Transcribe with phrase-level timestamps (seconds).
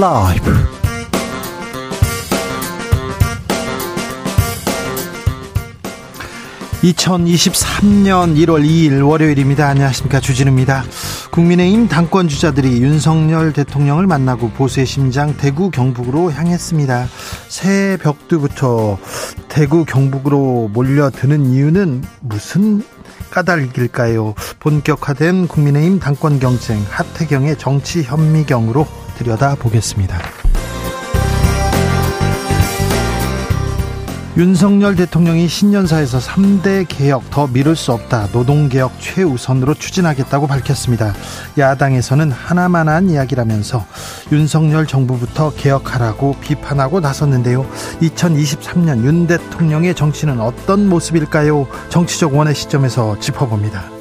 [0.00, 0.50] 라이브.
[6.82, 9.68] 2023년 1월 2일 월요일입니다.
[9.68, 10.20] 안녕하십니까.
[10.20, 10.84] 주진우입니다.
[11.32, 17.06] 국민의힘 당권 주자들이 윤석열 대통령을 만나고 보수의 심장 대구 경북으로 향했습니다.
[17.48, 18.96] 새해 벽두부터
[19.50, 22.82] 대구 경북으로 몰려드는 이유는 무슨
[23.32, 24.34] 까닭일까요?
[24.60, 28.86] 본격화된 국민의힘 당권 경쟁 하태경의 정치 현미경으로
[29.20, 30.18] 들여다보겠습니다.
[34.36, 38.28] 윤석열 대통령이 신년사에서 3대 개혁 더 미룰 수 없다.
[38.32, 41.12] 노동개혁 최우선으로 추진하겠다고 밝혔습니다.
[41.58, 43.84] 야당에서는 하나만한 이야기라면서
[44.32, 47.66] 윤석열 정부부터 개혁하라고 비판하고 나섰는데요.
[48.00, 51.66] 2023년 윤 대통령의 정치는 어떤 모습일까요?
[51.90, 53.99] 정치적 원의 시점에서 짚어봅니다.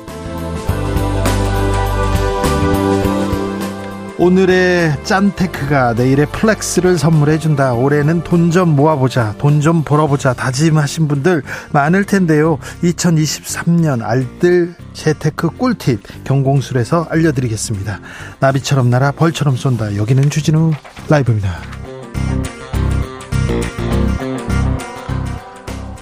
[4.20, 7.73] 오늘의 짠테크가 내일의 플렉스를 선물해준다.
[7.75, 9.36] 올해는 돈 좀 모아보자.
[9.38, 10.34] 돈 좀 벌어보자.
[10.34, 12.58] 다짐하신 분들 많을 텐데요.
[12.84, 18.00] 2023년 알뜰 재테크 꿀팁 경공술에서 알려드리겠습니다.
[18.40, 19.95] 나비처럼 날아 벌처럼 쏜다.
[19.95, 20.73] 여기는 주진우
[21.08, 21.59] 라이브입니다.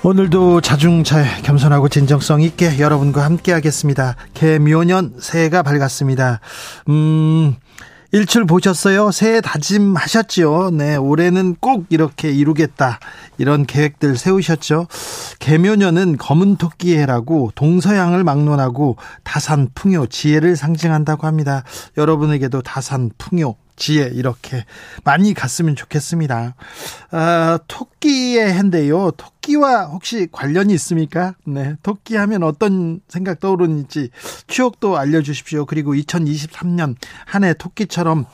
[0.04, 4.16] 오늘도 자중자애 겸손하고 진정성 있게 여러분과 함께 하겠습니다.
[4.34, 6.40] 계묘년 새해가 밝았습니다.
[6.88, 7.56] 음,
[8.14, 9.12] 일출 보셨어요?
[9.12, 10.72] 새해 다짐하셨죠?
[10.74, 13.00] 네, 올해는 꼭 이렇게 이루겠다.
[13.38, 14.88] 이런 계획들 세우셨죠?
[15.40, 21.64] 개묘년은 검은 토끼 해라고 동서양을 막론하고 다산 풍요, 지혜를 상징한다고 합니다.
[21.98, 24.66] 여러분에게도 다산 풍요, 지혜 이렇게
[25.06, 26.56] 많이 갔으면 좋겠습니다.
[27.12, 29.12] 아, 토끼의 해인데요.
[29.12, 31.36] 토끼와 혹시 관련이 있습니까?
[31.46, 34.10] 네, 토끼 하면 어떤 생각 떠오르는지
[34.48, 35.66] 추억도 알려주십시오.
[35.66, 36.96] 그리고 2023년
[37.26, 38.26] 한 해 토끼처럼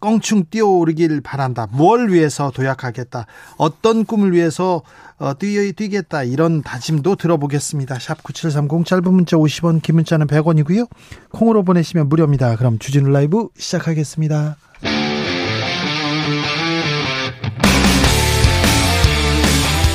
[0.00, 1.66] 껑충 뛰어오르길 바란다.
[1.70, 3.26] 뭘 위해서 도약하겠다.
[3.56, 4.82] 어떤 꿈을 위해서
[5.18, 6.22] 어, 뛰, 뛰겠다.
[6.22, 7.98] 이런 다짐도 들어보겠습니다.
[7.98, 10.88] 샵 9730 짧은 문자 50원, 긴 문자는 100원이고요.
[11.30, 12.54] 콩으로 보내시면 무료입니다.
[12.56, 14.56] 그럼 주진우 라이브 시작하겠습니다.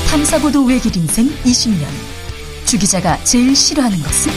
[0.09, 1.85] 탐사보도 외길 인생 20년.
[2.65, 4.31] 주 기자가 제일 싫어하는 것은?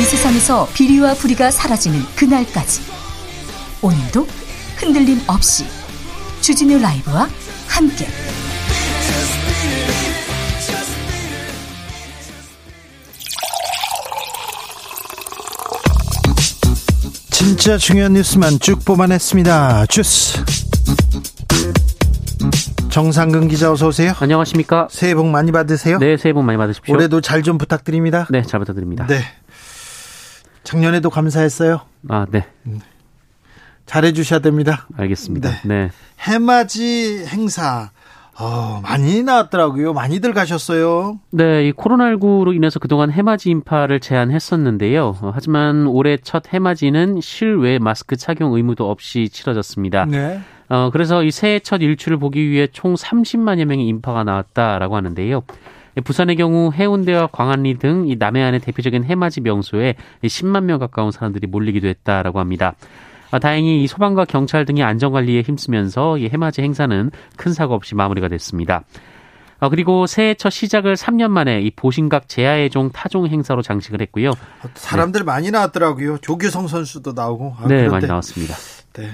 [0.00, 2.82] 이 세상에서 비리와 부리가 사라지는 그날까지.
[3.80, 4.26] 오늘도
[4.84, 5.64] 흔들림 없이
[6.42, 7.26] 주진우 라이브와
[7.66, 8.06] 함께.
[17.30, 19.86] 진짜 중요한 뉴스만 쭉 뽑아냈습니다.
[19.86, 20.42] 주스.
[22.90, 24.12] 정상근 기자 어서 오세요.
[24.20, 24.88] 안녕하십니까?
[24.90, 25.98] 새해 복 많이 받으세요.
[25.98, 26.94] 네, 새해 복 많이 받으십시오.
[26.94, 28.26] 올해도 잘 좀 부탁드립니다.
[28.30, 29.06] 네, 잘 부탁드립니다.
[29.08, 29.20] 네.
[30.62, 31.80] 작년에도 감사했어요.
[32.08, 32.46] 아, 네.
[33.86, 34.86] 잘해 주셔야 됩니다.
[34.96, 35.50] 알겠습니다.
[35.50, 35.58] 네.
[35.64, 35.90] 네.
[36.20, 37.90] 해맞이 행사
[38.38, 39.92] 어, 많이 나왔더라고요.
[39.92, 41.20] 많이들 가셨어요.
[41.30, 45.16] 네, 이 코로나19로 인해서 그동안 해맞이 인파를 제한했었는데요.
[45.20, 50.06] 어, 하지만 올해 첫 해맞이는 실외 마스크 착용 의무도 없이 치러졌습니다.
[50.06, 50.40] 네.
[50.68, 55.42] 어, 그래서 이 새해 첫 일출을 보기 위해 총 30만여 명의 인파가 나왔다라고 하는데요.
[56.02, 59.94] 부산의 경우 해운대와 광안리 등 이 남해안의 대표적인 해맞이 명소에
[60.24, 62.74] 10만 명 가까운 사람들이 몰리기도 했다라고 합니다.
[63.30, 68.28] 아, 다행히 이 소방과 경찰 등이 안전관리에 힘쓰면서 이 해맞이 행사는 큰 사고 없이 마무리가
[68.28, 68.82] 됐습니다.
[69.60, 74.32] 아, 그리고 새해 첫 시작을 3년 만에 이 보신각 제야의 종 타종 행사로 장식을 했고요.
[74.74, 75.24] 사람들 네.
[75.24, 76.18] 많이 나왔더라고요.
[76.18, 77.56] 조규성 선수도 나오고.
[77.58, 77.88] 아, 네, 그런데.
[77.88, 78.54] 많이 나왔습니다.
[78.94, 79.10] 네.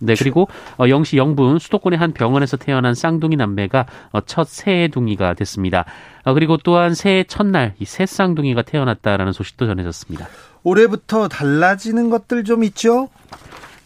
[0.00, 5.86] 네, 그리고 어, 영시 영분 수도권의 한 병원에서 태어난 쌍둥이 남매가 어, 첫 새해둥이가 됐습니다.
[6.24, 10.26] 어, 그리고 또한 새해 첫날 이 새 쌍둥이가 태어났다라는 소식도 전해졌습니다.
[10.64, 13.08] 올해부터 달라지는 것들 좀 있죠?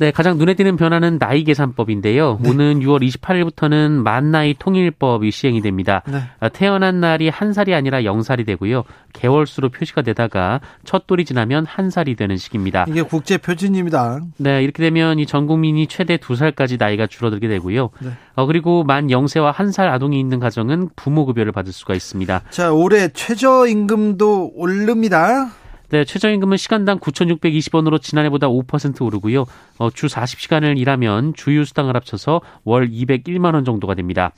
[0.01, 2.39] 네, 가장 눈에 띄는 변화는 나이 계산법인데요.
[2.41, 2.49] 네.
[2.51, 6.03] 오는 6월 28일부터는 만 나이 통일법이 시행이 됩니다.
[6.07, 6.23] 네.
[6.39, 8.85] 아, 태어난 날이 한 살이 아니라 0살이 되고요.
[9.13, 12.85] 개월수로 표시가 되다가 첫 돌이 지나면 한 살이 되는 시기입니다.
[12.89, 14.21] 이게 국제 표준입니다.
[14.37, 17.91] 네, 이렇게 되면 이 전 국민이 최대 두 살까지 나이가 줄어들게 되고요.
[18.01, 18.11] 네.
[18.37, 22.43] 어, 그리고 만 0세와 한 살 아동이 있는 가정은 부모 급여를 받을 수가 있습니다.
[22.51, 25.51] 자, 올해 최저 임금도 오릅니다.
[25.91, 29.47] 네, 최저임금은 시간당 9,620원으로 지난해보다 5% 오르고요.
[29.79, 34.33] 어, 주 40시간을 일하면 주유 수당을 합쳐서 월 201만 원 정도가 됩니다.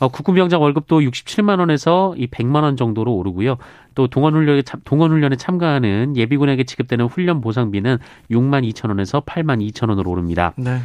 [0.00, 3.58] 어, 국군병장 월급도 67만 원에서 이 100만 원 정도로 오르고요.
[3.94, 7.98] 또 동원훈련에 동원훈련에 참가하는 예비군에게 지급되는 훈련 보상비는
[8.32, 10.52] 6만 2천 원에서 8만 2천 원으로 오릅니다.
[10.56, 10.78] 네.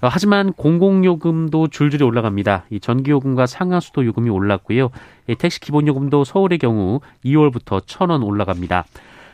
[0.00, 2.64] 어, 하지만 공공요금도 줄줄이 올라갑니다.
[2.70, 4.90] 이 전기요금과 상하수도 요금이 올랐고요.
[5.38, 8.84] 택시 기본요금도 서울의 경우 2월부터 1,000원 올라갑니다.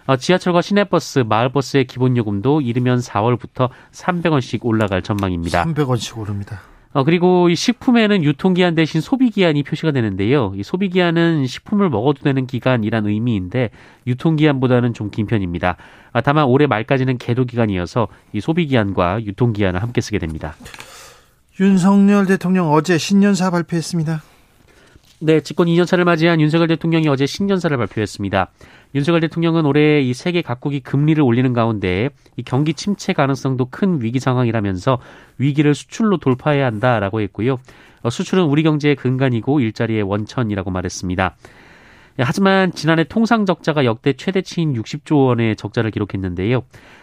[0.06, 5.64] 어, 지하철과 시내버스, 마을버스의 기본 요금도 이르면 4월부터 300원씩 올라갈 전망입니다.
[5.64, 6.60] 300원씩 오릅니다.
[6.92, 10.52] 어, 그리고 이 식품에는 유통기한 대신 소비기한이 표시가 되는데요.
[10.56, 13.68] 이 소비기한은 식품을 먹어도 되는 기간이란 의미인데
[14.06, 15.76] 유통기한보다는 좀 긴 편입니다.
[16.12, 20.54] 아, 다만 올해 말까지는 계도기간이어서 이 소비기한과 유통기한을 함께 쓰게 됩니다.
[21.60, 24.22] 윤석열 대통령 어제 신년사 발표했습니다.
[25.20, 28.50] 네, 집권 2년차를 맞이한 윤석열 대통령이 어제 신년사를 발표했습니다.
[28.96, 34.18] 윤석열 대통령은 올해 이 세계 각국이 금리를 올리는 가운데 이 경기 침체 가능성도 큰 위기
[34.18, 34.98] 상황이라면서
[35.36, 37.58] 위기를 수출로 돌파해야 한다라고 했고요.
[38.02, 41.36] 어, 수출은 우리 경제의 근간이고 일자리의 원천이라고 말했습니다.
[42.18, 46.62] 예, 하지만 지난해 통상 적자가 역대 최대치인 60조 원의 적자를 기록했는데요.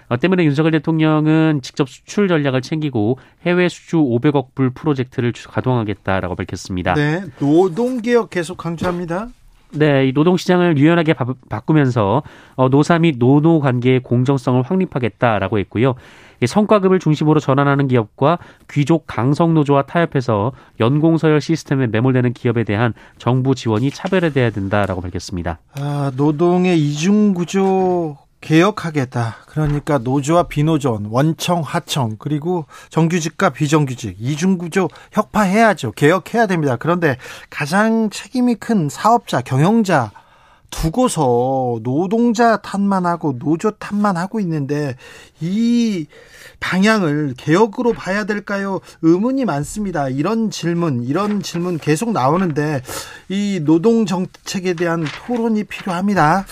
[0.10, 6.96] 어, 때문에 윤석열 대통령은 직접 수출 전략을 챙기고 해외 수주 500억 불 프로젝트를 가동하겠다라고 밝혔습니다.
[6.96, 9.30] 네, 노동 개혁 계속 강조합니다.
[9.74, 12.24] 네, 이 노동 시장을 유연하게 바, 꾸면서
[12.56, 15.96] 어, 노사 및 노노 관계의 공정성을 확립하겠다라고 했고요.
[16.46, 18.38] 성과급을 중심으로 전환하는 기업과
[18.70, 25.60] 귀족 강성 노조와 타협해서 연공 서열 시스템에 매몰되는 기업에 대한 정부 지원이 차별화돼야 된다라고 밝혔습니다.
[25.80, 29.38] 아, 노동의 이중 구조 개혁하겠다.
[29.48, 35.94] 그러니까 노조와 비노조원, 원청, 하청, 그리고 정규직과 비정규직, 이중구조 혁파해야죠.
[35.94, 36.76] 개혁해야 됩니다.
[36.76, 37.18] 그런데
[37.50, 40.12] 가장 책임이 큰 사업자, 경영자,
[40.70, 44.96] 두고서 노동자 탓만 하고 노조 탓만 하고 있는데
[45.40, 46.08] 이
[46.60, 48.80] 방향을 개혁으로 봐야 될까요?
[49.04, 50.10] 의문이 많습니다.
[50.10, 52.82] 이런 질문, 이런 질문 계속 나오는데
[53.30, 56.46] 이 노동 정책에 대한 토론이 필요합니다.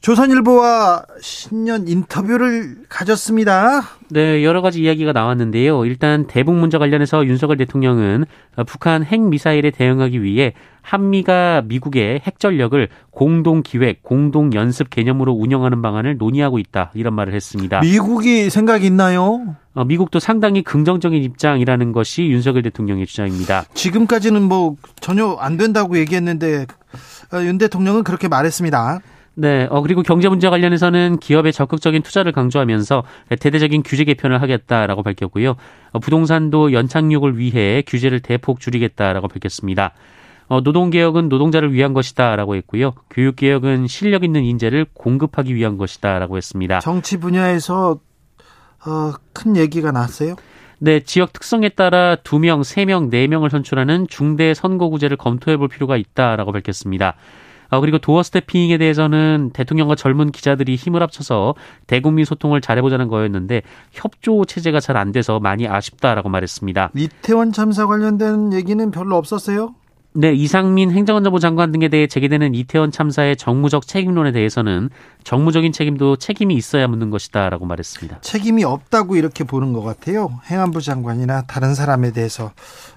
[0.00, 3.82] 조선일보와 신년 인터뷰를 가졌습니다.
[4.08, 5.84] 네, 여러 가지 이야기가 나왔는데요.
[5.84, 8.24] 일단 대북 문제 관련해서 윤석열 대통령은
[8.66, 15.82] 북한 핵 미사일에 대응하기 위해 한미가 미국의 핵 전력을 공동 기획, 공동 연습 개념으로 운영하는
[15.82, 16.90] 방안을 논의하고 있다.
[16.94, 17.80] 이런 말을 했습니다.
[17.80, 19.54] 미국이 생각이 있나요?
[19.74, 23.64] 어, 미국도 상당히 긍정적인 입장이라는 것이 윤석열 대통령의 주장입니다.
[23.74, 26.66] 지금까지는 뭐 전혀 안 된다고 얘기했는데
[27.34, 29.00] 어, 윤 대통령은 그렇게 말했습니다.
[29.40, 33.04] 네, 어, 그리고 경제 문제 관련해서는 기업의 적극적인 투자를 강조하면서
[33.40, 35.56] 대대적인 규제 개편을 하겠다라고 밝혔고요.
[35.92, 39.92] 어, 부동산도 연착륙을 위해 규제를 대폭 줄이겠다라고 밝혔습니다.
[40.48, 42.92] 어, 노동개혁은 노동자를 위한 것이다라고 했고요.
[43.08, 46.80] 교육개혁은 실력 있는 인재를 공급하기 위한 것이다라고 했습니다.
[46.80, 47.98] 정치 분야에서
[48.84, 50.36] 어, 큰 얘기가 나왔어요?
[50.80, 57.14] 네, 지역 특성에 따라 2명, 3명, 4명을 선출하는 중대 선거구제를 검토해 볼 필요가 있다라고 밝혔습니다.
[57.70, 61.54] 어, 그리고 도어 스태핑에 대해서는 대통령과 젊은 기자들이 힘을 합쳐서
[61.86, 63.62] 대국민 소통을 잘해보자는 거였는데
[63.92, 66.90] 협조 체제가 잘 안 돼서 많이 아쉽다라고 말했습니다.
[66.94, 69.74] 이태원 참사 관련된 얘기는 별로 없었어요?
[70.12, 74.90] 네, 이상민 행정안전부 장관 등에 대해 제기되는 이태원 참사의 정무적 책임론에 대해서는
[75.22, 78.20] 정무적인 책임도 책임이 있어야 묻는 것이다라고 말했습니다.
[78.20, 80.40] 책임이 없다고 이렇게 보는 것 같아요.
[80.46, 82.50] 행안부 장관이나 다른 사람에 대해서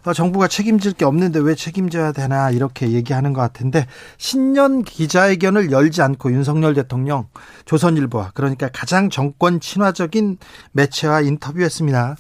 [0.06, 3.86] 어, 정부가 책임질 게 없는데 왜 책임져야 되나 이렇게 얘기하는 것 같은데
[4.18, 7.28] 신년 기자회견을 열지 않고 윤석열 대통령
[7.66, 10.38] 조선일보와 그러니까 가장 정권 친화적인
[10.72, 12.16] 매체와 인터뷰했습니다.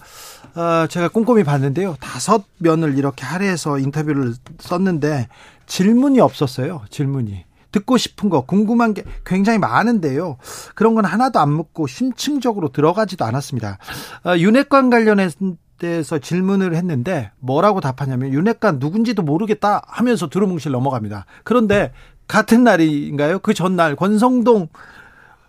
[0.55, 1.95] 어, 제가 꼼꼼히 봤는데요.
[1.99, 5.27] 다섯 면을 이렇게 할애해서 인터뷰를 썼는데
[5.65, 6.83] 질문이 없었어요.
[6.89, 7.45] 질문이.
[7.71, 10.37] 듣고 싶은 거, 궁금한 게 굉장히 많은데요.
[10.75, 13.79] 그런 건 하나도 안 묻고 심층적으로 들어가지도 않았습니다.
[14.25, 21.25] 어, 윤핵관 관련해서 질문을 했는데 뭐라고 답하냐면 윤핵관 누군지도 모르겠다 하면서 두루뭉실 넘어갑니다.
[21.43, 21.91] 그런데
[22.27, 23.39] 같은 날인가요?
[23.39, 24.69] 그 전날 권성동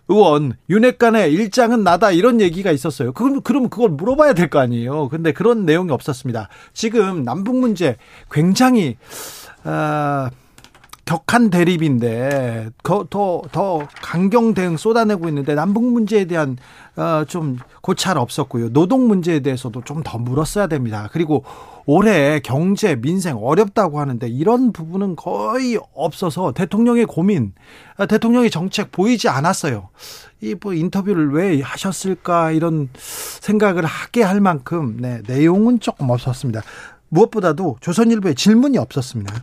[0.07, 3.11] 의원 윤핵관의 일장은 나다 이런 얘기가 있었어요.
[3.13, 5.09] 그럼 그럼 그걸 물어봐야 될 거 아니에요.
[5.09, 6.49] 근데 그런 내용이 없었습니다.
[6.73, 7.97] 지금 남북 문제
[8.31, 8.97] 굉장히
[9.63, 10.27] 어,
[11.05, 16.57] 격한 대립인데 더더 강경 대응 쏟아내고 있는데 남북 문제에 대한
[16.95, 18.69] 어, 좀 고찰 없었고요.
[18.73, 21.09] 노동 문제에 대해서도 좀 더 물었어야 됩니다.
[21.11, 21.43] 그리고
[21.85, 27.53] 올해 경제 민생 어렵다고 하는데 이런 부분은 거의 없어서 대통령의 고민,
[27.97, 29.89] 아, 대통령의 정책 보이지 않았어요.
[30.41, 36.61] 이 뭐 인터뷰를 왜 하셨을까 이런 생각을 하게 할 만큼 네, 내용은 조금 없었습니다.
[37.09, 39.33] 무엇보다도 조선일보에 질문이 없었습니다.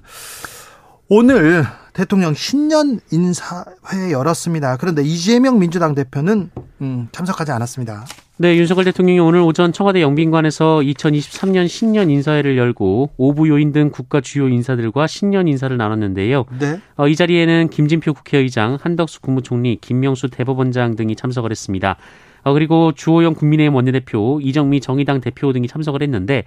[1.09, 4.77] 오늘 대통령 신년 인사회 열었습니다.
[4.79, 8.07] 그런데 이재명 민주당 대표는 음, 참석하지 않았습니다.
[8.43, 14.21] 네, 윤석열 대통령이 오늘 오전 청와대 영빈관에서 2023년 신년 인사회를 열고 오부 요인 등 국가
[14.21, 16.47] 주요 인사들과 신년 인사를 나눴는데요.
[16.59, 16.81] 네.
[16.97, 21.97] 어, 이 자리에는 김진표 국회의장, 한덕수 국무총리, 김명수 대법원장 등이 참석을 했습니다.
[22.43, 26.43] 어, 그리고 주호영 국민의힘 원내대표, 이정미 정의당 대표 등이 참석을 했는데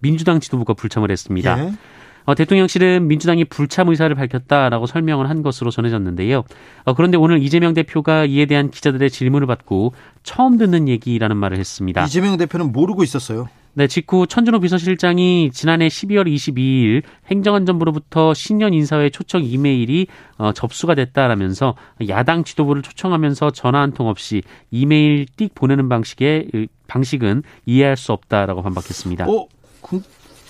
[0.00, 1.64] 민주당 지도부가 불참을 했습니다.
[1.64, 1.72] 예.
[2.28, 6.44] 어, 대통령실은 민주당이 불참 의사를 밝혔다라고 설명을 한 것으로 전해졌는데요.
[6.84, 9.94] 어, 그런데 오늘 이재명 대표가 이에 대한 기자들의 질문을 받고
[10.24, 12.04] 처음 듣는 얘기라는 말을 했습니다.
[12.04, 13.48] 이재명 대표는 모르고 있었어요.
[13.72, 20.06] 네, 직후 천준호 비서실장이 지난해 12월 22일 행정안전부로부터 신년 인사회 초청 이메일이
[20.36, 21.76] 어, 접수가 됐다라면서
[22.08, 28.60] 야당 지도부를 초청하면서 전화 한 통 없이 이메일 띡 보내는 방식의 방식은 이해할 수 없다라고
[28.60, 29.24] 반박했습니다.
[29.30, 29.46] 어,
[29.80, 30.02] 그,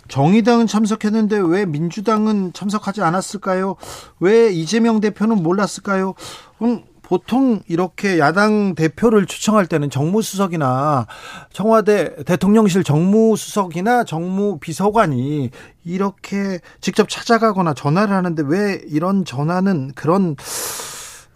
[0.09, 3.77] 정의당은 참석했는데 왜 민주당은 참석하지 않았을까요?
[4.21, 6.15] 왜 이재명 대표는 몰랐을까요?
[6.63, 11.07] 음, 보통 이렇게 야당 대표를 추청할 때는 정무수석이나
[11.53, 15.51] 청와대 대통령실 정무수석이나 정무비서관이
[15.85, 20.37] 이렇게 직접 찾아가거나 전화를 하는데 왜 이런 전화는 그런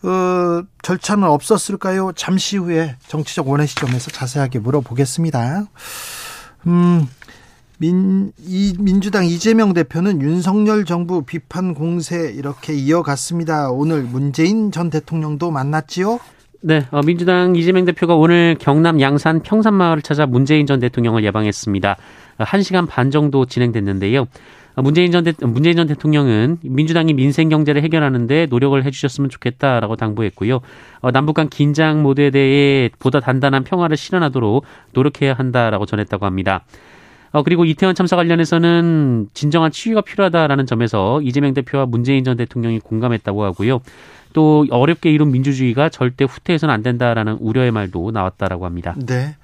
[0.03, 2.13] 어, 절차는 없었을까요?
[2.17, 5.65] 잠시 후에 정치적 원의 시점에서 자세하게 물어보겠습니다.
[6.67, 7.09] 음,
[7.83, 13.73] 민, 이, 민주당 이재명 대표는 윤석열 정부 비판 공세 이렇게 이어갔습니다.
[13.73, 16.21] 오늘 문재인 전 대통령도 만났지요?
[16.61, 21.97] 네, 어, 민주당 이재명 대표가 오늘 경남 양산 평산마을을 찾아 문재인 전 대통령을 예방했습니다.
[22.39, 24.29] 1시간 반 정도 진행됐는데요.
[24.77, 30.61] 문재인 전, 대, 문재인 전 대통령은 민주당이 민생 경제를 해결하는데 노력을 해주셨으면 좋겠다라고 당부했고요.
[31.01, 36.65] 어, 남북 간 긴장 모드에 대해 보다 단단한 평화를 실현하도록 노력해야 한다라고 전했다고 합니다.
[37.33, 43.43] 어, 그리고 이태원 참사 관련해서는 진정한 치유가 필요하다라는 점에서 이재명 대표와 문재인 전 대통령이 공감했다고
[43.45, 43.81] 하고요.
[44.33, 48.95] 또 어렵게 이룬 민주주의가 절대 후퇴해서는 안 된다라는 우려의 말도 나왔다라고 합니다.
[48.97, 49.37] 네.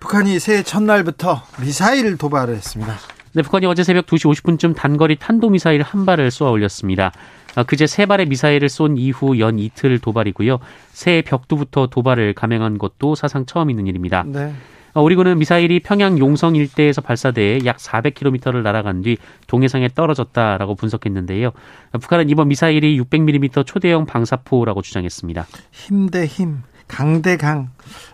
[0.00, 2.96] 북한이 새해 첫날부터 미사일 도발을 했습니다.
[3.32, 7.12] 네, 북한이 어제 새벽 2시 50분쯤 단거리 탄도미사일 한 발을 쏘아 올렸습니다.
[7.54, 10.58] 아, 그제 세 발의 미사일을 쏜 이후 연 이틀 도발이고요.
[10.92, 14.24] 새해 벽두부터 도발을 감행한 것도 사상 처음 있는 일입니다.
[14.26, 14.52] 네.
[14.92, 19.16] 아, 우리 군은 미사일이 평양 용성 일대에서 발사돼 약 400km를 날아간 뒤
[19.46, 21.50] 동해상에 떨어졌다라고 분석했는데요.
[21.92, 25.46] 아, 북한은 이번 미사일이 600mm 초대형 방사포라고 주장했습니다.
[25.72, 27.70] 힘 대 힘, 강 대 강.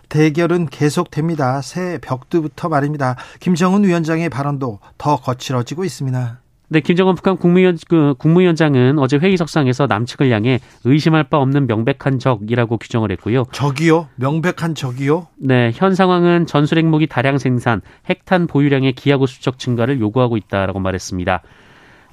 [0.09, 1.61] 대결은 계속됩니다.
[1.61, 3.15] 새 벽두부터 말입니다.
[3.39, 6.41] 김정은 위원장의 발언도 더 거칠어지고 있습니다.
[6.69, 12.77] 네, 김정은 북한 국무위원, 그, 국무위원장은 어제 회의석상에서 남측을 향해 의심할 바 없는 명백한 적이라고
[12.77, 13.45] 규정을 했고요.
[13.53, 14.09] 적이요?
[14.15, 15.27] 명백한 적이요?
[15.37, 21.41] 네, 현 상황은 전술 핵무기 다량 생산, 핵탄 보유량의 기하고 수적 증가를 요구하고 있다라고 말했습니다.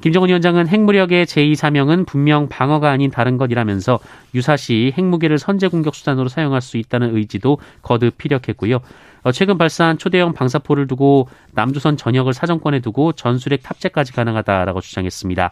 [0.01, 3.99] 김정은 위원장은 핵무력의 제2사명은 분명 방어가 아닌 다른 것이라면서
[4.35, 8.81] 유사시 핵무기를 선제 공격 수단으로 사용할 수 있다는 의지도 거듭 피력했고요.
[9.25, 15.51] 어, 최근 발사한 초대형 방사포를 두고 남조선 전역을 사정권에 두고 전술핵 탑재까지 가능하다라고 주장했습니다.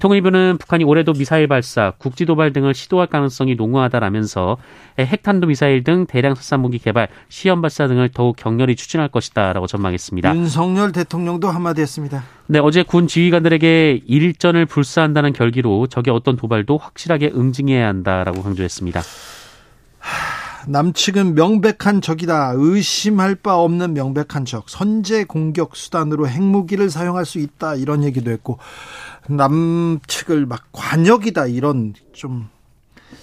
[0.00, 4.58] 통일부는 북한이 올해도 미사일 발사, 국지 도발 등을 시도할 가능성이 농후하다라면서
[4.98, 10.34] 핵탄도 미사일 등 대량 살산 무기 개발, 시험 발사 등을 더욱 격렬히 추진할 것이다라고 전망했습니다.
[10.34, 12.22] 윤석열 대통령도 한마디 했습니다.
[12.48, 19.00] 네, 어제 군 지휘관들에게 일전을 불사한다는 결기로 적의 어떤 도발도 확실하게 응징해야 한다라고 강조했습니다.
[20.66, 22.52] 남측은 명백한 적이다.
[22.56, 24.68] 의심할 바 없는 명백한 적.
[24.68, 27.74] 선제 공격 수단으로 핵무기를 사용할 수 있다.
[27.76, 28.58] 이런 얘기도 했고
[29.28, 31.46] 남측을 막 관역이다.
[31.46, 32.48] 이런 좀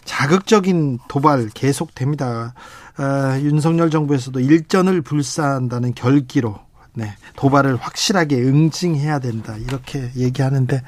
[0.05, 2.53] 자극적인 도발 계속됩니다.
[2.97, 6.59] 아, 윤석열 정부에서도 일전을 불사한다는 결기로
[6.93, 9.57] 네, 도발을 확실하게 응징해야 된다.
[9.57, 10.81] 이렇게 얘기하는데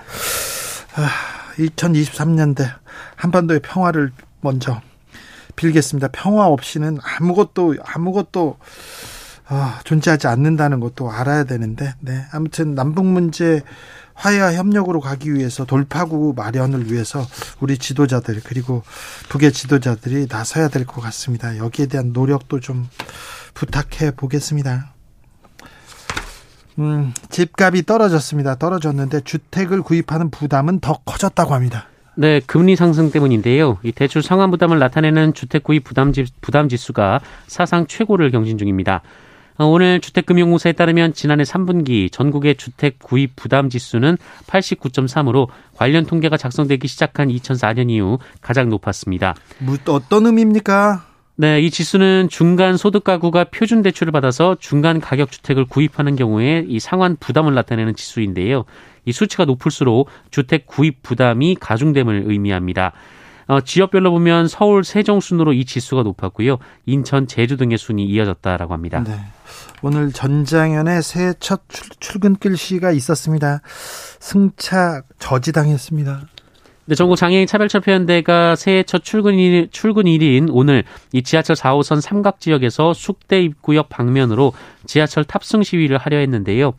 [0.96, 1.10] 아,
[1.58, 2.74] 2023년대
[3.16, 4.12] 한반도의 평화를
[4.42, 4.82] 먼저
[5.58, 6.08] 빌겠습니다.
[6.14, 8.58] 평화 없이는 아무것도 아무것도
[9.50, 12.26] 어, 존재하지 않는다는 것도 알아야 되는데, 네.
[12.34, 13.62] 아무튼 남북 문제
[14.14, 17.26] 화해와 협력으로 가기 위해서 돌파구 마련을 위해서
[17.62, 18.84] 우리 지도자들 그리고
[19.30, 21.58] 북의 지도자들이 나서야 될 것 같습니다.
[21.58, 22.90] 여기에 대한 노력도 좀
[23.54, 24.94] 부탁해 보겠습니다.
[26.80, 28.56] 음, 집값이 떨어졌습니다.
[28.56, 31.88] 떨어졌는데 주택을 구입하는 부담은 더 커졌다고 합니다.
[32.20, 33.78] 네, 금리 상승 때문인데요.
[33.84, 39.04] 이 대출 상환 부담을 나타내는 주택 구입 부담, 지, 부담 지수가 사상 최고를 경신 중입니다.
[39.60, 46.88] 어, 오늘 주택금융공사에 따르면 지난해 3분기 전국의 주택 구입 부담 지수는 89.3으로 관련 통계가 작성되기
[46.88, 49.36] 시작한 2004년 이후 가장 높았습니다.
[49.60, 51.06] 뭐, 어떤 의미입니까?
[51.40, 56.80] 네, 이 지수는 중간 소득 가구가 표준 대출을 받아서 중간 가격 주택을 구입하는 경우에 이
[56.80, 58.66] 상환 부담을 나타내는 지수인데요.
[59.08, 62.92] 이 수치가 높을수록 주택 구입 부담이 가중됨을 의미합니다.
[63.48, 66.58] 어, 지역별로 보면 서울 세종 순으로 이 지수가 높았고요.
[66.86, 69.02] 인천 제주 등의 순이 이어졌다라고 합니다.
[69.04, 69.18] 네.
[69.82, 71.62] 오늘 전장현의 새해 첫
[72.02, 73.62] 출근길 시가 있었습니다.
[74.20, 76.28] 승차 저지당했습니다.
[76.90, 83.42] 네, 전국 장애인 차별철폐연대가 새해 첫 출근일, 출근일인 오늘 이 지하철 4호선 삼각 지역에서 숙대
[83.42, 84.54] 입구역 방면으로
[84.86, 86.72] 지하철 탑승 시위를 하려 했는데요.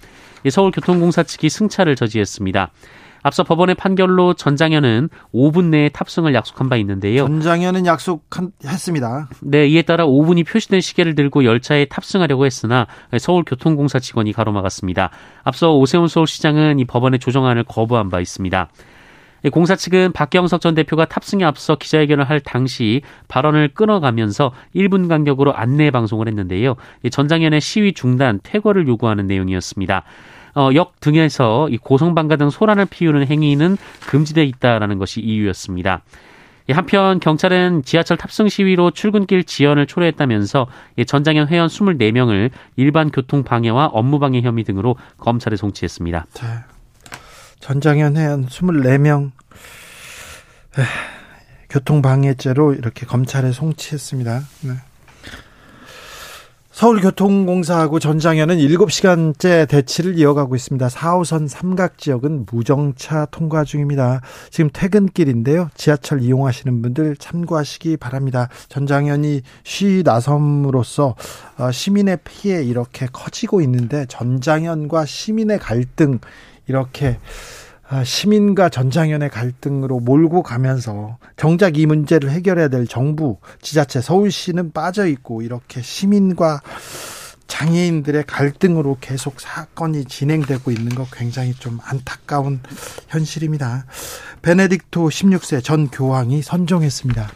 [0.49, 2.71] 서울교통공사 측이 승차를 저지했습니다.
[3.23, 7.27] 앞서 법원의 판결로 전장현은 5분 내에 탑승을 약속한 바 있는데요.
[7.27, 9.29] 전장현은 약속했습니다.
[9.43, 12.87] 네, 이에 따라 5분이 표시된 시계를 들고 열차에 탑승하려고 했으나
[13.19, 15.11] 서울교통공사 직원이 가로막았습니다.
[15.45, 18.71] 앞서 오세훈 서울시장은 이 법원의 조정안을 거부한 바 있습니다.
[19.53, 25.91] 공사 측은 박경석 전 대표가 탑승에 앞서 기자회견을 할 당시 발언을 끊어가면서 1분 간격으로 안내
[25.91, 26.75] 방송을 했는데요.
[27.11, 30.03] 전장현의 시위 중단, 퇴거를 요구하는 내용이었습니다.
[30.55, 33.77] 어, 역 등에서 이 고성방가 등 소란을 피우는 행위는
[34.09, 36.03] 금지돼 있다라는 것이 이유였습니다.
[36.71, 40.67] 한편 경찰은 지하철 탑승 시위로 출근길 지연을 초래했다면서
[41.07, 46.27] 전장현 회원 24명을 일반 교통 방해와 업무 방해 혐의 등으로 검찰에 송치했습니다.
[46.35, 46.78] 네.
[47.61, 49.33] 전장현 회원 24명
[51.71, 54.41] 교통방해죄로 이렇게 검찰에 송치했습니다.
[54.63, 54.73] 네.
[56.79, 60.87] 서울교통공사하고 전장현은 7시간째 대치를 이어가고 있습니다.
[60.87, 64.21] 4호선 삼각 지역은 무정차 통과 중입니다.
[64.51, 65.71] 지금 퇴근길인데요.
[65.75, 68.49] 지하철 이용하시는 분들 참고하시기 바랍니다.
[68.69, 71.17] 전장현이 쉬 나섬으로써
[71.59, 76.21] 어, 시민의 피해 이렇게 커지고 있는데 전장현과 시민의 갈등
[76.69, 77.19] 이렇게
[77.91, 85.07] 아, 시민과 전장현의 갈등으로 몰고 가면서 정작 이 문제를 해결해야 될 정부, 지자체, 서울시는 빠져
[85.07, 86.61] 있고 이렇게 시민과
[87.47, 92.61] 장애인들의 갈등으로 계속 사건이 진행되고 있는 것 굉장히 좀 안타까운
[93.09, 93.87] 현실입니다.
[94.43, 97.31] 베네딕토 16세 전 교황이 선종했습니다.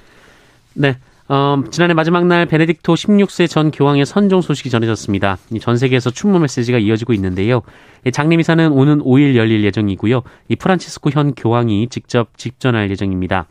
[0.74, 0.98] 네.
[1.28, 5.38] 어, 지난해 마지막 날 베네딕토 16세 전 교황의 선종 소식이 전해졌습니다.
[5.60, 7.62] 전 세계에서 춘모 메시지가 이어지고 있는데요.
[8.10, 10.22] 장례미사는 오는 5일 열릴 예정이고요.
[10.48, 13.46] 이 프란치스코 현 교황이 직접 직전할 예정입니다.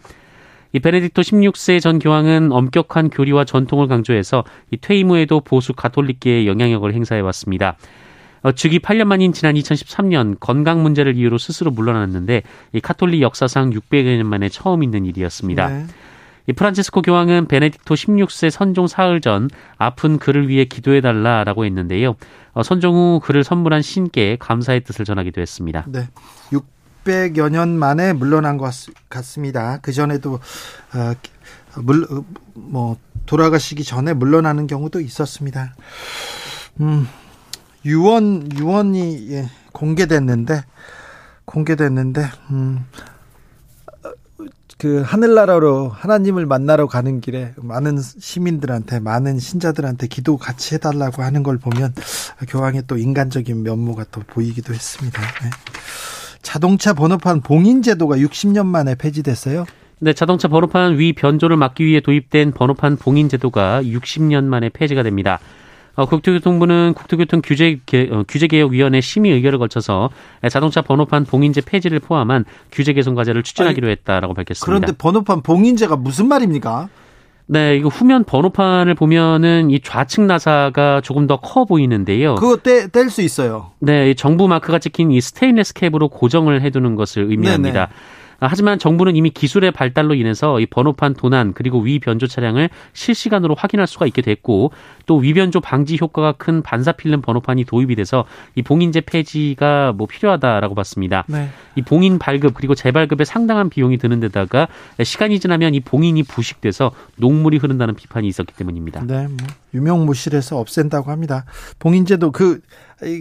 [0.73, 6.93] 이 베네딕토 16세 전 교황은 엄격한 교리와 전통을 강조해서 이 퇴임 후에도 보수 가톨릭계의 영향력을
[6.93, 7.77] 행사해 왔습니다.
[8.43, 14.17] 어, 즉위 8년 만인 지난 2013년 건강 문제를 이유로 스스로 물러났는데 이 카톨릭 역사상 600여
[14.17, 15.67] 년 만에 처음 있는 일이었습니다.
[15.69, 15.85] 네.
[16.47, 22.15] 이 프란치스코 교황은 베네딕토 16세 선종 사흘 전 아픈 그를 위해 기도해달라라고 했는데요.
[22.53, 25.85] 어, 선종 후 그를 선물한 신께 감사의 뜻을 전하기도 했습니다.
[25.87, 26.09] 네.
[27.03, 28.71] 600여 년 만에 물러난 것
[29.09, 29.79] 같습니다.
[29.81, 30.39] 그 전에도
[30.93, 31.13] 어,
[31.77, 35.73] 물, 어, 뭐 돌아가시기 전에 물러나는 경우도 있었습니다.
[36.81, 37.07] 음,
[37.85, 40.63] 유언 유언이 예, 공개됐는데
[41.45, 42.85] 공개됐는데 음,
[44.81, 51.59] 그 하늘나라로 하나님을 만나러 가는 길에 많은 시민들한테 많은 신자들한테 기도 같이 해달라고 하는 걸
[51.59, 51.93] 보면
[52.47, 55.21] 교황의 또 인간적인 면모가 또 보이기도 했습니다.
[55.21, 55.49] 네.
[56.41, 59.67] 자동차 번호판 봉인 제도가 60년 만에 폐지됐어요.
[59.99, 65.37] 네, 자동차 번호판 위 변조를 막기 위해 도입된 번호판 봉인 제도가 60년 만에 폐지가 됩니다.
[66.01, 67.79] 어, 국토교통부는 국토교통 규제
[68.11, 70.09] 어, 규제 개혁 위원회 심의 의결을 거쳐서
[70.49, 74.65] 자동차 번호판 봉인제 폐지를 포함한 규제 개선 과제를 추진하기로 했다라고 밝혔습니다.
[74.65, 76.89] 그런데 번호판 봉인제가 무슨 말입니까?
[77.47, 82.35] 네, 이거 후면 번호판을 보면은 이 좌측 나사가 조금 더 커 보이는데요.
[82.35, 83.71] 그거 뗄수 있어요.
[83.79, 87.87] 네, 정부 마크가 찍힌 이 스테인레스 캡으로 고정을 해두는 것을 의미합니다.
[87.87, 88.20] 네네.
[88.41, 93.85] 아, 하지만 정부는 이미 기술의 발달로 인해서 이 번호판 도난 그리고 위변조 차량을 실시간으로 확인할
[93.85, 94.71] 수가 있게 됐고
[95.05, 98.25] 또 위변조 방지 효과가 큰 반사 필름 번호판이 도입이 돼서
[98.55, 101.23] 이 봉인제 폐지가 뭐 필요하다라고 봤습니다.
[101.27, 101.49] 네.
[101.75, 104.67] 이 봉인 발급 그리고 재발급에 상당한 비용이 드는 데다가
[105.01, 109.05] 시간이 지나면 이 봉인이 부식돼서 녹물이 흐른다는 비판이 있었기 때문입니다.
[109.05, 109.37] 네, 뭐
[109.75, 111.45] 유명무실해서 없앤다고 합니다.
[111.77, 112.59] 봉인제도 그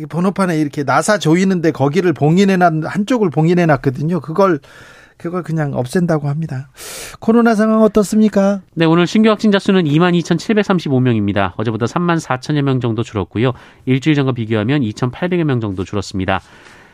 [0.09, 4.21] 번호판에 이렇게 나사 조이는데 거기를 봉인해 놨 한쪽을 봉인해 놨거든요.
[4.21, 4.61] 그걸
[5.17, 6.71] 그걸 그냥 없앤다고 합니다.
[7.19, 8.63] 코로나 상황 어떻습니까?
[8.75, 11.53] 네, 오늘 신규 확진자 수는 22,735명입니다.
[11.57, 13.53] 어제보다 3만 4천여 명 정도 줄었고요.
[13.85, 16.41] 일주일 전과 비교하면 2,800여 명 정도 줄었습니다.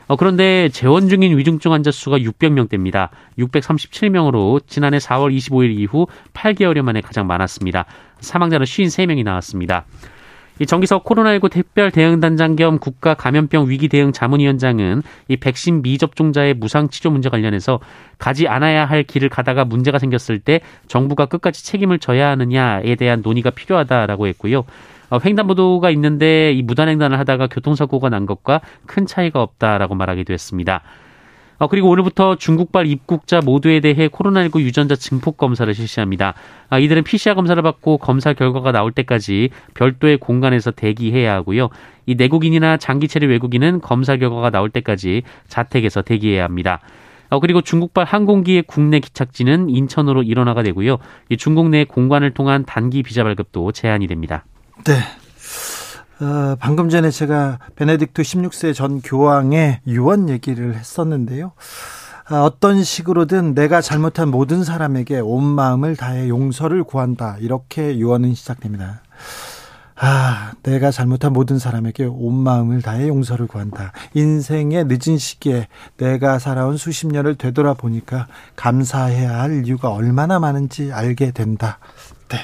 [0.09, 3.11] 어, 그런데 재원 중인 위중증 환자 수가 600명대입니다.
[3.39, 7.87] 637명으로 지난해 4월 25일 이후 8개월여 만에 가장 많았습니다.
[8.21, 9.85] 사망자는 53명이 나왔습니다.
[10.59, 16.89] 이 정기석 코로나19 특별 대응단장 겸 국가 감염병 위기 대응 자문위원장은 이 백신 미접종자의 무상
[16.89, 17.79] 치료 문제 관련해서
[18.19, 23.51] 가지 않아야 할 길을 가다가 문제가 생겼을 때 정부가 끝까지 책임을 져야 하느냐에 대한 논의가
[23.51, 24.65] 필요하다라고 했고요.
[25.11, 30.83] 어, 횡단보도가 있는데 이 무단횡단을 하다가 교통사고가 난 것과 큰 차이가 없다라고 말하기도 했습니다.
[31.59, 36.35] 어, 그리고 오늘부터 중국발 입국자 모두에 대해 코로나19 유전자 증폭 검사를 실시합니다.
[36.69, 41.69] 아, 이들은 PCR 검사를 받고 검사 결과가 나올 때까지 별도의 공간에서 대기해야 하고요.
[42.05, 46.81] 이 내국인이나 장기 체류 외국인은 검사 결과가 나올 때까지 자택에서 대기해야 합니다.
[47.29, 50.99] 어, 그리고 중국발 항공기의 국내 기착지는 인천으로 일원화가 되고요.
[51.29, 54.45] 이 중국 내 공관을 통한 단기 비자 발급도 제한이 됩니다.
[54.85, 54.95] 네.
[56.19, 61.53] 어, 방금 전에 제가 베네딕토 16세 전 교황의 유언 얘기를 했었는데요.
[62.31, 67.37] 어, 어떤 식으로든 내가 잘못한 모든 사람에게 온 마음을 다해 용서를 구한다.
[67.41, 69.03] 이렇게 유언은 시작됩니다.
[69.99, 73.93] 아, 내가 잘못한 모든 사람에게 온 마음을 다해 용서를 구한다.
[74.15, 78.27] 인생의 늦은 시기에 내가 살아온 수십 년을 되돌아보니까
[78.57, 81.79] 감사해야 할 이유가 얼마나 많은지 알게 된다.
[82.29, 82.39] 네.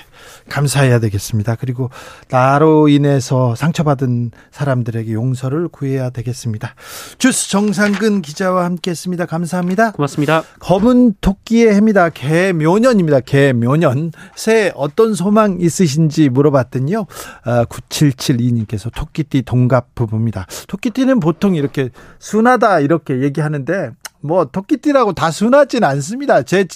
[0.49, 1.57] 감사해야 되겠습니다.
[1.57, 1.91] 그리고
[2.29, 6.75] 나로 인해서 상처받은 사람들에게 용서를 구해야 되겠습니다.
[7.19, 9.27] 주스 정상근 기자와 함께 했습니다.
[9.27, 9.93] 감사합니다.
[9.93, 10.43] 고맙습니다.
[10.61, 12.11] 검은 토끼의 해입니다.
[12.11, 13.21] 개묘년입니다.
[13.21, 14.13] 개묘년.
[14.35, 17.07] 새해 어떤 소망 있으신지 물어봤더니요.
[17.45, 20.47] 아, 9772님께서 토끼띠 동갑 부부입니다.
[20.69, 23.91] 토끼띠는 보통 이렇게 순하다 이렇게 얘기하는데
[24.21, 26.43] 뭐 토끼띠라고 다 순하진 않습니다.
[26.43, 26.67] 제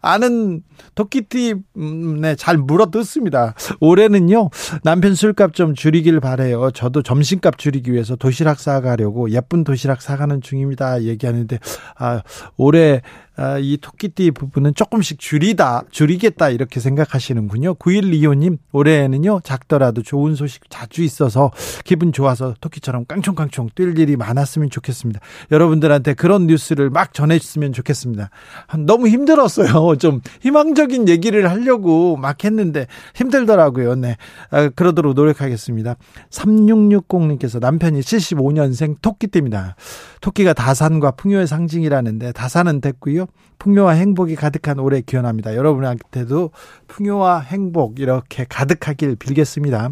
[0.00, 0.62] 아는
[0.94, 3.54] 토끼띠 음, 네, 잘 물어뜯습니다.
[3.80, 4.50] 올해는요
[4.82, 6.70] 남편 술값 좀 줄이길 바래요.
[6.70, 11.02] 저도 점심값 줄이기 위해서 도시락 사가려고 예쁜 도시락 사가는 중입니다.
[11.02, 11.58] 얘기하는데
[11.96, 12.22] 아
[12.56, 13.02] 올해
[13.36, 17.74] 아, 이 토끼띠 부분은 조금씩 줄이다, 줄이겠다 이렇게 생각하시는군요.
[17.74, 21.50] 9125님, 올해에는요, 작더라도 좋은 소식 자주 있어서
[21.84, 25.20] 기분 좋아서 토끼처럼 깡총깡총 뛸 일이 많았으면 좋겠습니다.
[25.50, 28.30] 여러분들한테 그런 뉴스를 막 전해주으면 좋겠습니다.
[28.86, 29.96] 너무 힘들었어요.
[29.98, 33.96] 좀 희망 적인 얘기를 하려고 막 했는데 힘들더라고요.
[33.96, 34.16] 네.
[34.50, 35.96] 아, 그러도록 노력하겠습니다.
[36.30, 39.76] 3660님께서 남편이 75년생 토끼띠입니다.
[40.20, 43.26] 토끼가 다산과 풍요의 상징이라는데 다산은 됐고요.
[43.58, 45.54] 풍요와 행복이 가득한 올해 기원합니다.
[45.54, 46.50] 여러분한테도
[46.88, 49.90] 풍요와 행복 이렇게 가득하길 빌겠습니다.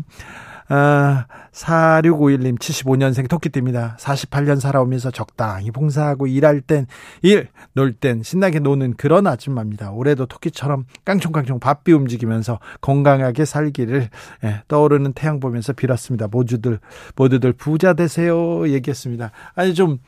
[0.75, 3.99] 아, 4651님 75년생 토끼띠입니다.
[4.01, 6.87] 48년 살아오면서 적당히 봉사하고 일할 땐
[7.21, 9.91] 일, 놀 땐 신나게 노는 그런 아줌마입니다.
[9.91, 14.09] 올해도 토끼처럼 깡총깡총 바삐 움직이면서 건강하게 살기를
[14.45, 16.29] 예, 떠오르는 태양 보면서 빌었습니다.
[16.29, 16.81] 모두들
[17.17, 19.31] 모두들 부자 되세요 얘기했습니다.
[19.55, 19.99] 아니 좀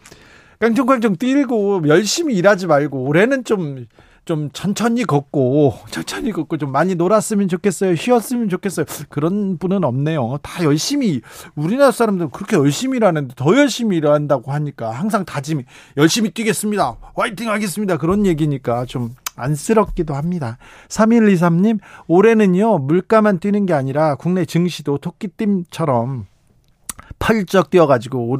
[0.60, 3.84] 깡총깡총 뛰고 열심히 일하지 말고 올해는 좀,
[4.24, 7.94] 좀 천천히 걷고, 천천히 걷고 좀 많이 놀았으면 좋겠어요.
[7.96, 8.86] 쉬었으면 좋겠어요.
[9.08, 10.38] 그런 분은 없네요.
[10.42, 11.20] 다 열심히,
[11.54, 15.64] 우리나라 사람들은 그렇게 열심히 일하는데 더 열심히 일한다고 하니까 항상 다짐이
[15.96, 16.96] 열심히 뛰겠습니다.
[17.14, 17.98] 화이팅 하겠습니다.
[17.98, 20.58] 그런 얘기니까 좀 안쓰럽기도 합니다.
[20.88, 26.26] 3123님, 올해는요, 물가만 뛰는 게 아니라 국내 증시도 토끼띠처럼
[27.18, 28.38] 펄쩍 뛰어가지고,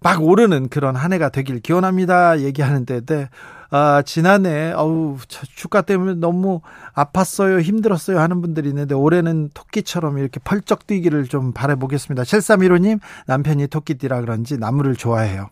[0.00, 2.40] 막 오르는 그런 한 해가 되길 기원합니다.
[2.40, 3.28] 얘기하는데, 네.
[3.74, 5.16] 아, 지난해, 어우,
[5.56, 6.60] 주가 때문에 너무
[6.94, 12.22] 아팠어요, 힘들었어요 하는 분들이 있는데, 올해는 토끼처럼 이렇게 펄쩍 뛰기를 좀 바라보겠습니다.
[12.22, 15.48] 7315님, 남편이 토끼띠라 그런지 나무를 좋아해요.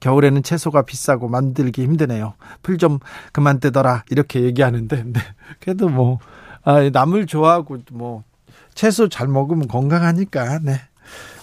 [0.00, 2.34] 겨울에는 채소가 비싸고 만들기 힘드네요.
[2.64, 2.98] 풀 좀
[3.30, 4.02] 그만 떼더라.
[4.10, 5.20] 이렇게 얘기하는데, 네.
[5.60, 6.18] 그래도 뭐,
[6.64, 8.24] 아, 나물 좋아하고, 뭐,
[8.74, 10.80] 채소 잘 먹으면 건강하니까, 네.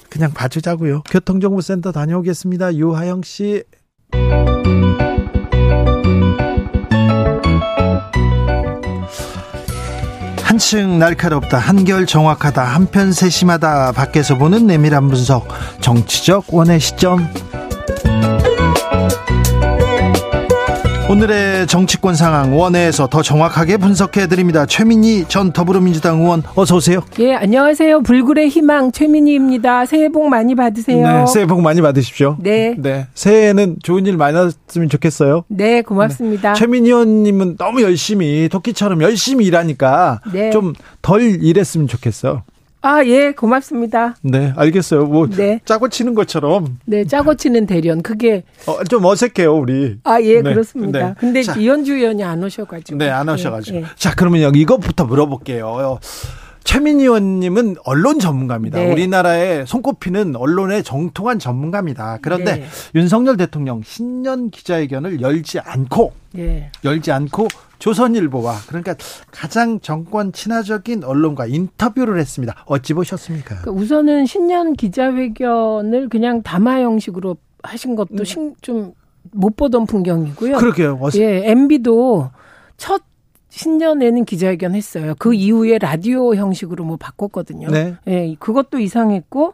[0.09, 1.03] 그냥 봐주자고요.
[1.09, 2.75] 교통정보센터 다녀오겠습니다.
[2.75, 3.63] 유하영 씨.
[10.59, 15.47] 한층 날카롭다, 한결 정확하다, 한편 세심하다, 밖에서 보는 내밀한 분석,
[15.79, 17.25] 정치적 원의 시점.
[21.09, 24.65] 오늘의 정치권 상황 원회에서 더 정확하게 분석해 드립니다.
[24.65, 27.01] 최민희 전 더불어민주당 의원 어서 오세요.
[27.19, 28.01] 예, 안녕하세요.
[28.01, 29.85] 불굴의 희망 최민희입니다.
[29.85, 31.07] 새해 복 많이 받으세요.
[31.07, 32.37] 네, 새해 복 많이 받으십시오.
[32.39, 32.75] 네.
[32.77, 33.07] 네.
[33.13, 35.43] 새해에는 좋은 일 많았으면 좋겠어요.
[35.47, 36.53] 네, 고맙습니다.
[36.53, 36.59] 네.
[36.59, 40.51] 최민희 의원님은 너무 열심히 토끼처럼 열심히 일하니까 네.
[40.51, 42.43] 좀덜 일했으면 좋겠어.
[42.81, 44.15] 아, 예, 고맙습니다.
[44.21, 45.05] 네, 알겠어요.
[45.05, 45.59] 뭐, 네.
[45.65, 46.79] 짜고 치는 것처럼.
[46.85, 48.01] 네, 짜고 치는 대련.
[48.01, 48.43] 그게.
[48.67, 49.97] 어, 좀 어색해요, 우리.
[50.05, 50.53] 아, 예, 네.
[50.53, 51.09] 그렇습니다.
[51.09, 51.13] 네.
[51.19, 52.97] 근데 자, 이현주 의원이 안 오셔가지고.
[52.97, 53.79] 네, 안 오셔가지고.
[53.79, 55.99] 네, 자, 그러면 여기 이것부터 물어볼게요.
[56.63, 58.77] 최민희 의원님은 언론 전문가입니다.
[58.77, 58.91] 네.
[58.91, 62.19] 우리나라의 손꼽히는 언론의 정통한 전문가입니다.
[62.21, 62.65] 그런데 네.
[62.95, 66.69] 윤석열 대통령 신년 기자회견을 열지 않고 네.
[66.83, 67.47] 열지 않고
[67.79, 68.95] 조선일보와 그러니까
[69.31, 72.63] 가장 정권 친화적인 언론과 인터뷰를 했습니다.
[72.65, 73.61] 어찌 보셨습니까?
[73.63, 78.53] 그 우선은 신년 기자회견을 그냥 담화 형식으로 하신 것도 음.
[78.61, 80.57] 좀못 보던 풍경이고요.
[80.57, 80.99] 그러게요.
[81.15, 82.29] 예, MB도
[82.77, 83.01] 첫
[83.49, 85.15] 신년에는 기자회견 했어요.
[85.17, 87.69] 그 이후에 라디오 형식으로 뭐 바꿨거든요.
[87.69, 87.95] 네.
[88.07, 89.53] 예, 그것도 이상했고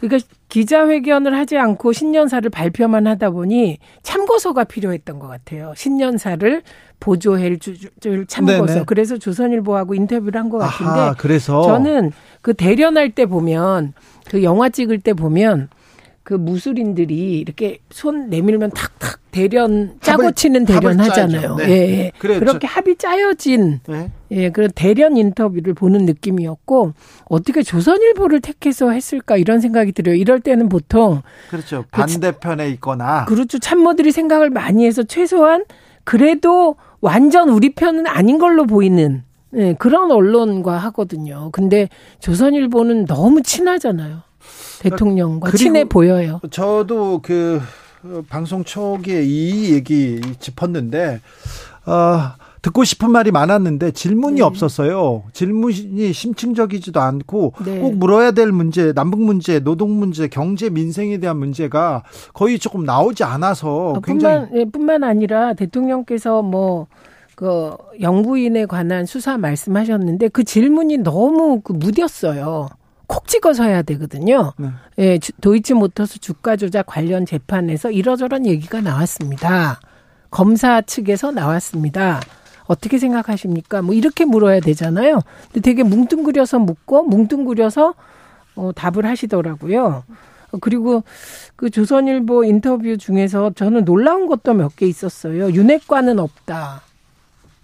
[0.00, 5.72] 그러니까 기자회견을 하지 않고 신년사를 발표만 하다 보니 참고서가 필요했던 것 같아요.
[5.76, 6.62] 신년사를
[6.98, 7.76] 보조해 줄
[8.26, 8.66] 참고서.
[8.66, 8.84] 네네.
[8.86, 10.90] 그래서 조선일보하고 인터뷰를 한 것 같은데.
[10.90, 13.94] 아하, 그래서 저는 그 대련할 때 보면
[14.28, 15.68] 그 영화 찍을 때 보면
[16.22, 21.56] 그 무술인들이 이렇게 손 내밀면 탁탁 대련 짜고 치는 대련 하잖아요.
[21.56, 21.68] 네.
[21.68, 22.12] 예, 예.
[22.18, 24.10] 그래, 그렇게 저, 합이 짜여진 네.
[24.30, 26.92] 예, 그런 대련 인터뷰를 보는 느낌이었고
[27.24, 30.14] 어떻게 조선일보를 택해서 했을까 이런 생각이 들어요.
[30.14, 31.84] 이럴 때는 보통 그렇죠.
[31.90, 33.58] 그 반대편에 그, 있거나 그렇죠.
[33.58, 35.64] 참모들이 생각을 많이 해서 최소한
[36.04, 39.22] 그래도 완전 우리 편은 아닌 걸로 보이는
[39.56, 41.50] 예, 그런 언론과 하거든요.
[41.52, 41.88] 근데
[42.20, 44.22] 조선일보는 너무 친하잖아요.
[44.80, 46.40] 대통령과 친해 보여요.
[46.50, 47.60] 저도 그
[48.28, 51.20] 방송 초기에 이 얘기 짚었는데
[51.86, 52.32] 어,
[52.62, 54.42] 듣고 싶은 말이 많았는데 질문이 네.
[54.42, 55.24] 없었어요.
[55.32, 57.78] 질문이 심층적이지도 않고 네.
[57.80, 62.02] 꼭 물어야 될 문제, 남북 문제, 노동 문제, 경제 민생에 대한 문제가
[62.34, 69.38] 거의 조금 나오지 않아서 어, 굉장히 뿐만, 예, 뿐만 아니라 대통령께서 뭐그 영부인에 관한 수사
[69.38, 72.68] 말씀하셨는데 그 질문이 너무 그 무뎠어요.
[73.10, 74.52] 콕 찍어서 해야 되거든요.
[74.56, 74.68] 네.
[75.00, 79.80] 예, 도이치모터스 주가 조작 관련 재판에서 이러저런 얘기가 나왔습니다.
[80.30, 82.20] 검사 측에서 나왔습니다.
[82.66, 83.82] 어떻게 생각하십니까?
[83.82, 85.22] 뭐 이렇게 물어야 되잖아요.
[85.52, 87.94] 근데 되게 뭉뚱그려서 묻고 뭉뚱그려서
[88.54, 90.04] 어, 답을 하시더라고요.
[90.60, 91.02] 그리고
[91.56, 95.50] 그 조선일보 인터뷰 중에서 저는 놀라운 것도 몇 개 있었어요.
[95.52, 96.82] 윤핵관은 없다.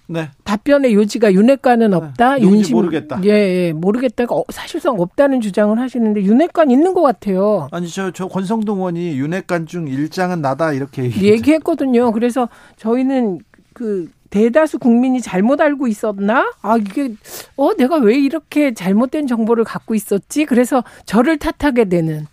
[0.09, 0.31] 네.
[0.45, 1.97] 답변의 요지가 윤핵관은 네.
[1.97, 2.37] 없다.
[2.37, 2.43] 네.
[2.43, 3.21] 윤심 모르겠다.
[3.25, 7.69] 예, 예 모르겠다가 어, 사실상 없다는 주장을 하시는데 윤핵관 있는 것 같아요.
[7.73, 12.13] 아니 저 저 권성동 의원이 윤핵관 중 일장은 나다 이렇게 얘기했거든요.
[12.13, 13.41] 그래서 저희는
[13.75, 16.51] 그 대다수 국민이 잘못 알고 있었나?
[16.63, 17.15] 아 이게
[17.57, 20.45] 어 내가 왜 이렇게 잘못된 정보를 갖고 있었지?
[20.47, 22.27] 그래서 저를 탓하게 되는.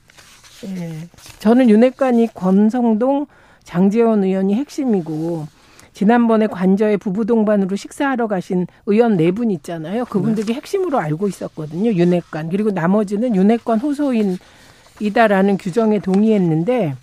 [0.66, 1.08] 예.
[1.40, 3.28] 저는 윤핵관이 권성동
[3.64, 5.48] 장재원 의원이 핵심이고
[5.94, 10.06] 지난번에 관저에 부부 동반으로 식사하러 가신 의원 네 분 있잖아요.
[10.06, 10.54] 그분들이 네.
[10.54, 11.92] 핵심으로 알고 있었거든요.
[11.92, 12.50] 윤핵관.
[12.50, 16.96] 그리고 나머지는 윤핵관 호소인이다라는 규정에 동의했는데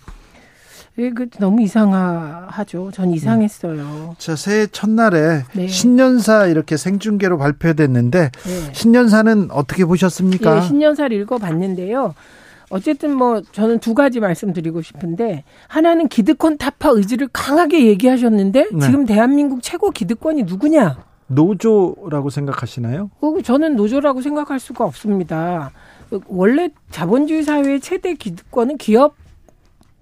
[0.95, 2.91] 그 너무 이상하죠.
[2.93, 4.15] 전 이상했어요.
[4.19, 5.67] 자, 새해 첫날에 네.
[5.67, 8.73] 신년사 이렇게 생중계로 발표됐는데 네.
[8.73, 10.55] 신년사는 어떻게 보셨습니까?
[10.55, 12.13] 네, 신년사를 읽어봤는데요.
[12.71, 18.79] 어쨌든 뭐 저는 두 가지 말씀드리고 싶은데 하나는 기득권 타파 의지를 강하게 얘기하셨는데 네.
[18.79, 20.97] 지금 대한민국 최고 기득권이 누구냐?
[21.27, 23.11] 노조라고 생각하시나요?
[23.21, 25.71] 어, 저는 노조라고 생각할 수가 없습니다.
[26.27, 29.15] 원래 자본주의 사회의 최대 기득권은 기업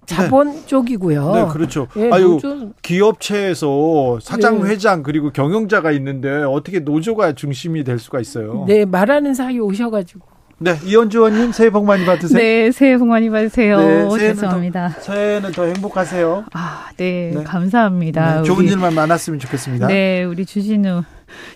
[0.06, 0.66] 자본 네.
[0.66, 1.32] 쪽이고요.
[1.32, 1.86] 네, 그렇죠.
[1.96, 2.72] 예, 아유, 노조...
[2.82, 4.70] 기업체에서 사장, 네.
[4.70, 8.64] 회장 그리고 경영자가 있는데 어떻게 노조가 중심이 될 수가 있어요?
[8.66, 10.29] 네, 말하는 사이 오셔가지고.
[10.62, 12.38] 네, 이현주 의원님 새해 복 많이 받으세요.
[12.38, 13.78] 네, 새해 복 많이 받으세요.
[13.78, 14.90] 네, 죄송합니다.
[14.94, 16.44] 더, 새해는 더 행복하세요.
[16.52, 17.44] 아, 네, 네.
[17.44, 18.36] 감사합니다.
[18.36, 19.86] 네, 좋은 우리, 일만 많았으면 좋겠습니다.
[19.86, 21.02] 네, 우리 주진우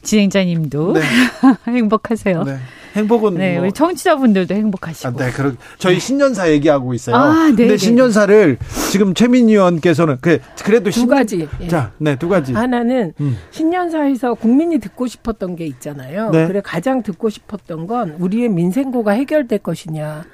[0.00, 1.02] 진행자님도 네.
[1.70, 2.44] 행복하세요.
[2.44, 2.58] 네.
[2.94, 3.64] 행복은 네, 뭐.
[3.64, 5.08] 우리 청취자분들도 행복하시고.
[5.08, 6.00] 아, 네, 그럼 저희 네.
[6.00, 7.16] 신년사 얘기하고 있어요.
[7.16, 7.48] 아, 네.
[7.48, 8.58] 근데 네, 신년사를
[8.90, 11.08] 지금 최민희 의원께서는 그 그래도 두 신...
[11.08, 11.48] 가지.
[11.60, 11.68] 예.
[11.68, 12.52] 자, 네, 두 가지.
[12.52, 13.36] 하나는 음.
[13.50, 16.30] 신년사에서 국민이 듣고 싶었던 게 있잖아요.
[16.30, 16.46] 네.
[16.46, 20.24] 그래 가장 듣고 싶었던 건 우리의 민생고가 해결될 것이냐.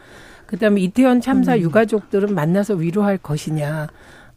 [0.46, 1.60] 그다음에 이태원 참사 음.
[1.60, 3.88] 유가족들은 만나서 위로할 것이냐.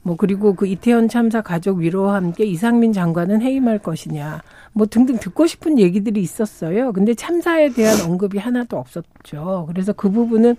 [0.04, 4.42] 뭐 그리고 그 이태원 참사 가족 위로와 함께 이상민 장관은 해임할 것이냐.
[4.74, 6.92] 뭐 등등 듣고 싶은 얘기들이 있었어요.
[6.94, 9.66] 근데 참사에 대한 언급이 하나도 없었죠.
[9.70, 10.56] 그래서 그 부분은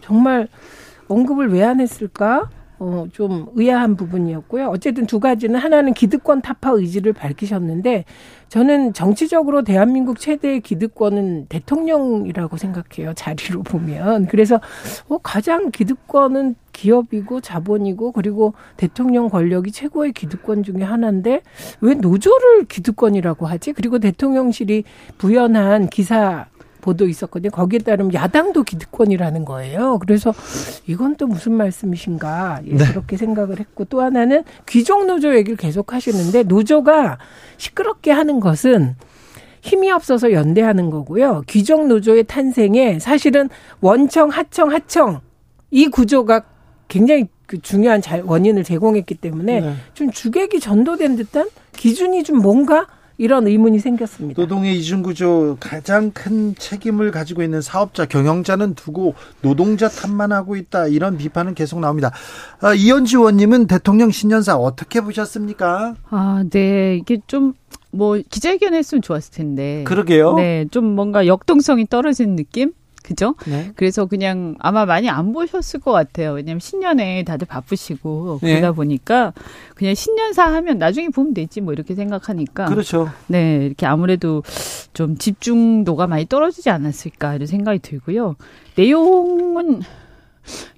[0.00, 0.48] 정말
[1.08, 2.48] 언급을 왜 안 했을까?
[2.78, 4.68] 어, 좀 의아한 부분이었고요.
[4.68, 8.04] 어쨌든 두 가지는 하나는 기득권 타파 의지를 밝히셨는데
[8.50, 13.14] 저는 정치적으로 대한민국 최대의 기득권은 대통령이라고 생각해요.
[13.14, 14.26] 자리로 보면.
[14.26, 14.60] 그래서
[15.08, 21.40] 어, 가장 기득권은 기업이고 자본이고 그리고 대통령 권력이 최고의 기득권 중에 하나인데
[21.80, 23.72] 왜 노조를 기득권이라고 하지?
[23.72, 24.84] 그리고 대통령실이
[25.16, 26.46] 부연한 기사
[26.82, 27.50] 보도 있었거든요.
[27.50, 29.98] 거기에 따르면 야당도 기득권이라는 거예요.
[29.98, 30.32] 그래서
[30.86, 32.84] 이건 또 무슨 말씀이신가 예, 네.
[32.84, 37.18] 그렇게 생각을 했고 또 하나는 귀족 노조 얘기를 계속 하시는데 노조가
[37.56, 38.94] 시끄럽게 하는 것은
[39.62, 41.42] 힘이 없어서 연대하는 거고요.
[41.48, 43.48] 귀족 노조의 탄생에 사실은
[43.80, 45.22] 원청, 하청, 하청
[45.72, 46.44] 이 구조가
[46.88, 49.74] 굉장히 그 중요한 원인을 제공했기 때문에 네.
[49.94, 52.86] 좀 주객이 전도된 듯한 기준이 좀 뭔가
[53.18, 54.42] 이런 의문이 생겼습니다.
[54.42, 61.16] 노동의 이중구조 가장 큰 책임을 가지고 있는 사업자 경영자는 두고 노동자 탓만 하고 있다 이런
[61.16, 62.12] 비판은 계속 나옵니다.
[62.60, 65.94] 아, 이현주 의원님은 대통령 신년사 어떻게 보셨습니까?
[66.10, 67.54] 아, 네 이게 좀
[67.96, 69.84] 뭐 기자회견 했으면 좋았을 텐데.
[69.86, 70.34] 그러게요.
[70.34, 72.72] 네, 좀 뭔가 역동성이 떨어진 느낌?
[73.06, 73.36] 그죠?
[73.46, 73.70] 네.
[73.76, 76.32] 그래서 그냥 아마 많이 안 보셨을 것 같아요.
[76.32, 78.54] 왜냐면 신년에 다들 바쁘시고 네.
[78.54, 79.32] 그러다 보니까
[79.76, 82.66] 그냥 신년사 하면 나중에 보면 되지 뭐 이렇게 생각하니까.
[82.66, 83.08] 그렇죠.
[83.28, 84.42] 네, 이렇게 아무래도
[84.92, 88.34] 좀 집중도가 많이 떨어지지 않았을까 이런 생각이 들고요.
[88.74, 89.82] 내용은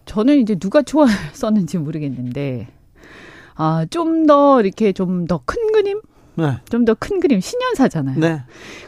[0.05, 2.69] 저는 이제 누가 초안을 썼는지 모르겠는데
[3.55, 6.01] 아, 좀 더 이렇게 좀 더 큰 그림?
[6.39, 6.59] 네.
[6.71, 8.19] 좀더 큰 그림 신년사잖아요.
[8.19, 8.43] 네.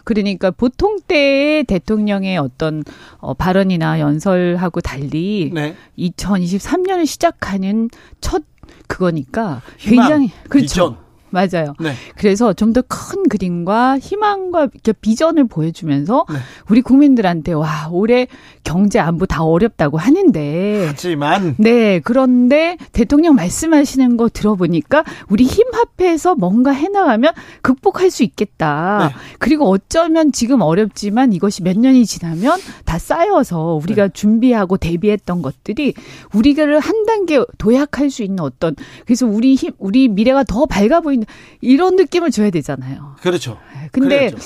[0.05, 2.85] 그러니까 보통 때의 대통령의 어떤
[3.19, 5.75] 어, 발언이나 연설하고 달리 네.
[5.99, 8.45] 2023년을 시작하는 첫
[8.87, 10.67] 그거니까 굉장히 그렇죠.
[10.67, 11.10] 비전.
[11.31, 11.75] 맞아요.
[11.81, 11.93] 네.
[12.17, 14.69] 그래서 좀 더 큰 그림과 희망과
[15.01, 16.37] 비전을 보여주면서 네.
[16.69, 18.27] 우리 국민들한테 와 올해
[18.65, 26.35] 경제 안보 다 어렵다고 하는데 하지만 네 그런데 대통령 말씀하시는 거 들어보니까 우리 힘 합해서
[26.35, 29.09] 뭔가 해나가면 극복할 수 있겠다.
[29.13, 29.21] 네.
[29.39, 34.13] 그리고 어쩌면 지금 어렵지만 이것이 몇 년이 지나면 다 쌓여서 우리가 네.
[34.13, 35.95] 준비하고 대비했던 것들이
[36.35, 41.20] 우리가를 한 단계 도약할 수 있는 어떤 그래서 우리 힘 우리 미래가 더 밝아 보이는
[41.61, 43.17] 이런 느낌을 줘야 되잖아요.
[43.23, 43.59] 그렇죠.
[43.75, 44.37] 네, 근데 그래야죠.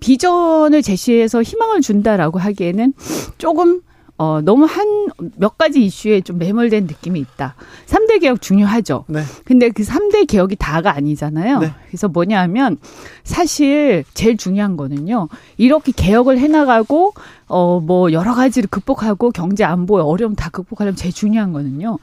[0.00, 2.92] 비전을 제시해서 희망을 준다라고 하기에는
[3.38, 3.80] 조금
[4.16, 5.04] 어, 너무 한
[5.36, 7.54] 몇 가지 이슈에 좀 매몰된 느낌이 있다.
[7.86, 9.04] 3대 개혁 중요하죠.
[9.08, 9.22] 네.
[9.44, 11.60] 근데 그 3대 개혁이 다가 아니잖아요.
[11.60, 11.72] 네.
[11.86, 12.78] 그래서 뭐냐 하면
[13.22, 15.28] 사실 제일 중요한 거는요.
[15.56, 17.14] 이렇게 개혁을 해나가고,
[17.46, 21.98] 어, 뭐 여러 가지를 극복하고 경제 안보의 어려움 다 극복하려면 제일 중요한 거는요.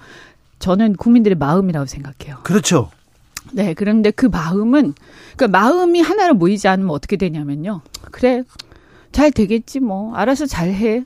[0.60, 2.38] 저는 국민들의 마음이라고 생각해요.
[2.44, 2.90] 그렇죠.
[3.54, 4.94] 네, 그런데 그 마음은
[5.36, 7.82] 그 마음이 하나로 모이지 않으면 어떻게 되냐면요.
[8.12, 8.44] 그래.
[9.12, 10.16] 잘 되겠지 뭐.
[10.16, 11.06] 알아서 잘 해.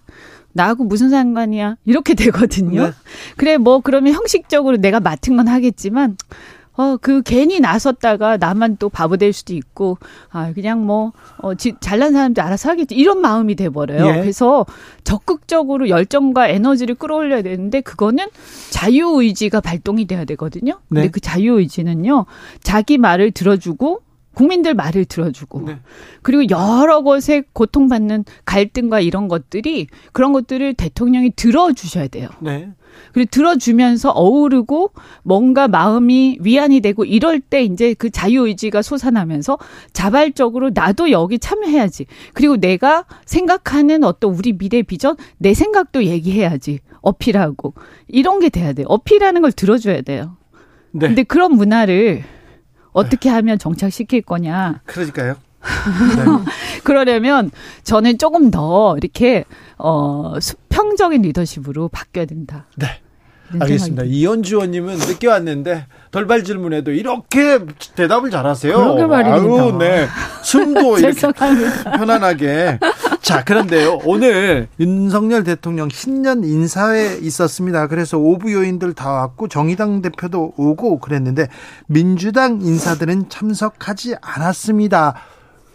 [0.53, 1.77] 나하고 무슨 상관이야.
[1.85, 2.85] 이렇게 되거든요.
[2.85, 2.91] 네.
[3.35, 6.17] 그래 뭐 그러면 형식적으로 내가 맡은 건 하겠지만
[6.77, 9.97] 어, 그 괜히 나섰다가 나만 또 바보 될 수도 있고,
[10.29, 12.95] 아, 그냥 뭐, 어, 지, 잘난 사람들 알아서 하겠지.
[12.95, 14.07] 이런 마음이 돼버려요.
[14.07, 14.19] 예.
[14.21, 14.65] 그래서
[15.03, 18.27] 적극적으로 열정과 에너지를 끌어올려야 되는데, 그거는
[18.71, 20.79] 자유의지가 발동이 돼야 되거든요.
[20.89, 21.07] 근데 네.
[21.09, 22.25] 그 자유의지는요,
[22.61, 24.01] 자기 말을 들어주고,
[24.35, 25.79] 국민들 말을 들어주고 네.
[26.21, 32.29] 그리고 여러 것에 고통받는 갈등과 이런 것들이 그런 것들을 대통령이 들어주셔야 돼요.
[32.39, 32.69] 네.
[33.13, 34.91] 그리고 들어주면서 어우르고
[35.23, 39.57] 뭔가 마음이 위안이 되고 이럴 때 이제 그 자유의지가 솟아나면서
[39.93, 42.05] 자발적으로 나도 여기 참여해야지.
[42.33, 46.79] 그리고 내가 생각하는 어떤 우리 미래 비전, 내 생각도 얘기해야지.
[47.01, 47.73] 어필하고.
[48.07, 48.87] 이런 게 돼야 돼요.
[48.89, 50.37] 어필하는 걸 들어줘야 돼요.
[50.91, 51.07] 네.
[51.07, 52.23] 근데 그런 문화를
[52.95, 54.81] 어떻게 하면 정착시킬 거냐.
[54.85, 55.35] 그러니까요.
[55.63, 56.23] 네.
[56.83, 57.51] 그러려면
[57.83, 59.43] 저는 조금 더 이렇게
[59.77, 62.67] 어 수평적인 리더십으로 바뀌어야 된다.
[62.77, 62.87] 네.
[63.59, 64.03] 알겠습니다.
[64.05, 67.59] 이현주 의원님은 늦게 왔는데 돌발 질문에도 이렇게
[67.95, 68.75] 대답을 잘하세요.
[68.75, 69.63] 그러게 말입니다.
[69.63, 70.07] 아유, 네.
[70.41, 72.79] 숨도 이렇게 편안하게.
[73.25, 74.01] 자, 그런데요.
[74.05, 77.87] 오늘 윤석열 대통령 신년 인사회 있었습니다.
[77.87, 81.47] 그래서 오부 요인들 다 왔고 정의당 대표도 오고 그랬는데
[81.87, 85.15] 민주당 인사들은 참석하지 않았습니다.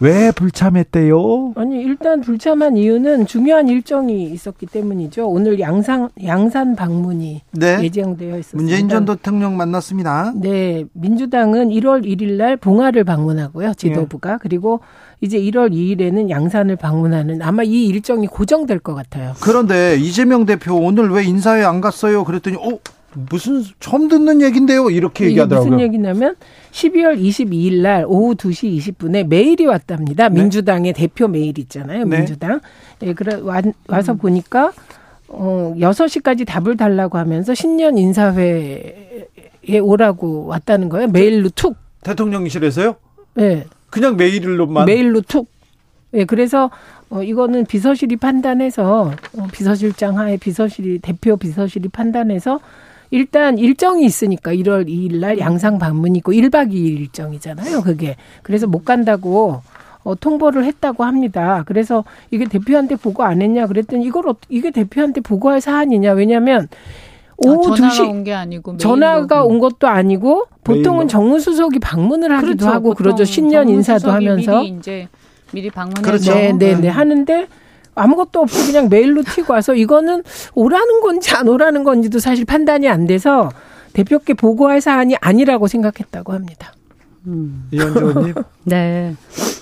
[0.01, 1.53] 왜 불참했대요?
[1.57, 5.29] 아니 일단 불참한 이유는 중요한 일정이 있었기 때문이죠.
[5.29, 7.83] 오늘 양산 양산 방문이 네.
[7.83, 8.57] 예정되어 있었습니다.
[8.57, 10.33] 문재인 전 대통령 만났습니다.
[10.37, 13.75] 네, 민주당은 1월 1일 날 봉화를 방문하고요.
[13.75, 14.39] 지도부가 네.
[14.41, 14.81] 그리고
[15.21, 19.35] 이제 1월 2일에는 양산을 방문하는 아마 이 일정이 고정될 것 같아요.
[19.43, 22.25] 그런데 이재명 대표 오늘 왜 인사회 안 갔어요?
[22.25, 22.79] 그랬더니 어
[23.15, 24.91] 무슨 처음 듣는 얘긴데요.
[24.91, 25.71] 이렇게 얘기하더라고요.
[25.71, 26.37] 무슨 얘기냐면
[26.73, 30.29] 12월 22일 날 오후 2시 20분에 메일이 왔답니다.
[30.29, 30.41] 네?
[30.41, 32.05] 민주당의 대표 메일 있잖아요.
[32.05, 32.17] 네.
[32.19, 32.61] 민주당.
[33.03, 34.19] 예, 그래 와, 와서 음.
[34.19, 34.73] 보니까
[35.29, 39.27] 어 6시까지 답을 달라고 하면서 신년 인사회에
[39.83, 41.09] 오라고 왔다는 거예요.
[41.09, 41.77] 메일로 툭.
[42.03, 42.95] 대통령실에서요?
[43.35, 43.67] 네.
[43.91, 45.49] 그냥 메일로만 메일로 툭.
[46.15, 46.71] 예, 그래서
[47.11, 52.61] 어, 이거는 비서실이 판단해서 어, 비서실장 하에 비서실이 대표 비서실이 판단해서
[53.11, 57.83] 일단 일정이 있으니까 1월 2일 날 양상 방문이 있고 1박 2일 일정이잖아요.
[57.83, 58.17] 그게.
[58.43, 59.63] 그래서 못 간다고
[60.03, 61.63] 어, 통보를 했다고 합니다.
[61.67, 66.13] 그래서 이게 대표한테 보고 안 했냐 그랬더니 이걸 어, 이게 대표한테 보고할 사안이냐.
[66.13, 66.67] 왜냐면 하 아,
[67.39, 72.69] 오후 아, 2시 온게 아니고 전화가 온 것도 아니고 보통은 정무수석이 방문을 하기도 그렇죠.
[72.69, 73.25] 하고 그러죠.
[73.25, 75.09] 신년 인사도 하면서 미리 이제
[75.53, 76.35] 미리 방문해서 그렇죠.
[76.35, 76.89] 네, 네, 네.
[76.89, 77.49] 하는데
[77.95, 80.23] 아무것도 없이 그냥 메일로 튀고 와서 이거는
[80.55, 83.51] 오라는 건지 안 오라는 건지도 사실 판단이 안 돼서
[83.93, 86.73] 대표께 보고할 사안이 아니라고 생각했다고 합니다.
[87.27, 87.69] 음.
[87.71, 88.35] 이현주 의원님.
[88.65, 89.15] 네.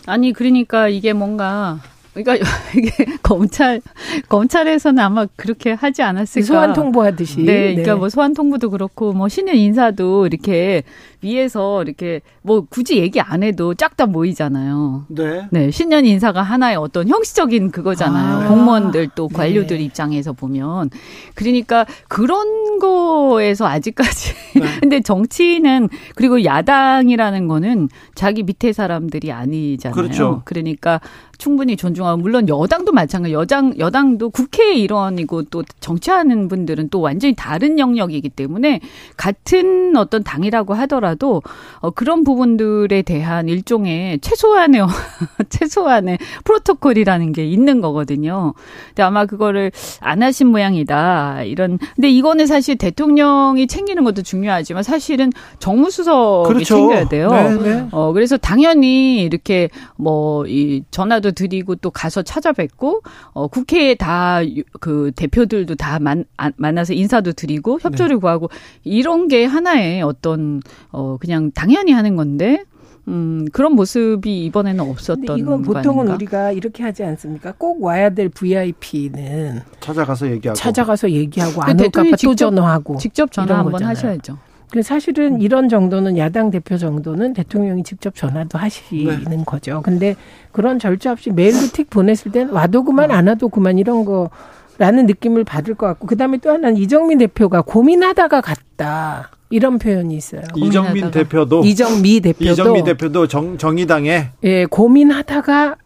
[0.07, 1.81] 아니 그러니까 이게 뭔가
[2.23, 2.91] 그러니까 이게
[3.23, 3.81] 검찰
[4.29, 6.47] 검찰에서는 아마 그렇게 하지 않았을까.
[6.47, 7.43] 소환 통보하듯이.
[7.43, 7.99] 네, 그러니까 네.
[7.99, 10.83] 뭐 소환 통보도 그렇고 뭐 신년 인사도 이렇게
[11.21, 15.07] 위에서 이렇게 뭐 굳이 얘기 안 해도 쫙 다 모이잖아요.
[15.09, 15.49] 네.
[15.51, 18.45] 네, 신년 인사가 하나의 어떤 형식적인 그거잖아요.
[18.45, 18.49] 아.
[18.49, 19.35] 공무원들 또 네.
[19.35, 19.83] 관료들 네.
[19.83, 20.91] 입장에서 보면
[21.35, 24.63] 그러니까 그런 거에서 아직까지 네.
[24.81, 29.95] 근데 정치는 그리고 야당이라는 거는 자기 밑에 사람들이 아니잖아요.
[29.95, 30.43] 그렇죠.
[30.45, 31.01] 그러니까
[31.39, 33.33] 충분히 존중하고 물론 여당도 마찬가지.
[33.33, 38.81] 여당 여당도 국회 일원이고 또 정치하는 분들은 또 완전히 다른 영역이기 때문에
[39.17, 41.43] 같은 어떤 당이라고 하더라도
[41.79, 44.83] 어, 그런 부분들에 대한 일종의 최소한의
[45.49, 48.55] 최소한의 프로토콜이라는 게 있는 거거든요.
[48.89, 49.71] 근데 아마 그거를
[50.01, 51.45] 안 하신 모양이다.
[51.45, 55.31] 이런 근데 이거는 사실 대통령이 챙기는 것도 중요하지만 사실은
[55.61, 56.77] 정무수석이 그렇죠.
[56.77, 57.31] 챙겨야 돼요.
[57.31, 57.63] 네네.
[57.63, 57.89] 네.
[57.93, 63.03] 어 그래서 당연히 이렇게 뭐 이 전화도 드리고 또 가서 찾아뵙고
[63.33, 64.43] 어 국회에 다
[64.81, 68.21] 그 대표들도 다 만, 아, 만나서 인사도 드리고 협조를 네.
[68.21, 68.49] 구하고
[68.85, 70.61] 이런 게 하나의 어떤
[70.91, 72.65] 어 그냥 당연히 하는 건데
[73.09, 76.15] 음, 그런 모습이 이번에는 없었던 이건 보통은 아닌가?
[76.15, 77.55] 우리가 이렇게 하지 않습니까?
[77.57, 83.83] 꼭 와야 될 VIP는 찾아가서 얘기하고 찾아가서 얘기하고 안 올까 또 전화하고 직접 전화 한번
[83.83, 84.39] 하셔야죠.
[84.71, 85.41] 그 사실은 음.
[85.41, 89.43] 이런 정도는 야당 대표 정도는 대통령이 직접 전화도 하시는 네.
[89.47, 89.81] 거죠.
[89.83, 90.15] 근데
[90.53, 94.31] 그런 절차 없이 메일로 틱 보냈을 땐 와도 그만 안 와도 그만 이런 거
[94.77, 99.31] 라는 느낌을 받을 것 같고 그다음에 또 하나는 이정민 대표가 고민하다가 갔다.
[99.51, 100.43] 이런 표현이 있어요.
[100.55, 101.11] 이정민 고민하다가.
[101.25, 105.77] 대표도 이정미 대표도 이정미 대표도 정, 정의당에 예 고민하다가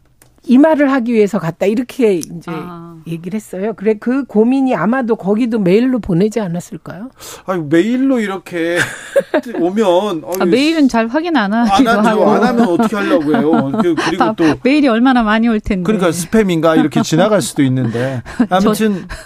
[0.45, 2.97] 이 말을 하기 위해서 갔다 이렇게 이제 아.
[3.07, 3.74] 얘기를 했어요.
[3.74, 7.11] 그래 그 고민이 아마도 거기도 메일로 보내지 않았을까요?
[7.47, 8.78] 아 메일로 이렇게
[9.61, 13.72] 오면 아, 메일은 잘 확인 안 하기도 안 하고 안 하면 어떻게 하려고요?
[13.82, 15.84] 그, 그리고 아, 또 메일이 얼마나 많이 올 텐데.
[15.84, 19.16] 그러니까 스팸인가 이렇게 지나갈 수도 있는데 아무튼 저,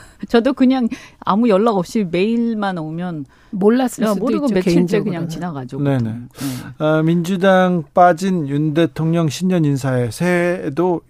[0.42, 0.88] 도 그냥
[1.20, 5.80] 아무 연락 없이 메일만 오면 몰랐을 수도 모르고 있죠, 며칠째 그냥 지나가죠.
[5.80, 5.98] 네네.
[6.02, 6.84] 네.
[6.84, 11.00] 어, 민주당 빠진 윤 대통령 신년 인사에 새해에도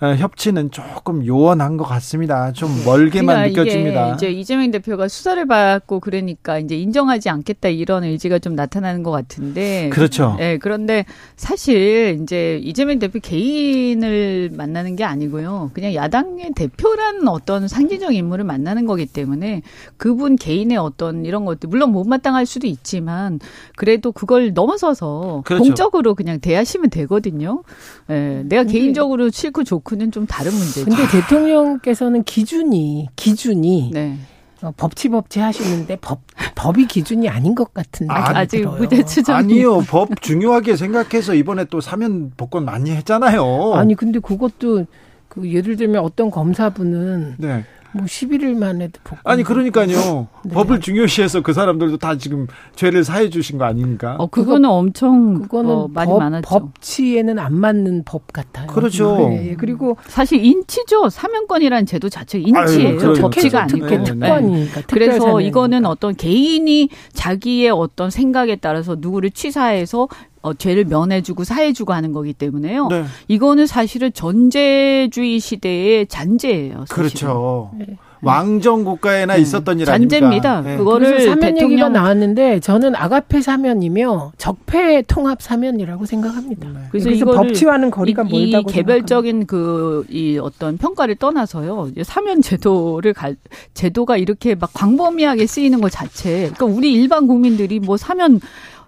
[0.00, 2.52] 어, 협치는 조금 요원한 것 같습니다.
[2.52, 4.14] 좀 멀게만 그러니까 느껴집니다.
[4.14, 9.88] 이제 이재명 대표가 수사를 받고 그러니까 이제 인정하지 않겠다 이런 의지가 좀 나타나는 것 같은데.
[9.92, 10.36] 그렇죠.
[10.38, 15.72] 예, 네, 그런데 사실 이제 이재명 대표 개인을 만나는 게 아니고요.
[15.74, 19.62] 그냥 야당의 대표라는 어떤 상징적 인물을 만나는 거기 때문에
[19.96, 23.40] 그분 개인의 어떤 이런 것들 물론 못마땅할 수도 있지만
[23.74, 25.64] 그래도 그걸 넘어서서 그렇죠.
[25.64, 27.64] 공적으로 그냥 대하시면 되거든요.
[28.10, 30.84] 예, 네, 내가 개인적으로 싫고 좋고 그는 좀 다른 문제죠.
[30.84, 34.18] 근데 대통령께서는 기준이 기준이 네.
[34.60, 36.20] 어, 법치 법치 하시는데 법
[36.54, 41.80] 법이 기준이 아닌 것 같은데 아, 직 무죄 추정 아니요 법 중요하게 생각해서 이번에 또
[41.80, 43.72] 사면 복권 많이 했잖아요.
[43.76, 44.84] 아니 근데 그것도
[45.28, 47.64] 그 예를 들면 어떤 검사분은 네.
[47.92, 49.18] 뭐 11일 만에 복권.
[49.24, 50.28] 아니 그러니까요.
[50.44, 50.54] 네.
[50.54, 54.16] 법을 중요시해서 그 사람들도 다 지금 죄를 사해 주신 거 아닙니까?
[54.18, 56.48] 어 그거는 엄청 그거는 어, 많이 법, 많았죠.
[56.48, 58.66] 법치에는 안 맞는 법 같아요.
[58.66, 59.28] 그렇죠.
[59.30, 59.56] 네.
[59.58, 61.08] 그리고 사실 인치죠.
[61.08, 63.00] 사면권이라는 제도 자체가 인치예요.
[63.00, 64.82] 아유, 법치가 아니고 특권이니까.
[64.88, 70.08] 그래서 이거는 어떤 개인이 자기의 어떤 생각에 따라서 누구를 취사해서
[70.42, 72.88] 어, 죄를 면해주고 사해주고 하는 거기 때문에요.
[72.88, 73.04] 네.
[73.28, 76.84] 이거는 사실은 전제주의 시대의 잔재예요.
[76.86, 76.94] 사실은.
[76.94, 77.70] 그렇죠.
[77.78, 77.86] 네.
[78.20, 79.42] 왕정 국가에나 네.
[79.42, 79.86] 있었던 일?
[79.86, 80.62] 잔재입니다.
[80.62, 80.76] 네.
[80.76, 81.70] 그거를 사면 대통령...
[81.70, 86.68] 얘기가 나왔는데 저는 아가페 사면이며 적폐 통합 사면이라고 생각합니다.
[86.68, 86.80] 네.
[86.90, 91.90] 그래서, 그래서 법치와는 거리가 이, 멀다고 이 개별적인 그 이 어떤 평가를 떠나서요.
[92.02, 93.36] 사면 제도를 갈
[93.74, 96.50] 제도가 이렇게 막 광범위하게 쓰이는 것 자체.
[96.54, 98.40] 그러니까 우리 일반 국민들이 뭐 사면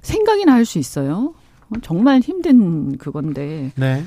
[0.03, 1.35] 생각이나 할 수 있어요.
[1.83, 3.71] 정말 힘든 그건데.
[3.77, 4.05] 네.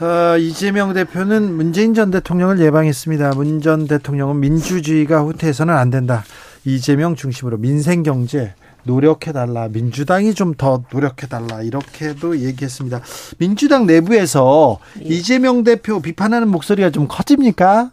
[0.00, 3.34] 어, 이재명 대표는 문재인 전 대통령을 예방했습니다.
[3.34, 6.24] 문 전 대통령은 민주주의가 후퇴해서는 안 된다.
[6.64, 9.68] 이재명 중심으로 민생 경제 노력해달라.
[9.68, 11.62] 민주당이 좀 더 노력해달라.
[11.62, 13.00] 이렇게도 얘기했습니다.
[13.38, 15.06] 민주당 내부에서 예.
[15.06, 17.90] 이재명 대표 비판하는 목소리가 좀 커집니까?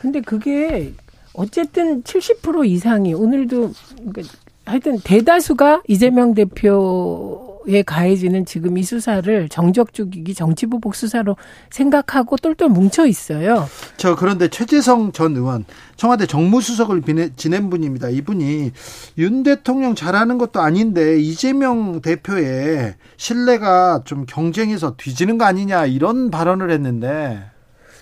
[0.00, 0.94] 근데 그게
[1.34, 4.22] 어쨌든 70% 이상이 오늘도 그러니까
[4.64, 11.36] 하여튼 대다수가 이재명 대표 에 가해지는 지금 이 수사를 정적 죽이기 정치보복 수사로
[11.70, 13.68] 생각하고 똘똘 뭉쳐 있어요.
[13.96, 15.64] 저 그런데 최재성 전 의원
[15.96, 17.02] 청와대 정무수석을
[17.36, 18.08] 지낸 분입니다.
[18.08, 18.72] 이분이
[19.18, 26.70] 윤 대통령 잘하는 것도 아닌데 이재명 대표의 신뢰가 좀 경쟁에서 뒤지는 거 아니냐 이런 발언을
[26.70, 27.44] 했는데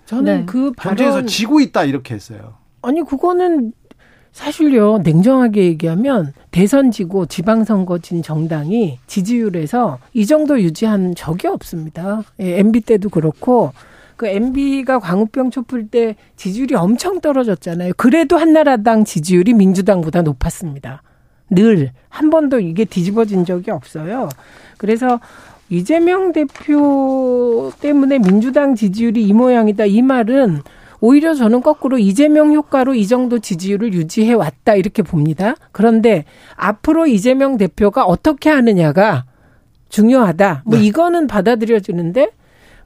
[0.07, 0.47] 저는 네.
[0.47, 2.55] 그 발언 경쟁에서 지고 있다 이렇게 했어요.
[2.83, 3.73] 아니 그거는
[4.33, 12.23] 사실요, 냉정하게 얘기하면 대선 지고 지방선거 진 정당이 지지율에서 이 정도 유지한 적이 없습니다.
[12.41, 13.73] 예, MB 때도 그렇고,
[14.17, 17.95] 그 MB가 광우병 촛불 때 지지율이 엄청 떨어졌잖아요.
[17.97, 21.03] 그래도 한나라당 지지율이 민주당보다 높았습니다.
[21.49, 21.91] 늘.
[22.09, 24.29] 한 번도 이게 뒤집어진 적이 없어요.
[24.77, 25.21] 그래서
[25.71, 29.87] 이재명 대표 때문에 민주당 지지율이 이 모양이다.
[29.87, 30.63] 이 말은
[31.01, 35.55] 오히려 저는 거꾸로 이재명 효과로 이 정도 지지율을 유지해 왔다 이렇게 봅니다.
[35.73, 36.25] 그런데
[36.57, 39.25] 앞으로 이재명 대표가 어떻게 하느냐가
[39.89, 40.63] 중요하다.
[40.67, 40.85] 뭐 네.
[40.85, 42.31] 이거는 받아들여지는데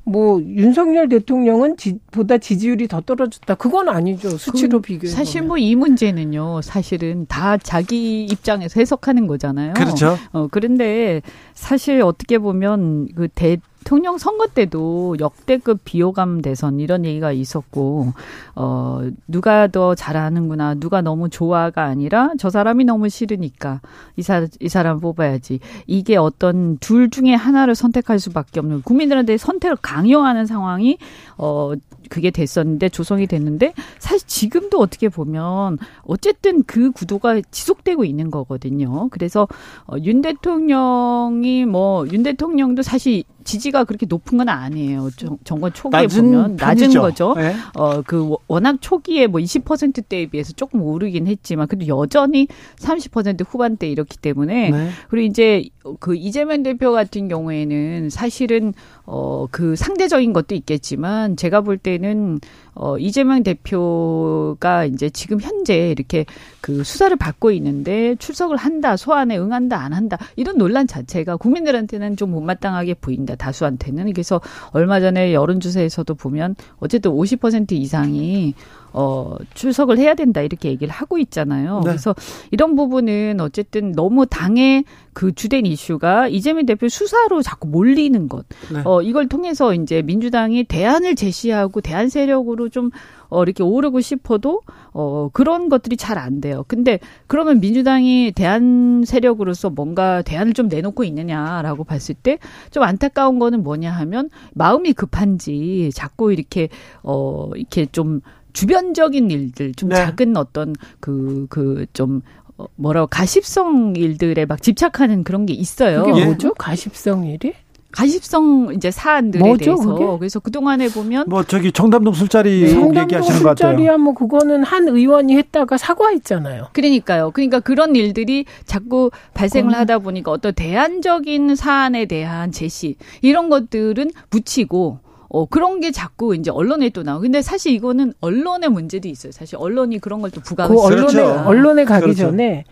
[0.07, 3.55] 뭐 윤석열 대통령은 지, 보다 지지율이 더 떨어졌다.
[3.55, 4.31] 그건 아니죠.
[4.37, 6.61] 수치로 비교해 사실 뭐 이 문제는요.
[6.63, 9.73] 사실은 다 자기 입장에서 해석하는 거잖아요.
[9.75, 10.19] 그렇죠.
[10.33, 11.23] 어 그런데
[11.55, 18.15] 사실 어떻게 보면 그 대, 대통령 선거 때도 역대급 비호감 대선 이런 얘기가 있었고
[18.57, 23.83] 어 누가 더 잘하는구나 누가 너무 좋아가 아니라 저 사람이 너무 싫으니까
[24.17, 25.61] 이, 사, 이 사람 뽑아야지.
[25.87, 30.97] 이게 어떤 둘 중에 하나를 선택할 수밖에 없는 국민들한테 선택을 강요하는 상황이
[31.37, 31.75] 어
[32.09, 39.09] 그게 됐었는데 조성이 됐는데 사실 지금도 어떻게 보면 어쨌든 그 구도가 지속되고 있는 거거든요.
[39.11, 39.49] 그래서
[39.87, 45.11] 어, 윤 대통령이 뭐 윤 대통령도 사실 지지가 그렇게 높은 건 아니에요.
[45.45, 47.01] 정권 초기에 낮은 보면 낮은 편이죠.
[47.01, 47.35] 거죠.
[47.37, 47.55] 네.
[47.75, 54.71] 어그 워낙 초기에 뭐 20%대에 비해서 조금 오르긴 했지만 그래도 여전히 30% 후반대 이렇기 때문에
[54.71, 54.91] 네.
[55.09, 55.65] 그리고 이제
[56.01, 58.73] 그 이재명 대표 같은 경우에는 사실은
[59.07, 62.41] 어 그 상대적인 것도 있겠지만 제가 볼 때는
[62.75, 66.25] 어 이재명 대표가 이제 지금 현재 이렇게
[66.61, 72.33] 그 수사를 받고 있는데 출석을 한다, 소환에 응한다, 안 한다 이런 논란 자체가 국민들한테는 좀
[72.33, 73.37] 못마땅하게 보인다.
[73.37, 74.41] 다수한테는 그래서
[74.73, 78.55] 얼마 전에 여론조사에서도 보면 어쨌든 50% 이상이
[78.95, 81.81] 어, 출석을 해야 된다 이렇게 얘기를 하고 있잖아요.
[81.85, 81.91] 네.
[81.91, 82.15] 그래서
[82.51, 88.47] 이런 부분은 어쨌든 너무 당의 그 주된 이슈가 이재명 대표 수사로 자꾸 몰리는 것.
[88.73, 88.83] 네.
[88.85, 92.91] 어, 이걸 통해서 이제 민주당이 대안을 제시하고 대안 세력으로 좀
[93.29, 94.61] 어, 이렇게 오르고 싶어도
[94.93, 96.65] 어, 그런 것들이 잘 안 돼요.
[96.69, 102.39] 근데 그러면 민주당이 대안 세력으로서 뭔가 대안을 좀 내놓고 있느냐라고 봤을 때
[102.71, 106.69] 좀 안타까운 거는 뭐냐 하면 마음이 급한지 자꾸 이렇게
[107.03, 108.21] 어, 이렇게 좀
[108.55, 109.97] 주변적인 일들, 좀 네.
[109.97, 112.23] 작은 어떤 그, 그, 좀,
[112.57, 116.05] 어, 뭐라고, 가십성 일들에 막 집착하는 그런 게 있어요.
[116.05, 116.55] 그게 뭐죠?
[116.55, 117.53] 가십성 일이?
[117.95, 120.05] 가십성 이제 사안들에 뭐죠, 대해서 그게?
[120.19, 123.01] 그래서 그 동안에 보면 뭐 저기 청담동 술자리 네.
[123.03, 123.55] 얘기하시는 것 같아요.
[123.55, 126.71] 술자리야 뭐 그거는 한 의원이 했다가 사과했잖아요.
[126.73, 127.31] 그러니까요.
[127.31, 129.79] 그러니까 그런 일들이 자꾸 발생을 어.
[129.79, 134.99] 하다 보니까 어떤 대안적인 사안에 대한 제시 이런 것들은 묻히고
[135.37, 137.23] 어, 그런 게 자꾸 이제 언론에 또 나오고.
[137.23, 139.33] 근데 사실 이거는 언론의 문제도 있어요.
[139.33, 141.43] 사실 언론이 그런 걸 또 부각을 그 언론에, 그렇죠.
[141.49, 142.21] 언론에 가기 그렇죠.
[142.21, 142.65] 전에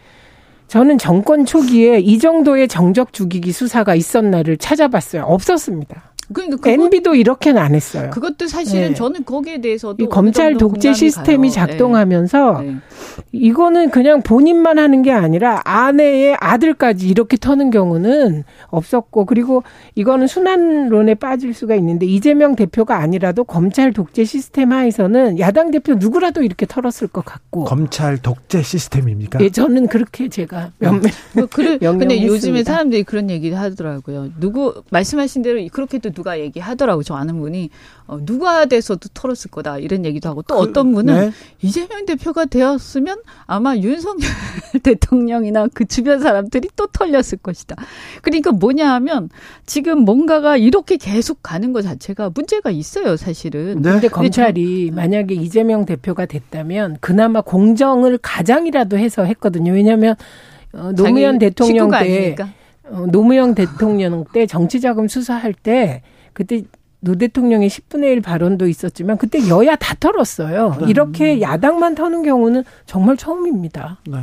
[0.69, 5.25] 저는 정권 초기에 이 정도의 정적 죽이기 수사가 있었나를 찾아봤어요.
[5.25, 6.12] 없었습니다.
[6.33, 8.11] 그러니까 그것, MB도 이렇게는 안 했어요.
[8.11, 8.95] 그것도 사실은 네.
[8.95, 11.66] 저는 거기에 대해서도 이 검찰 독재 시스템이 가요.
[11.66, 12.66] 작동하면서 네.
[12.66, 12.76] 네.
[13.33, 19.62] 이거는 그냥 본인만 하는 게 아니라 아내의 아들까지 이렇게 터는 경우는 없었고 그리고
[19.95, 26.43] 이거는 순환론에 빠질 수가 있는데 이재명 대표가 아니라도 검찰 독재 시스템 하에서는 야당 대표 누구라도
[26.43, 29.41] 이렇게 털었을 것 같고 검찰 독재 시스템입니까?
[29.41, 34.30] 예, 저는 그렇게 제가 몇몇 뭐 그래, 근데 요즘에 사람들이 그런 얘기를 하더라고요.
[34.39, 37.70] 누구 말씀하신 대로 그렇게도 누가 얘기하더라고 저 아는 분이
[38.07, 41.33] 어, 누가 돼서도 털었을 거다 이런 얘기도 하고 또 그, 어떤 분은 네.
[41.61, 44.31] 이재명 대표가 되었으면 아마 윤석열
[44.83, 47.75] 대통령이나 그 주변 사람들이 또 털렸을 것이다.
[48.23, 49.31] 그러니까 뭐냐 하면
[49.66, 53.83] 지금 뭔가가 이렇게 계속 가는 것 자체가 문제가 있어요 사실은.
[53.83, 53.93] 네.
[53.93, 59.73] 근데 검찰이 저, 만약에 이재명 대표가 됐다면 그나마 공정을 가장이라도 해서 했거든요.
[59.73, 60.14] 왜냐하면
[60.73, 62.62] 어, 노무현 대통령 때 아니니까.
[62.93, 66.62] 어, 노무현 대통령 때 정치자금 수사할 때 그때
[67.01, 70.76] 노 대통령의 10분의 1 발언도 있었지만 그때 여야 다 털었어요.
[70.80, 70.86] 네.
[70.88, 73.99] 이렇게 야당만 터는 경우는 정말 처음입니다.
[74.07, 74.18] 네.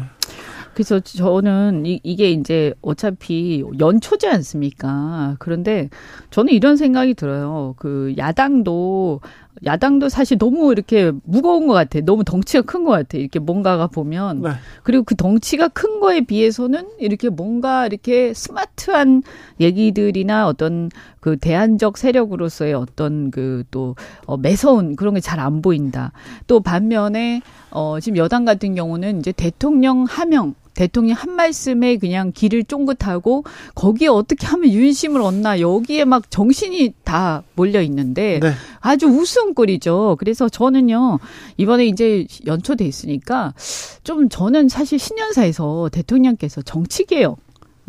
[0.73, 5.35] 그래서 저는 이, 이게 이제 어차피 연초지 않습니까?
[5.39, 5.89] 그런데
[6.29, 7.75] 저는 이런 생각이 들어요.
[7.77, 9.19] 그 야당도
[9.65, 11.99] 야당도 사실 너무 이렇게 무거운 것 같아.
[12.01, 13.17] 너무 덩치가 큰 것 같아.
[13.17, 14.41] 이렇게 뭔가가 보면.
[14.41, 14.49] 네.
[14.83, 19.23] 그리고 그 덩치가 큰 거에 비해서는 이렇게 뭔가 이렇게 스마트한
[19.59, 20.89] 얘기들이나 어떤
[21.19, 23.95] 그 대안적 세력으로서의 어떤 그 또
[24.25, 26.11] 어, 매서운 그런 게 잘 안 보인다.
[26.47, 27.41] 또 반면에
[27.71, 33.43] 어 지금 여당 같은 경우는 이제 대통령 하명 대통령 한 말씀에 그냥 길을 쫑긋하고
[33.75, 38.53] 거기에 어떻게 하면 윤심을 얻나 여기에 막 정신이 다 몰려 있는데 네.
[38.79, 40.15] 아주 웃음거리죠.
[40.19, 41.19] 그래서 저는요
[41.57, 43.53] 이번에 이제 연초돼 있으니까
[44.05, 47.39] 좀 저는 사실 신년사에서 대통령께서 정치개혁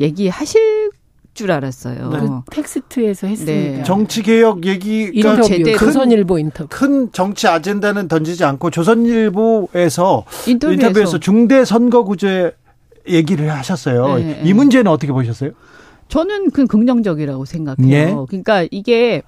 [0.01, 0.91] 얘기하실
[1.33, 2.11] 줄 알았어요.
[2.11, 2.19] 네.
[2.19, 3.77] 그 텍스트에서 했습니다.
[3.79, 3.85] 네.
[3.85, 6.67] 정치 개혁 얘기가 인터뷰, 조선일보 인터뷰.
[6.69, 12.53] 큰 정치 아젠다는 던지지 않고 조선일보에서 인터뷰에서, 인터뷰에서 중대 선거구제
[13.11, 14.17] 얘기를 하셨어요.
[14.19, 15.51] 네, 이 문제는 어떻게 보셨어요?
[16.11, 17.91] 저는 그 긍정적이라고 생각해요.
[17.91, 18.15] 예.
[18.29, 19.23] 그러니까 이게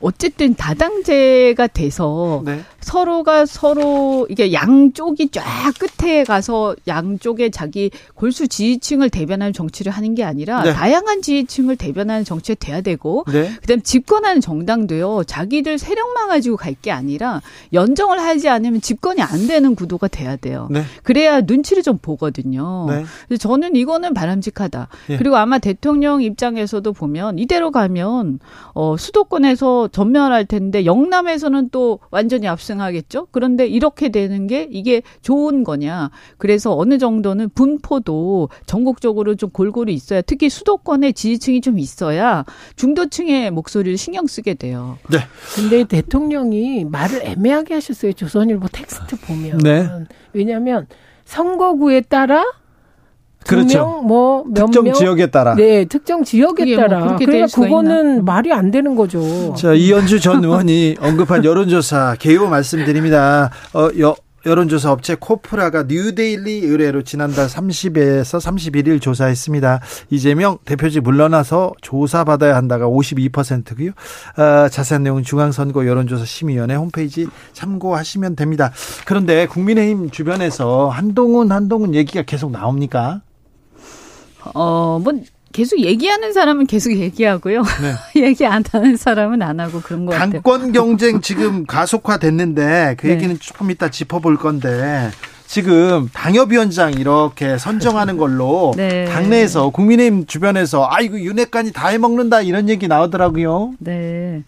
[0.00, 2.60] 어쨌든 다당제가 돼서 네.
[2.80, 5.44] 서로가 서로 이게 양쪽이 쫙
[5.78, 10.72] 끝에 가서 양쪽에 자기 골수 지지층을 대변하는 정치를 하는 게 아니라 네.
[10.72, 13.50] 다양한 지지층을 대변하는 정치가 돼야 되고 네.
[13.60, 19.74] 그다음 집권하는 정당도요 자기들 세력만 가지고 갈 게 아니라 연정을 하지 않으면 집권이 안 되는
[19.74, 20.68] 구도가 돼야 돼요.
[20.70, 20.84] 네.
[21.02, 22.86] 그래야 눈치를 좀 보거든요.
[22.88, 23.04] 네.
[23.26, 24.86] 그래서 저는 이거는 바람직하다.
[25.10, 25.16] 예.
[25.16, 28.38] 그리고 아마 대통령 입장에서도 보면 이대로 가면
[28.74, 33.28] 어 수도권에서 전멸할 텐데 영남에서는 또 완전히 압승하겠죠.
[33.30, 36.10] 그런데 이렇게 되는 게 이게 좋은 거냐.
[36.36, 42.44] 그래서 어느 정도는 분포도 전국적으로 좀 골고루 있어야 특히 수도권에 지지층이 좀 있어야
[42.76, 44.98] 중도층의 목소리를 신경 쓰게 돼요.
[45.10, 45.18] 네.
[45.54, 48.12] 근데 대통령이 말을 애매하게 하셨어요.
[48.12, 49.58] 조선일보 텍스트 보면.
[49.58, 49.88] 네.
[50.32, 50.86] 왜냐하면
[51.24, 52.44] 선거구에 따라
[53.46, 54.02] 그렇죠.
[54.04, 54.94] 뭐 특정 명?
[54.94, 55.54] 지역에 따라.
[55.54, 57.04] 네, 특정 지역에 뭐 따라.
[57.04, 58.22] 뭐 그러니까 그거는 있나?
[58.22, 59.54] 말이 안 되는 거죠.
[59.56, 63.50] 자, 이현주 전 의원이 언급한 여론조사 개요 말씀드립니다.
[63.72, 64.14] 어, 여,
[64.46, 69.80] 여론조사 업체 코프라가 뉴데일리 의뢰로 지난달 30에서 31일 조사했습니다.
[70.10, 73.90] 이재명 대표직 물러나서 조사받아야 한다가 52%고요.
[74.36, 78.72] 어, 자세한 내용은 중앙선거 여론조사 심의위원회 홈페이지 참고하시면 됩니다.
[79.06, 83.22] 그런데 국민의힘 주변에서 한동훈 한동훈 얘기가 계속 나옵니까?
[84.54, 85.12] 어, 뭐
[85.52, 87.62] 계속 얘기하는 사람은 계속 얘기하고요.
[87.62, 87.94] 네.
[88.26, 90.42] 얘기 안 하는 사람은 안 하고 그런 거 같아요.
[90.42, 93.14] 당권 경쟁 지금 가속화됐는데 그 네.
[93.14, 93.40] 얘기는 네.
[93.40, 95.10] 조금 이따 짚어볼 건데
[95.46, 99.06] 지금 당협위원장 이렇게 선정하는 걸로 네.
[99.06, 103.72] 당내에서 국민의힘 주변에서 아 이거 윤핵관이 다 해먹는다 이런 얘기 나오더라고요.
[103.78, 104.42] 네.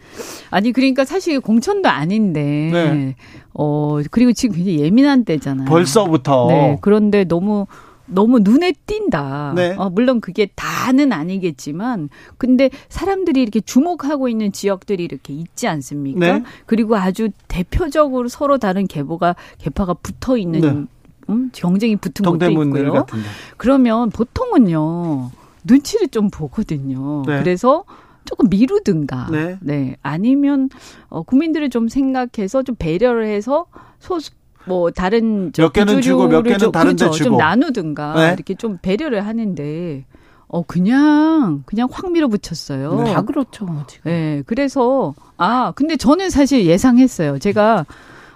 [0.51, 3.17] 아니 그러니까 사실 공천도 아닌데 네.
[3.55, 5.67] 어 그리고 지금 굉장히 예민한 때잖아요.
[5.67, 6.47] 벌써부터.
[6.49, 6.79] 네.
[6.83, 7.67] 그런데 너무
[8.11, 9.53] 너무 눈에 띈다.
[9.57, 9.75] 네.
[9.79, 12.09] 어, 물론 그게 다는 아니겠지만,
[12.39, 16.19] 근데 사람들이 이렇게 주목하고 있는 지역들이 이렇게 있지 않습니까?
[16.39, 16.43] 네.
[16.67, 20.85] 그리고 아주 대표적으로 서로 다른 계보가 계파가 붙어 있는 네.
[21.31, 23.07] 음, 경쟁이 붙은 것도 있고요.
[23.57, 25.31] 그러면 보통은요
[25.65, 27.23] 눈치를 좀 보거든요.
[27.27, 27.39] 네.
[27.39, 27.85] 그래서
[28.25, 29.97] 조금 미루든가, 네, 네.
[30.03, 30.69] 아니면
[31.09, 33.67] 어, 국민들을 좀 생각해서 좀 배려를 해서
[33.99, 34.31] 소수
[34.67, 37.13] 뭐 다른 몇 개는 주고 몇 개는 좀, 다른 그렇죠.
[37.13, 38.33] 데 주고 좀 나누든가 네.
[38.35, 40.05] 이렇게 좀 배려를 하는데
[40.49, 43.03] 어 그냥 그냥 확 밀어붙였어요.
[43.03, 43.13] 네.
[43.15, 44.11] 다 그렇죠, 뭐 지금.
[44.11, 47.39] 네, 그래서 아 근데 저는 사실 예상했어요.
[47.39, 47.87] 제가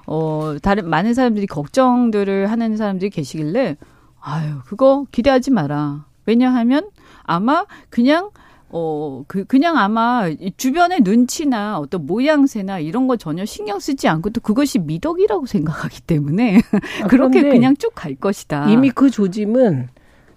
[0.07, 3.77] 어 다른 많은 사람들이 걱정들을 하는 사람들이 계시길래
[4.21, 6.05] 아유 그거 기대하지 마라.
[6.27, 6.89] 왜냐하면
[7.25, 8.31] 아마 그냥
[8.77, 14.41] 어, 그, 그냥 아마 주변의 눈치나 어떤 모양새나 이런 거 전혀 신경 쓰지 않고 또
[14.41, 16.59] 그것이 미덕이라고 생각하기 때문에
[17.05, 18.69] 아, 그렇게 그냥 쭉 갈 것이다.
[18.71, 19.89] 이미 그 조짐은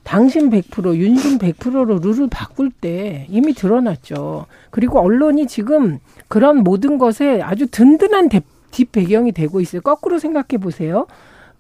[0.03, 4.45] 당신 100%, 윤심 100%로 룰을 바꿀 때 이미 드러났죠.
[4.69, 8.29] 그리고 언론이 지금 그런 모든 것에 아주 든든한
[8.69, 9.81] 뒷 배경이 되고 있어요.
[9.81, 11.07] 거꾸로 생각해 보세요.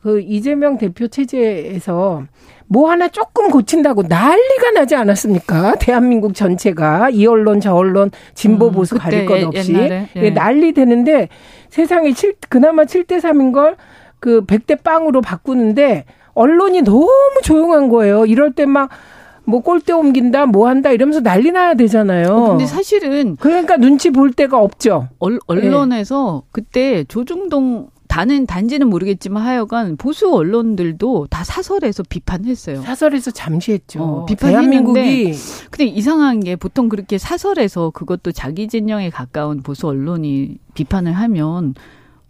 [0.01, 2.23] 그 이재명 대표 체제에서
[2.67, 5.75] 뭐 하나 조금 고친다고 난리가 나지 않았습니까?
[5.75, 10.29] 대한민국 전체가 이 언론 저 언론 진보 음, 보수 음, 가릴 것 없이 옛날에, 예.
[10.31, 11.29] 난리 되는데
[11.69, 13.75] 세상에 7 그나마 7대 3인 걸
[14.19, 17.09] 그 100대 빵으로 바꾸는데 언론이 너무
[17.43, 18.25] 조용한 거예요.
[18.25, 18.89] 이럴 때막
[19.45, 22.27] 뭐 꼴대 옮긴다, 뭐 한다 이러면서 난리 나야 되잖아요.
[22.33, 25.07] 어, 근데 사실은 그러니까 눈치 볼 데가 없죠.
[25.19, 26.49] 언, 언론에서 네.
[26.51, 32.81] 그때 조중동 다는 단지는 모르겠지만 하여간 보수 언론들도 다 사설에서 비판했어요.
[32.81, 34.01] 사설에서 잠시 했죠.
[34.01, 35.33] 어, 비판했는데
[35.69, 41.73] 근데 이상한 게 보통 그렇게 사설에서 그것도 자기 진영에 가까운 보수 언론이 비판을 하면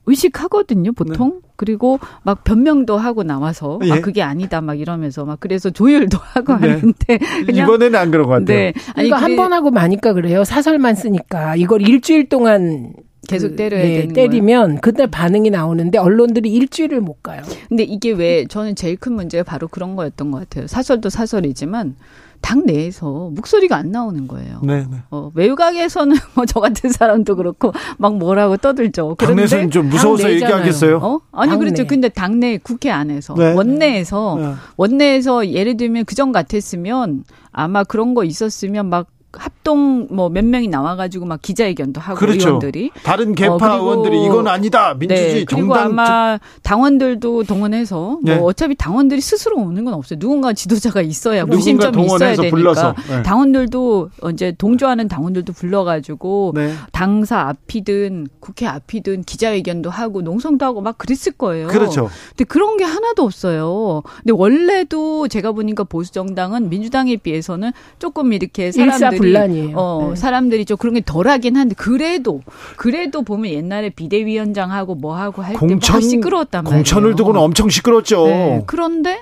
[0.08, 1.42] 의식하거든요, 보통.
[1.42, 1.48] 네.
[1.58, 3.92] 그리고 막 변명도 하고 나와서 예.
[3.92, 6.70] 아 그게 아니다 막 이러면서 막 그래서 조율도 하고 네.
[6.70, 7.20] 하는데
[7.52, 8.46] 이번에는 안 그런 것 같아요.
[8.46, 8.74] 네.
[8.96, 10.44] 아니 그러니까 한번 하고 마니까 그래요.
[10.44, 12.94] 사설만 쓰니까 이걸 일주일 동안
[13.28, 14.82] 계속 그, 때려야 네, 되는 때리면 거예요.
[14.82, 17.42] 그때 반응이 나오는데 언론들이 일주일을 못 가요.
[17.68, 20.68] 근데 이게 왜 저는 제일 큰 문제가 바로 그런 거였던 것 같아요.
[20.68, 21.96] 사설도 사설이지만
[22.40, 24.62] 당 내에서 목소리가 안 나오는 거예요.
[24.64, 24.98] 네, 네.
[25.10, 29.16] 어, 외곽에서는 뭐 저 같은 사람도 그렇고 막 뭐라고 떠들죠.
[29.20, 30.98] 당내에서는 좀 무서워서 얘기하겠어요.
[30.98, 31.20] 어?
[31.32, 31.66] 아니 당내.
[31.66, 31.86] 그렇죠.
[31.88, 33.54] 근데 당내 국회 안에서 네.
[33.54, 34.54] 원내에서 네.
[34.78, 40.68] 원내에서 예를 들면 그전 같았으면 아마 그런 거 있었으면 막 합 활동 뭐 몇 명이
[40.68, 42.48] 나와가지고 막 기자회견도 하고 그렇죠.
[42.48, 48.36] 의원들이 다른 개파 어, 의원들이 이건 아니다 민주주의 네, 그리고 정당 아마 당원들도 동원해서 네.
[48.36, 50.20] 뭐 어차피 당원들이 스스로 오는 건 없어요.
[50.20, 52.96] 누군가 지도자가 있어야 무심점이 있어야 되니까 불러서.
[53.10, 53.24] 네.
[53.24, 56.74] 당원들도 이제 동조하는 당원들도 불러가지고 네.
[56.92, 61.68] 당사 앞이든 국회 앞이든 기자회견도 하고 농성도 하고 막 그랬을 거예요.
[61.68, 62.10] 그렇죠.
[62.30, 64.04] 근데 그런 게 하나도 없어요.
[64.18, 70.16] 근데 원래도 제가 보니까 보수 정당은 민주당에 비해서는 조금 이렇게 사람들 이 어, 네.
[70.16, 72.42] 사람들이 좀 그런 게 덜하긴 한데 그래도
[72.76, 76.80] 그래도 보면 옛날에 비대위원장하고 뭐 하고 할때막 시끄러웠단 말이에요.
[76.80, 78.28] 공천을 두고는 엄청 시끄러웠죠.
[78.28, 78.64] 네.
[78.66, 79.20] 그런데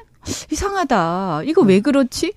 [0.51, 1.43] 이상하다.
[1.45, 2.33] 이거 왜 그렇지?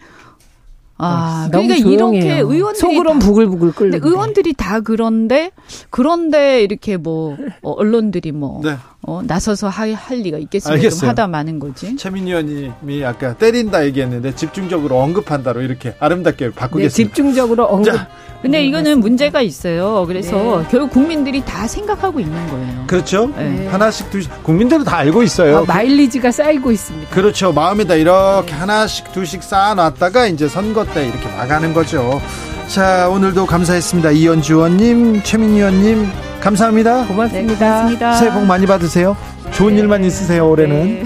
[1.00, 5.52] 아, 아 그러니까 이렇게 의원들이 속으론 부글부글 끓는 의원들이 다 그런데
[5.90, 8.76] 그런데 이렇게 뭐 어, 언론들이 뭐 네.
[9.02, 10.90] 어, 나서서 할, 할 리가 있겠습니까?
[10.90, 11.96] 좀 하다 마는 거지.
[11.96, 16.88] 최민희 의원님이 아까 때린다 얘기했는데 집중적으로 언급한다로 이렇게 아름답게 바꾸겠습니다.
[16.88, 17.94] 네, 집중적으로 언급.
[17.94, 18.08] 자,
[18.42, 20.04] 근데 이거는 문제가 있어요.
[20.06, 20.68] 그래서 네.
[20.70, 22.84] 결국 국민들이 다 생각하고 있는 거예요.
[22.86, 23.26] 그렇죠.
[23.36, 23.66] 네.
[23.68, 25.58] 하나씩 두씩 국민들은 다 알고 있어요.
[25.58, 27.10] 아, 마일리지가 쌓이고 있습니다.
[27.14, 27.52] 그렇죠.
[27.52, 32.20] 마음에다 이렇게 하나씩 두씩 쌓아놨다가 이제 선거 때 이렇게 나가는 거죠.
[32.68, 34.10] 자 오늘도 감사했습니다.
[34.10, 36.10] 이현주 의원님, 최민희 의원님
[36.40, 37.06] 감사합니다.
[37.06, 37.54] 고맙습니다.
[37.54, 38.12] 네, 고맙습니다.
[38.14, 39.16] 새해 복 많이 받으세요.
[39.52, 39.80] 좋은 네.
[39.80, 41.02] 일만 있으세요 올해는.
[41.02, 41.04] 네.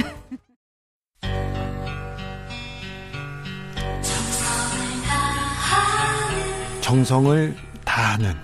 [6.80, 8.34] 정성을 다하는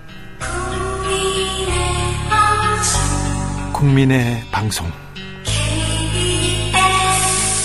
[3.73, 4.87] 국민의 방송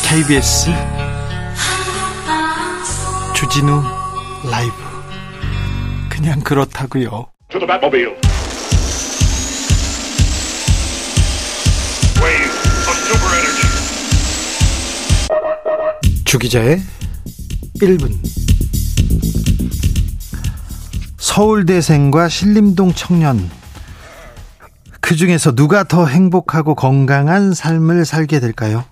[0.02, 0.70] KBS
[3.34, 3.82] 주진우
[4.50, 4.83] 라이브
[6.24, 7.26] 그냥 그렇다고요.
[16.24, 16.80] 주기자의
[17.76, 18.18] 1분
[21.18, 23.50] 서울대생과 신림동 청년
[25.02, 28.86] 그 중에서 누가 더 행복하고 건강한 삶을 살게 될까요?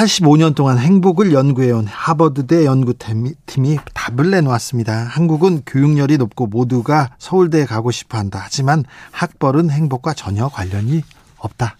[0.00, 4.94] 85년 동안 행복을 연구해온 하버드대 연구팀이 답을 내놓았습니다.
[4.94, 8.40] 한국은 교육열이 높고 모두가 서울대에 가고 싶어 한다.
[8.42, 11.02] 하지만 학벌은 행복과 전혀 관련이
[11.36, 11.76] 없다.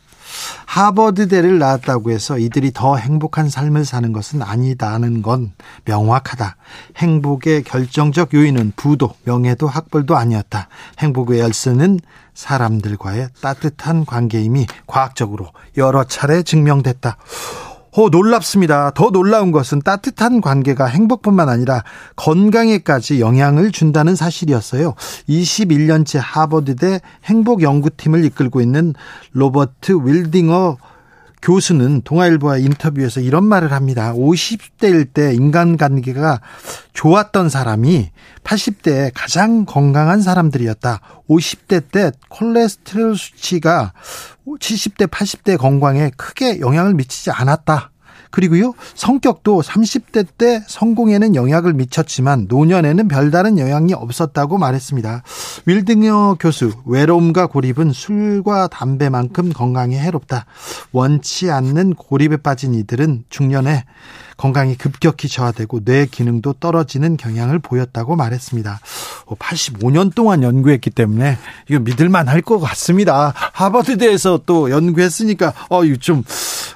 [0.67, 5.53] 하버드대를 나왔다고 해서 이들이 더 행복한 삶을 사는 것은 아니다는 건
[5.87, 6.57] 명확하다.
[6.99, 10.69] 행복의 결정적 요인은 부도, 명예도 학벌도 아니었다.
[10.99, 12.01] 행복의 열쇠는
[12.35, 15.49] 사람들과의 따뜻한 관계임이 과학적으로
[15.79, 17.17] 여러 차례 증명됐다.
[17.93, 18.93] 어, 놀랍습니다.
[18.95, 21.83] 더 놀라운 것은 따뜻한 관계가 행복뿐만 아니라
[22.17, 24.95] 건강에까지 영향을 준다는 사실이었어요.
[25.29, 28.95] 21년째 하버드대 행복 연구팀을 이끌고 있는
[29.33, 30.77] 로버트 윌딩어
[31.43, 34.13] 교수는 동아일보와 인터뷰에서 이런 말을 합니다.
[34.13, 36.41] 50대일 때 인간관계가
[36.93, 38.11] 좋았던 사람이
[38.45, 41.01] 80대에 가장 건강한 사람들이었다.
[41.29, 43.93] 50대 때 콜레스테롤 수치가
[44.47, 47.90] 70대, 80대 건강에 크게 영향을 미치지 않았다.
[48.31, 55.23] 그리고요, 성격도 30대 때 성공에는 영향을 미쳤지만 노년에는 별다른 영향이 없었다고 말했습니다.
[55.67, 60.47] 윌딩어 교수, 외로움과 고립은 술과 담배만큼 건강에 해롭다.
[60.93, 63.85] 원치 않는 고립에 빠진 이들은 중년에
[64.41, 68.81] 건강이 급격히 저하되고 뇌 기능도 떨어지는 경향을 보였다고 말했습니다.
[69.27, 71.37] 85년 어, 동안 연구했기 때문에
[71.69, 73.35] 이거 믿을만 할 것 같습니다.
[73.35, 76.25] 하버드대에서 또 연구했으니까 어, 좀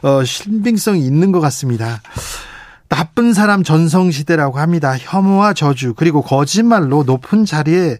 [0.05, 2.03] 어, 신빙성이 있는 것 같습니다.
[2.91, 4.95] 나쁜 사람 전성시대라고 합니다.
[4.99, 7.97] 혐오와 저주 그리고 거짓말로 높은 자리에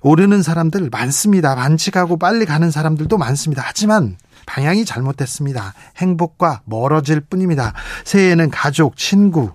[0.00, 1.56] 오르는 사람들 많습니다.
[1.56, 3.64] 반칙하고 빨리 가는 사람들도 많습니다.
[3.66, 5.74] 하지만 방향이 잘못됐습니다.
[5.96, 7.74] 행복과 멀어질 뿐입니다.
[8.04, 9.50] 새해에는 가족, 친구,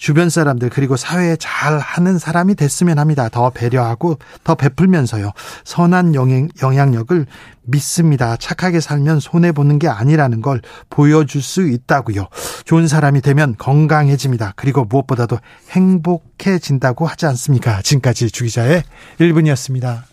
[0.00, 3.28] 주변 사람들 그리고 사회에 잘 하는 사람이 됐으면 합니다.
[3.28, 5.30] 더 배려하고 더 베풀면서요.
[5.64, 7.26] 선한 영향, 영향력을
[7.64, 8.36] 믿습니다.
[8.36, 12.28] 착하게 살면 손해 보는 게 아니라는 걸 보여줄 수 있다고요.
[12.64, 14.54] 좋은 사람이 되면 건강해집니다.
[14.56, 15.38] 그리고 무엇보다도
[15.68, 17.82] 행복해진다고 하지 않습니까?
[17.82, 18.82] 지금까지 주기자의
[19.18, 20.04] 1분이었습니다.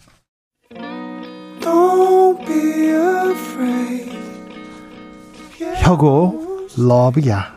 [5.77, 7.56] 혁오 러브야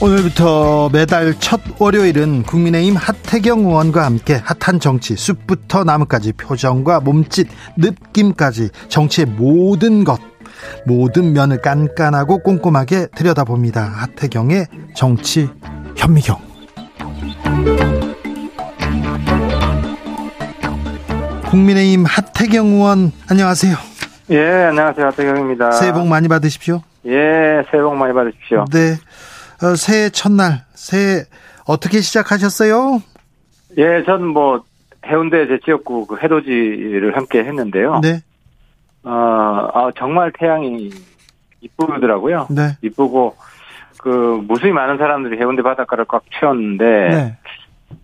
[0.00, 8.70] 오늘부터 매달 첫 월요일은 국민의힘 하태경 의원과 함께 핫한 정치 숲부터 나무까지 표정과 몸짓 느낌까지
[8.88, 10.20] 정치의 모든 것
[10.86, 13.82] 모든 면을 깐깐하고 꼼꼼하게 들여다봅니다.
[13.82, 15.48] 하태경의 정치
[15.96, 16.38] 현미경.
[21.58, 23.74] 국민의힘 하태경 의원 안녕하세요.
[24.30, 25.06] 예, 안녕하세요.
[25.06, 25.72] 하태경입니다.
[25.72, 26.82] 새해 복 많이 받으십시오.
[27.06, 28.64] 예, 새해 복 많이 받으십시오.
[28.70, 28.92] 네.
[29.62, 31.24] 어, 새해 첫날, 새해
[31.66, 33.00] 어떻게 시작하셨어요?
[33.76, 34.62] 예, 저는 뭐,
[35.04, 38.00] 해운대 제 지역구 그 해돋이를 함께 했는데요.
[38.02, 38.22] 네.
[39.02, 40.90] 어, 아, 정말 태양이
[41.60, 42.46] 이쁘더라고요.
[42.50, 42.76] 네.
[42.82, 43.36] 이쁘고,
[43.98, 47.38] 그, 무수히 많은 사람들이 해운대 바닷가를 꽉 채웠는데, 네.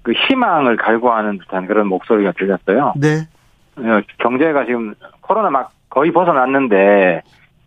[0.02, 2.94] 그 희망을 갈구하는 듯한 그런 목소리가 들렸어요.
[2.96, 3.28] 네.
[3.77, 7.22] 어, 경제가 지금 코로나 막 거의 벗어났는데,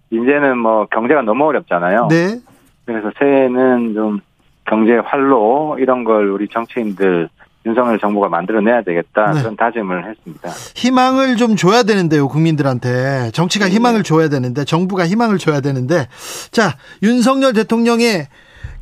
[0.09, 2.07] 이제는 뭐 경제가 너무 어렵잖아요.
[2.09, 2.39] 네.
[2.85, 4.19] 그래서 새해는 좀
[4.65, 7.29] 경제 활로 이런 걸 우리 정치인들
[7.65, 9.41] 윤석열 정부가 만들어내야 되겠다 네.
[9.41, 10.49] 그런 다짐을 했습니다.
[10.75, 13.71] 희망을 좀 줘야 되는데요, 국민들한테 정치가 네.
[13.71, 16.07] 희망을 줘야 되는데 정부가 희망을 줘야 되는데
[16.51, 18.27] 자 윤석열 대통령의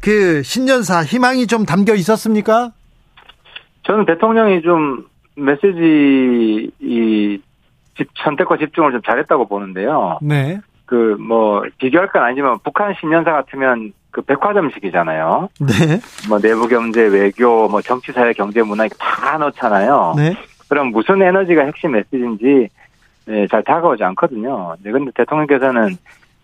[0.01, 2.71] 그 신년사 희망이 좀 담겨 있었습니까?
[3.83, 5.05] 저는 대통령이 좀
[5.35, 7.41] 메시지 이
[8.23, 10.19] 선택과 집중을 좀 잘했다고 보는데요.
[10.21, 10.59] 네.
[10.85, 15.49] 그 뭐 비교할 건 아니지만 북한 신년사 같으면 그 백화점식이잖아요.
[15.59, 15.99] 네.
[16.29, 20.13] 뭐 내부 경제, 외교, 뭐 정치, 사회, 경제, 문화 이렇게 다 넣잖아요.
[20.15, 20.35] 네.
[20.69, 22.69] 그럼 무슨 에너지가 핵심 메시지인지
[23.25, 24.75] 네, 잘 다가오지 않거든요.
[24.83, 25.97] 네, 근데 대통령께서는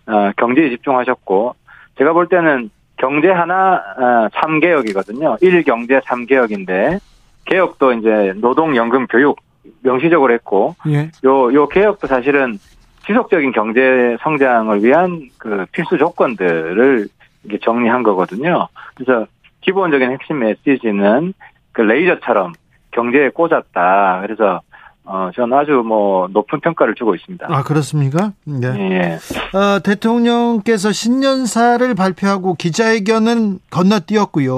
[0.08, 1.56] 어, 경제에 집중하셨고
[1.98, 5.40] 제가 볼 때는 경제 하나 어, 3개혁이거든요.
[5.42, 7.00] 1경제 3개혁인데
[7.46, 9.40] 개혁도 이제 노동, 연금, 교육
[9.82, 11.10] 명시적으로 했고 예.
[11.26, 12.60] 요, 요 개혁도 사실은
[13.06, 17.08] 지속적인 경제 성장을 위한 그 필수 조건들을
[17.44, 18.68] 이게 정리한 거거든요.
[18.96, 19.26] 그래서
[19.62, 21.34] 기본적인 핵심 메시지는
[21.72, 22.54] 그 레이저처럼
[22.92, 24.22] 경제에 꽂았다.
[24.22, 24.62] 그래서
[25.04, 27.48] 어, 저는 아주 뭐 높은 평가를 주고 있습니다.
[27.50, 28.34] 아 그렇습니까?
[28.46, 28.68] 네.
[28.78, 29.58] 예.
[29.58, 34.56] 어, 대통령께서 신년사를 발표하고 기자회견은 건너뛰었고요.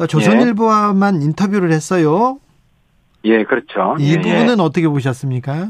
[0.00, 1.24] 어, 조선일보와만 예.
[1.24, 2.38] 인터뷰를 했어요.
[3.24, 3.96] 예, 그렇죠.
[3.98, 4.62] 이 예, 부분은 예.
[4.62, 5.68] 어떻게 보셨습니까?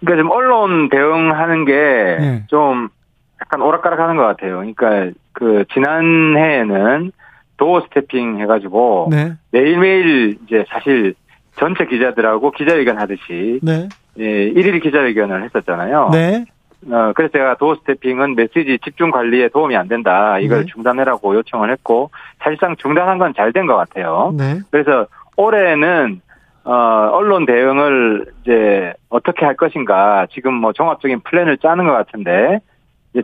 [0.00, 2.96] 그러니까 좀 언론 대응하는 게좀 예.
[3.40, 4.58] 약간 오락가락하는 것 같아요.
[4.58, 7.12] 그러니까 그 지난해에는
[7.56, 9.34] 도어 스태핑 해가지고 네.
[9.50, 11.14] 매일매일 이제 사실
[11.58, 13.88] 전체 기자들하고 기자회견 하듯이 네.
[14.18, 16.10] 예, 일일 기자회견을 했었잖아요.
[16.12, 16.44] 네.
[16.90, 20.38] 어, 그래서 제가 도어 스태핑은 메시지 집중 관리에 도움이 안 된다.
[20.38, 20.66] 이걸 네.
[20.66, 24.32] 중단해라고 요청을 했고 사실상 중단한 건 잘 된 것 같아요.
[24.36, 24.60] 네.
[24.70, 26.20] 그래서 올해는
[26.64, 26.72] 어,
[27.12, 32.60] 언론 대응을 이제 어떻게 할 것인가 지금 뭐 종합적인 플랜을 짜는 것 같은데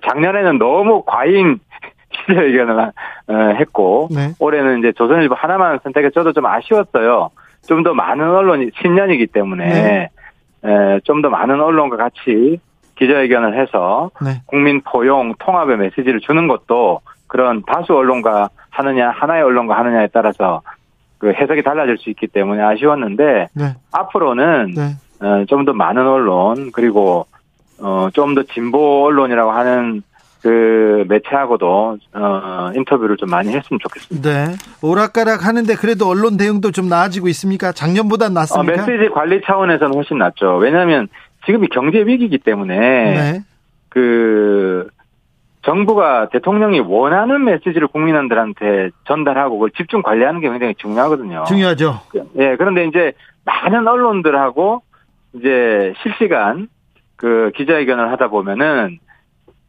[0.08, 1.58] 작년에는 너무 과잉
[2.26, 2.78] 기자회견을
[3.28, 4.30] 어, 했고 네.
[4.38, 7.30] 올해는 이제 조선일보 하나만 선택해 저도 좀 아쉬웠어요.
[7.66, 10.10] 좀 더 많은 언론이 신년이기 때문에
[10.62, 11.00] 네.
[11.04, 12.60] 좀더 많은 언론과 같이
[12.96, 14.42] 기자회견을 해서 네.
[14.46, 20.62] 국민 포용 통합의 메시지를 주는 것도 그런 다수 언론과 하느냐 하나의 언론과 하느냐에 따라서
[21.18, 23.64] 그 해석이 달라질 수 있기 때문에 아쉬웠는데 네.
[23.92, 25.26] 앞으로는 네.
[25.26, 27.26] 어, 좀더 많은 언론 그리고
[27.80, 30.02] 어, 좀 더 진보 언론이라고 하는
[30.42, 34.28] 그 매체하고도 어, 인터뷰를 좀 많이 했으면 좋겠습니다.
[34.28, 34.54] 네.
[34.82, 37.70] 오락가락 하는데 그래도 언론 대응도 좀 나아지고 있습니까?
[37.70, 38.82] 작년보다 낫습니까?
[38.82, 40.56] 어, 메시지 관리 차원에서는 훨씬 낫죠.
[40.56, 41.08] 왜냐하면
[41.46, 43.40] 지금이 경제 위기이기 때문에 네.
[43.88, 44.88] 그
[45.64, 51.44] 정부가 대통령이 원하는 메시지를 국민들한테 전달하고 그걸 집중 관리하는 게 굉장히 중요하거든요.
[51.46, 52.00] 중요하죠.
[52.38, 53.12] 예, 그런데 이제
[53.44, 54.82] 많은 언론들하고
[55.34, 56.66] 이제 실시간
[57.14, 58.98] 그 기자회견을 하다 보면은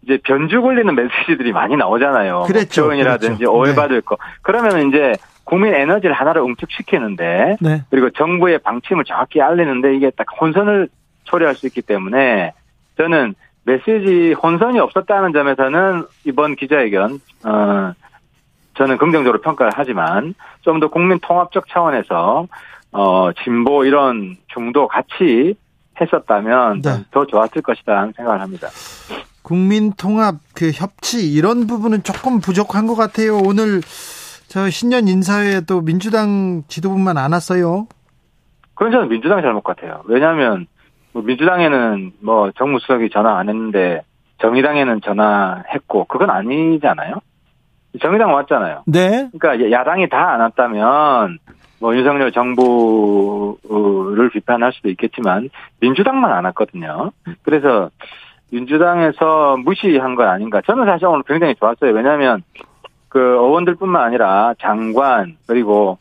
[0.03, 2.43] 이제 변주 걸리는 메시지들이 많이 나오잖아요.
[2.47, 2.83] 그렇죠.
[2.83, 3.53] 표현이라든지 그렇죠.
[3.57, 4.01] 오해받을 네.
[4.05, 4.17] 거.
[4.41, 5.13] 그러면 이제
[5.45, 7.81] 국민 에너지를 하나로 응축시키는데 네.
[7.89, 10.89] 그리고 정부의 방침을 정확히 알리는데 이게 딱 혼선을
[11.25, 12.53] 초래할 수 있기 때문에
[12.97, 13.35] 저는
[13.65, 17.93] 메시지 혼선이 없었다는 점에서는 이번 기자회견 어
[18.75, 22.47] 저는 긍정적으로 평가를 하지만 좀 더 국민 통합적 차원에서
[22.91, 25.55] 어 진보 이런 중도 같이
[25.99, 26.89] 했었다면 네.
[27.11, 28.67] 더 좋았을 것이다 하는 생각을 합니다.
[29.43, 33.37] 국민 통합 그 협치 이런 부분은 조금 부족한 것 같아요.
[33.37, 33.81] 오늘
[34.47, 37.87] 저 신년 인사회에도 민주당 지도부만 안 왔어요.
[38.73, 40.01] 그건 저는 민주당 잘못 같아요.
[40.07, 40.65] 왜냐하면
[41.11, 44.01] 뭐 민주당에는 뭐 정무수석이 전화 안 했는데
[44.41, 47.15] 정의당에는 전화했고 그건 아니잖아요.
[48.01, 48.83] 정의당 왔잖아요.
[48.87, 49.29] 네.
[49.37, 51.37] 그러니까 야당이 다 안 왔다면
[51.79, 57.11] 뭐 윤석열 정부를 비판할 수도 있겠지만 민주당만 안 왔거든요.
[57.43, 57.89] 그래서
[58.53, 60.61] 민주당에서 무시한 건 아닌가.
[60.65, 61.91] 저는 사실 오늘 굉장히 좋았어요.
[61.91, 62.43] 왜냐하면
[63.09, 65.97] 그 의원들뿐만 아니라 장관 그리고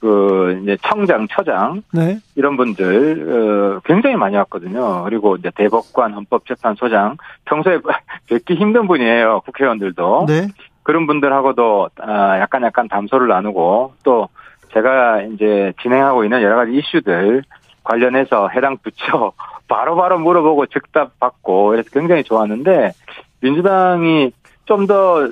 [0.00, 2.18] 그 이제 청장, 처장 네.
[2.34, 5.04] 이런 분들 어, 굉장히 많이 왔거든요.
[5.04, 7.78] 그리고 이제 대법관, 헌법재판소장 평소에
[8.28, 9.42] 뵙기 힘든 분이에요.
[9.44, 10.48] 국회의원들도 네.
[10.82, 14.28] 그런 분들하고도 아, 약간 약간 담소를 나누고 또
[14.72, 17.42] 제가 이제 진행하고 있는 여러 가지 이슈들
[17.84, 19.32] 관련해서 해당 부처
[19.70, 22.92] 바로바로 바로 물어보고 즉답 받고 그래서 굉장히 좋았는데
[23.40, 24.32] 민주당이
[24.66, 25.28] 좀 더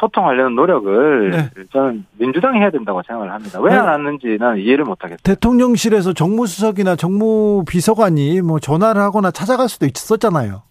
[0.00, 1.50] 소통하려는 노력을 네.
[1.72, 3.60] 저는 민주당이 해야 된다고 생각을 합니다.
[3.60, 5.18] 왜 안 하는지 나는 이해를 못하겠어요.
[5.22, 10.62] 대통령실에서 정무수석이나 정무비서관이 뭐 전화를 하거나 찾아갈 수도 있었잖아요.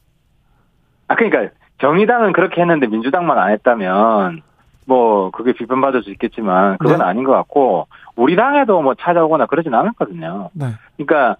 [1.07, 4.41] 아 그러니까 정의당은 그렇게 했는데 민주당만 안 했다면
[4.85, 7.03] 뭐 그게 비판받을 수 있겠지만 그건 네.
[7.03, 10.49] 아닌 것 같고 우리 당에도 뭐 찾아오거나 그러진 않았거든요.
[10.53, 10.67] 네.
[10.97, 11.37] 그러니까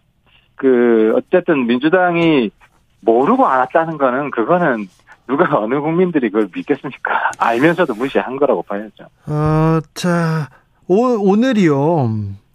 [0.60, 2.52] 그 어쨌든 민주당이
[3.00, 4.90] 모르고 안 왔다는 거는 그거는
[5.26, 7.32] 누가 어느 국민들이 그걸 믿겠습니까?
[7.40, 9.06] 알면서도 무시한 거라고 봐야죠.
[9.28, 10.50] 어, 자
[10.90, 11.76] 오, 오늘이요.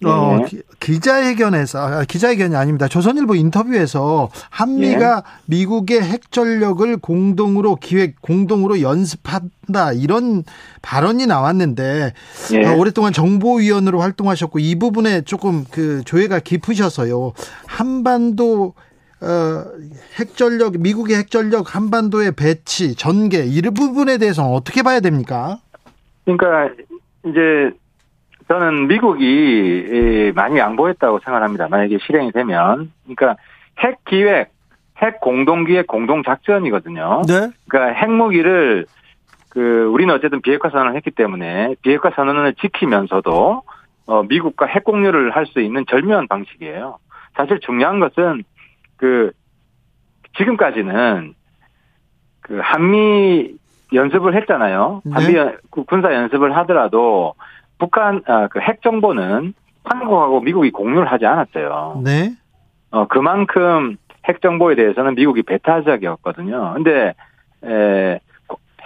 [0.06, 0.60] 어, 네.
[0.80, 2.88] 기자회견에서 아, 기자회견이 아닙니다.
[2.88, 5.22] 조선일보 인터뷰에서 한미가 네.
[5.46, 10.42] 미국의 핵 전력을 공동으로 기획 공동으로 연습한다 이런
[10.82, 12.12] 발언이 나왔는데
[12.50, 12.66] 네.
[12.66, 17.32] 어, 오랫동안 정보위원으로 활동하셨고 이 부분에 조금 그 조회가 깊으셔서요.
[17.66, 18.74] 한반도
[19.20, 19.64] 어,
[20.18, 25.60] 핵전력 미국의 핵전력 한반도의 배치 전개 이 부분에 대해서는 어떻게 봐야 됩니까?
[26.24, 26.74] 그러니까
[27.24, 27.70] 이제
[28.48, 31.68] 저는 미국이 많이 양보했다고 생각합니다.
[31.68, 32.92] 만약에 실행이 되면.
[33.04, 33.36] 그러니까
[33.78, 34.50] 핵 기획,
[34.98, 37.22] 핵 공동 기획 공동 작전이거든요.
[37.26, 37.50] 네.
[37.68, 38.86] 그러니까 핵무기를
[39.48, 43.62] 그 우리는 어쨌든 비핵화 선언을 했기 때문에 비핵화 선언을 지키면서도
[44.06, 46.98] 어 미국과 핵 공유를 할 수 있는 절묘한 방식이에요.
[47.36, 48.42] 사실 중요한 것은
[48.96, 49.32] 그
[50.36, 51.34] 지금까지는
[52.40, 53.54] 그 한미
[53.92, 55.02] 연습을 했잖아요.
[55.04, 55.12] 네.
[55.12, 57.34] 한미 군사 연습을 하더라도
[57.78, 59.54] 북한 아, 그 핵 정보는
[59.84, 62.00] 한국하고 미국이 공유를 하지 않았어요.
[62.04, 62.32] 네.
[62.90, 63.96] 어 그만큼
[64.26, 66.72] 핵 정보에 대해서는 미국이 배타적이었거든요.
[66.74, 67.14] 근데
[67.64, 68.20] 에,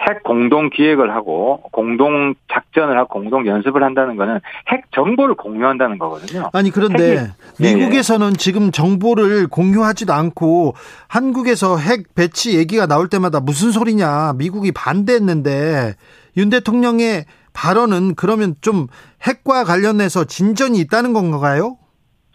[0.01, 6.49] 핵 공동 기획을 하고 공동 작전을 하고 공동 연습을 한다는 거는 핵 정보를 공유한다는 거거든요.
[6.53, 7.17] 아니 그런데
[7.61, 8.37] 핵이, 미국에서는 네.
[8.37, 10.73] 지금 정보를 공유하지도 않고
[11.07, 15.95] 한국에서 핵 배치 얘기가 나올 때마다 무슨 소리냐 미국이 반대했는데
[16.37, 18.87] 윤 대통령의 발언은 그러면 좀
[19.23, 21.77] 핵과 관련해서 진전이 있다는 건가요?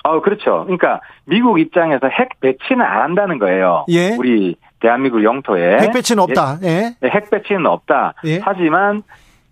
[0.04, 0.64] 어, 그렇죠.
[0.64, 3.86] 그러니까 미국 입장에서 핵 배치는 안 한다는 거예요.
[3.88, 4.14] 예.
[4.16, 6.58] 우리 대한민국 영토에 핵 배치는 없다.
[6.62, 6.94] 예.
[7.00, 8.14] 네, 핵 배치는 없다.
[8.26, 8.38] 예.
[8.42, 9.02] 하지만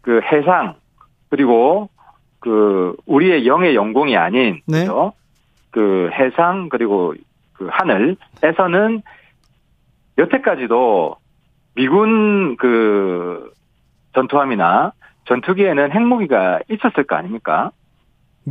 [0.03, 0.75] 그 해상
[1.31, 1.89] 그리고
[2.39, 4.81] 그 우리의 영의 영공이 아닌 네.
[4.81, 5.15] 그죠?
[5.71, 7.15] 그 해상 그리고
[7.55, 9.03] 그 하늘에서는
[10.19, 11.17] 여태까지도
[11.75, 13.51] 미군 그
[14.15, 14.93] 전투함이나
[15.25, 17.71] 전투기에는 핵무기가 있었을 거 아닙니까?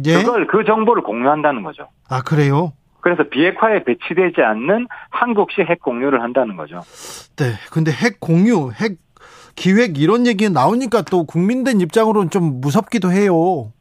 [0.05, 0.15] 예?
[0.15, 1.87] 그걸 그 정보를 공유한다는 거죠.
[2.09, 2.73] 아 그래요?
[3.01, 6.81] 그래서 비핵화에 배치되지 않는 한국식 핵 공유를 한다는 거죠.
[7.35, 7.53] 네.
[7.71, 8.97] 근데 핵 공유, 핵
[9.55, 13.73] 기획 이런 얘기 나오니까 또 국민된 입장으로는 좀 무섭기도 해요.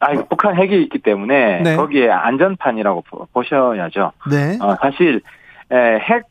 [0.00, 1.76] 아, 북한 핵이 있기 때문에 네.
[1.76, 4.12] 거기에 안전판이라고 보셔야죠.
[4.30, 4.58] 네.
[4.60, 5.22] 어, 사실
[5.72, 6.24] 핵,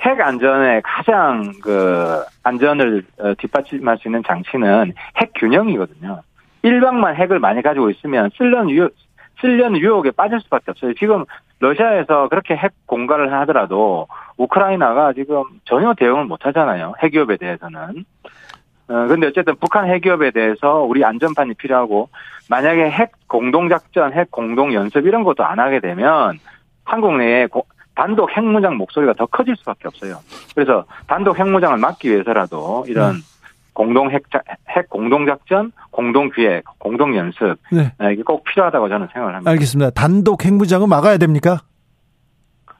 [0.00, 6.22] 핵 안전에 가장 그 안전을 어, 뒷받침할 수 있는 장치는 핵 균형이거든요.
[6.62, 8.94] 일방만 핵을 많이 가지고 있으면 쓸려는 유혹,
[9.40, 10.94] 쓸려는 유혹에 빠질 수밖에 없어요.
[10.94, 11.24] 지금
[11.58, 16.94] 러시아에서 그렇게 핵 공갈을 하더라도 우크라이나가 지금 전혀 대응을 못 하잖아요.
[17.02, 18.04] 핵기업에 대해서는.
[18.88, 22.08] 어, 근데 어쨌든 북한 핵기업에 대해서 우리 안전판이 필요하고
[22.48, 26.38] 만약에 핵 공동작전, 핵 공동연습 이런 것도 안 하게 되면
[26.84, 27.66] 한국 내에 고,
[28.00, 30.20] 단독 핵무장 목소리가 더 커질 수밖에 없어요.
[30.54, 33.20] 그래서 단독 핵무장을 막기 위해서라도 이런 음.
[33.74, 34.22] 공동 핵,
[34.70, 37.92] 핵 공동 작전, 공동 기획, 공동 연습 네.
[37.98, 38.12] 네.
[38.14, 39.50] 이게 꼭 필요하다고 저는 생각을 합니다.
[39.50, 39.90] 알겠습니다.
[39.90, 41.60] 단독 핵무장은 막아야 됩니까?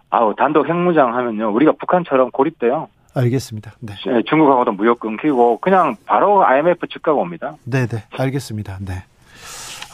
[0.09, 2.89] 아우 단독 핵무장 하면요 우리가 북한처럼 고립돼요.
[3.15, 3.73] 알겠습니다.
[3.81, 3.93] 네.
[4.07, 7.57] 네 중국하고도 무역 끊기고 그냥 바로 IMF 측가가 옵니다.
[7.65, 8.05] 네네 네.
[8.17, 8.79] 알겠습니다.
[8.81, 9.05] 네.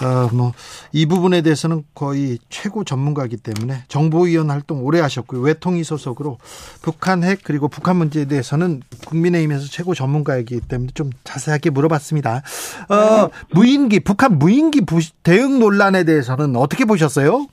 [0.03, 0.53] 어, 뭐,
[0.93, 5.41] 이 부분에 대해서는 거의 최고 전문가이기 때문에 정보위원 활동 오래 하셨고요.
[5.41, 6.39] 외통위 소속으로
[6.83, 12.43] 북한 핵 그리고 북한 문제에 대해서는 국민의힘에서 최고 전문가이기 때문에 좀 자세하게 물어봤습니다.
[12.89, 14.83] 어, 무인기, 북한 무인기
[15.23, 17.47] 대응 논란에 대해서는 어떻게 보셨어요?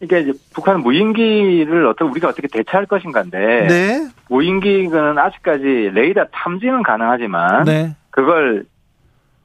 [0.00, 4.08] 이게 이제 북한 무인기를 어떻게 우리가 어떻게 대처할 것인가인데 네.
[4.28, 5.64] 무인기는 아직까지
[5.94, 7.96] 레이더 탐지는 가능하지만 네.
[8.10, 8.66] 그걸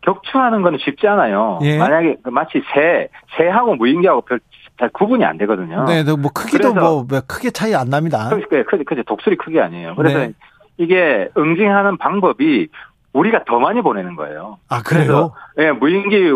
[0.09, 1.59] 격추하는 건 쉽지 않아요.
[1.61, 1.77] 예.
[1.77, 4.39] 만약에 그 마치 새, 새하고 무인기하고 별,
[4.79, 5.85] 잘 구분이 안 되거든요.
[5.85, 8.29] 네, 네뭐 크기도 뭐 크게 차이 안 납니다.
[8.29, 9.95] 크게, 크게, 크게 독수리 크기 아니에요.
[9.95, 10.33] 그래서 네.
[10.77, 12.69] 이게 응징하는 방법이
[13.13, 14.57] 우리가 더 많이 보내는 거예요.
[14.69, 15.33] 아, 그래요?
[15.57, 16.31] 예, 무인기,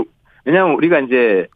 [0.45, 1.47] 왜냐면 우리가 이제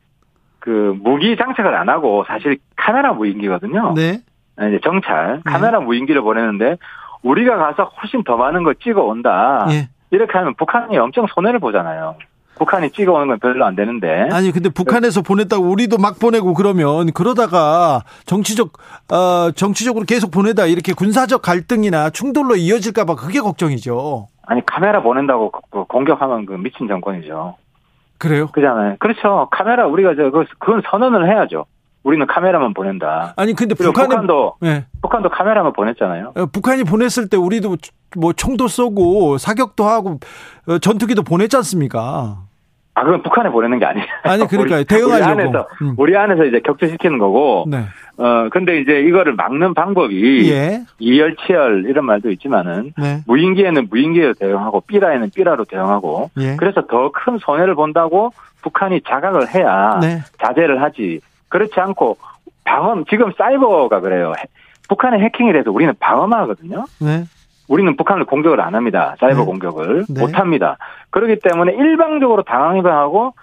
[0.59, 3.93] 그 무기 장착을 안 하고 사실 카메라 무인기거든요.
[3.95, 4.21] 네.
[4.59, 5.85] 이제 정찰, 카메라 네.
[5.85, 6.77] 무인기를 보내는데
[7.21, 9.67] 우리가 가서 훨씬 더 많은 걸 찍어 온다.
[9.71, 9.89] 예.
[10.11, 12.15] 이렇게 하면 북한이 엄청 손해를 보잖아요.
[12.57, 14.29] 북한이 찍어오는 건 별로 안 되는데.
[14.31, 18.73] 아니 근데 북한에서 보냈다고 우리도 막 보내고 그러면 그러다가 정치적
[19.11, 24.27] 어 정치적으로 계속 보내다 이렇게 군사적 갈등이나 충돌로 이어질까봐 그게 걱정이죠.
[24.47, 27.57] 아니 카메라 보낸다고 그 공격하면 그 미친 정권이죠.
[28.17, 28.47] 그래요?
[28.47, 28.95] 그잖아요.
[28.99, 29.47] 그렇죠.
[29.51, 31.65] 카메라 우리가 저 그건 선언을 해야죠.
[32.07, 33.33] 우리는 카메라만 보낸다.
[33.35, 34.85] 아니 근데 북한은, 북한도 네.
[35.01, 36.31] 북한도 카메라만 보냈잖아요.
[36.37, 37.75] 어, 북한이 보냈을 때 우리도
[38.15, 40.17] 뭐 총도 쏘고 사격도 하고
[40.69, 42.37] 어, 전투기도 보냈지 않습니까?
[42.93, 44.07] 아, 그건 북한에 보내는 게 아니에요.
[44.23, 45.31] 아니, 그러니까 대응하려고.
[45.33, 45.93] 우리 안에서, 음.
[45.97, 47.65] 우리 안에서 이제 격추시키는 거고.
[47.69, 47.83] 네.
[48.17, 50.49] 어, 근데 이제 이거를 막는 방법이.
[50.51, 50.81] 예.
[50.97, 52.93] 이열치열 이런 말도 있지만은.
[52.97, 53.21] 네.
[53.27, 56.31] 무인기에는 무인기로 대응하고, 삐라에는 삐라로 대응하고.
[56.39, 56.55] 예.
[56.55, 58.31] 그래서 더 큰 손해를 본다고
[58.63, 59.99] 북한이 자각을 해야.
[60.01, 60.23] 네.
[60.41, 61.19] 자제를 하지.
[61.49, 62.17] 그렇지 않고,
[62.63, 64.33] 방어, 지금 사이버가 그래요.
[64.89, 66.85] 북한의 해킹이 돼서 우리는 방어만 하거든요.
[66.99, 67.23] 네.
[67.67, 69.15] 우리는 북한을 공격을 안 합니다.
[69.19, 69.45] 사이버 네.
[69.45, 70.21] 공격을 네.
[70.21, 70.77] 못 합니다.
[71.09, 73.33] 그렇기 때문에 일방적으로 당황해하고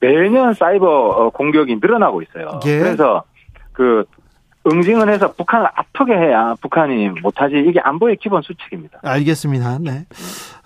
[0.00, 2.60] 매년 사이버 어, 공격이 늘어나고 있어요.
[2.66, 2.78] 예.
[2.78, 3.24] 그래서
[3.72, 4.04] 그
[4.66, 8.98] 응징을 해서 북한을 아프게 해야 북한이 못하지 이게 안보의 기본 수칙입니다.
[9.02, 9.78] 알겠습니다.
[9.80, 10.06] 네.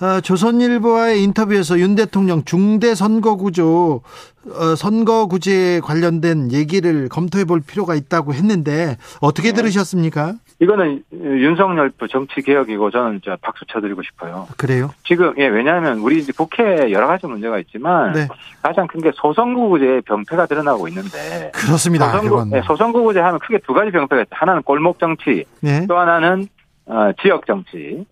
[0.00, 4.02] 어, 조선일보와의 인터뷰에서 윤 대통령 중대 선거 구조
[4.50, 9.56] 어, 선거 구제에 관련된 얘기를 검토해 볼 필요가 있다고 했는데 어떻게 네.
[9.56, 10.34] 들으셨습니까?
[10.60, 14.48] 이거는 윤석열 정치 개혁이고 저는 저 박수 쳐드리고 싶어요.
[14.56, 14.90] 그래요?
[15.04, 18.26] 지금 예 왜냐하면 우리 국회에 여러 가지 문제가 있지만 네.
[18.62, 22.10] 가장 큰 게 소선거구제의 병폐가 드러나고 있는데 그렇습니다.
[22.10, 24.36] 소선거, 예, 소선거구제 하면 크게 두 가지 병폐가 있다.
[24.36, 25.86] 하나는 골목 정치, 네.
[25.86, 26.48] 또 하나는
[26.86, 28.04] 어, 지역 정치,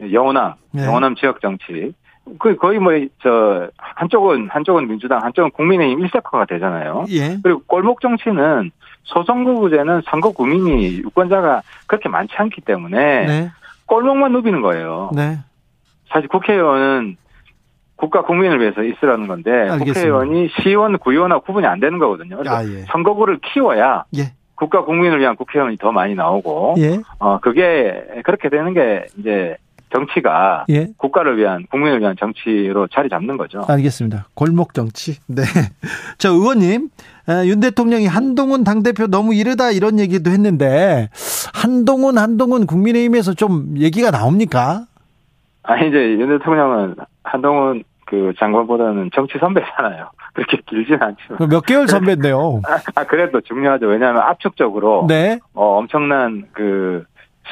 [0.00, 0.86] 영호남, 네.
[0.86, 1.92] 영호남 지역 정치.
[2.38, 7.04] 그 거의 뭐 저 한쪽은 한쪽은 민주당, 한쪽은 국민의힘 일색화가 되잖아요.
[7.10, 7.36] 예.
[7.42, 8.70] 그리고 골목 정치는
[9.04, 13.50] 소선거구제는 선거 구민이 유권자가 그렇게 많지 않기 때문에 네.
[13.86, 15.10] 꼴목만 누비는 거예요.
[15.14, 15.38] 네.
[16.08, 17.16] 사실 국회의원은
[17.96, 19.84] 국가 국민을 위해서 있으라는 건데 알겠습니다.
[19.84, 22.42] 국회의원이 시의원, 구의원하고 구분이 안 되는 거거든요.
[22.46, 22.84] 아, 예.
[22.90, 24.32] 선거구를 키워야 예.
[24.56, 27.00] 국가 국민을 위한 국회의원이 더 많이 나오고 예.
[27.18, 29.56] 어 그게 그렇게 되는 게 이제
[29.92, 30.88] 정치가 예.
[30.96, 33.62] 국가를 위한 국민을 위한 정치로 자리 잡는 거죠.
[33.68, 34.26] 알겠습니다.
[34.34, 35.18] 골목 정치.
[35.28, 35.42] 네.
[36.18, 36.88] 저 의원님
[37.46, 41.08] 윤 대통령이 한동훈 당 대표 너무 이르다 이런 얘기도 했는데
[41.54, 44.86] 한동훈 한동훈 국민의힘에서 좀 얘기가 나옵니까?
[45.62, 50.10] 아니 이제 윤 대통령은 한동훈 그 장관보다는 정치 선배잖아요.
[50.34, 52.60] 그렇게 길진 않지만 몇 개월 선배인데요.
[52.94, 53.86] 아 그래도 중요하죠.
[53.86, 55.38] 왜냐하면 압축적으로 네.
[55.54, 57.04] 어, 엄청난 그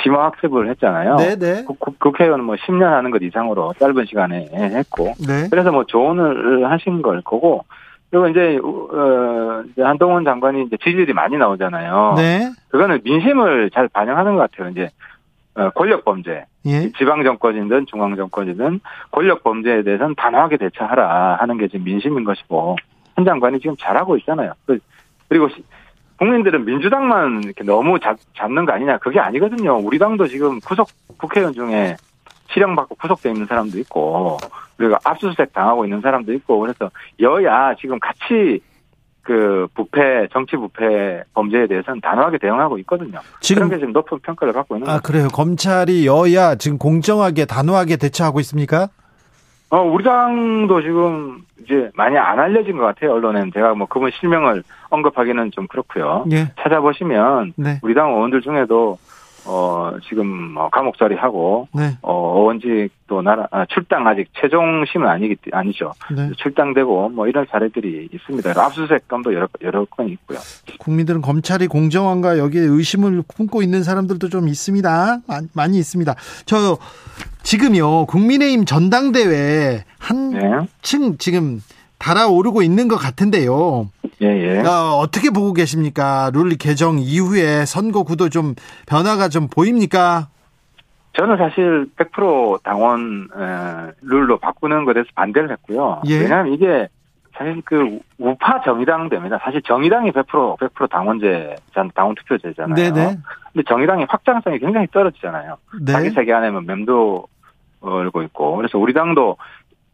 [0.02, 1.16] 심화 학습을 했잖아요.
[1.16, 1.36] 네네.
[1.36, 1.64] 네.
[1.64, 5.14] 국, 국회의원 뭐 10년 하는 것 이상으로 짧은 시간에 했고.
[5.26, 5.48] 네.
[5.50, 7.64] 그래서 뭐 조언을 하신 걸 거고.
[8.10, 12.14] 그리고 이제, 어, 이제 한동훈 장관이 이제 지지율이 많이 나오잖아요.
[12.16, 12.50] 네.
[12.68, 14.70] 그거는 민심을 잘 반영하는 것 같아요.
[14.70, 14.90] 이제,
[15.54, 16.44] 어, 권력 범죄.
[16.66, 16.90] 예.
[16.98, 18.80] 지방 정권이든 중앙 정권이든
[19.12, 22.76] 권력 범죄에 대해서는 단호하게 대처하라 하는 게 지금 민심인 것이고,
[23.14, 24.54] 한 장관이 지금 잘하고 있잖아요.
[24.66, 24.80] 그,
[25.28, 25.48] 그리고
[26.24, 29.78] 국민들은 민주당만 이렇게 너무 잡, 잡는 거 아니냐 그게 아니거든요.
[29.78, 31.96] 우리 당도 지금 구속 국회의원 중에
[32.52, 34.36] 실형받고 구속돼 있는 사람도 있고
[34.76, 36.90] 그리고 압수수색 당하고 있는 사람도 있고 그래서
[37.20, 38.60] 여야 지금 같이
[39.22, 43.20] 그 부패 정치 부패 범죄에 대해서는 단호하게 대응하고 있거든요.
[43.40, 45.28] 지금 그런 게 지금 높은 평가를 받고 있는 아 그래요.
[45.28, 48.88] 검찰이 여야 지금 공정하게 단호하게 대처하고 있습니까?
[49.70, 54.64] 어 우리 당도 지금 이제 많이 안 알려진 것 같아요 언론엔 제가 뭐 그분 실명을
[54.90, 56.24] 언급하기는 좀 그렇고요.
[56.32, 56.52] 예.
[56.62, 57.78] 찾아보시면 네.
[57.82, 58.98] 우리 당 의원들 중에도
[59.46, 61.96] 어 지금 뭐 감옥살이 하고 네.
[62.02, 65.92] 어 의원직도 나라 아, 출당 아직 최종심은 아니기 아니죠.
[66.14, 66.30] 네.
[66.36, 68.50] 출당되고 뭐 이런 사례들이 있습니다.
[68.50, 70.38] 압수수색 건도 여러 여러 건이 있고요.
[70.78, 75.20] 국민들은 검찰이 공정한가 여기에 의심을 품고 있는 사람들도 좀 있습니다.
[75.54, 76.14] 많이 있습니다.
[76.44, 76.76] 저
[77.42, 81.16] 지금요 국민의힘 전당대회 한층 네.
[81.18, 81.60] 지금
[82.00, 83.90] 달아오르고 있는 것 같은데요.
[84.22, 84.58] 예, 예.
[84.60, 86.30] 어, 어떻게 보고 계십니까?
[86.34, 88.54] 룰 개정 이후에 선거 구도 좀
[88.86, 90.28] 변화가 좀 보입니까?
[91.12, 93.28] 저는 사실 100% 당원
[94.00, 96.02] 룰로 바꾸는 것에 대해서 반대를 했고요.
[96.06, 96.20] 예.
[96.20, 96.88] 왜냐하면 이게
[97.36, 99.38] 사실 그 우파 정의당 됩니다.
[99.42, 101.56] 사실 정의당이 100% 100% 당원제,
[101.94, 102.74] 당원 투표제잖아요.
[102.74, 103.16] 네네.
[103.52, 105.56] 근데 정의당이 확장성이 굉장히 떨어지잖아요.
[105.82, 105.92] 네.
[105.92, 107.26] 자기 세계 안에만 맴도
[107.80, 108.56] 얼고 있고.
[108.56, 109.36] 그래서 우리 당도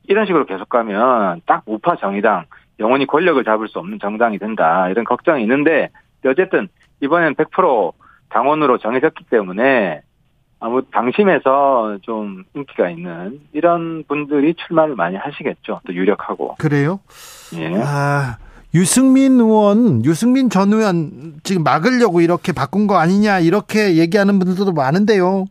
[0.09, 2.45] 이런 식으로 계속 가면 딱 우파 정의당
[2.79, 5.91] 영원히 권력을 잡을 수 없는 정당이 된다 이런 걱정이 있는데
[6.25, 6.69] 어쨌든
[7.01, 7.93] 이번엔 100%
[8.29, 10.03] 당원으로 정해졌기 때문에
[10.59, 15.81] 아무 당심에서 좀 인기가 있는 이런 분들이 출마를 많이 하시겠죠.
[15.87, 16.57] 또 유력하고.
[16.59, 17.01] 그래요?
[17.55, 17.75] 예.
[17.77, 18.39] 아,
[18.75, 25.45] 유승민 의원, 유승민 전 의원 지금 막으려고 이렇게 바꾼 거 아니냐 이렇게 얘기하는 분들도 많은데요.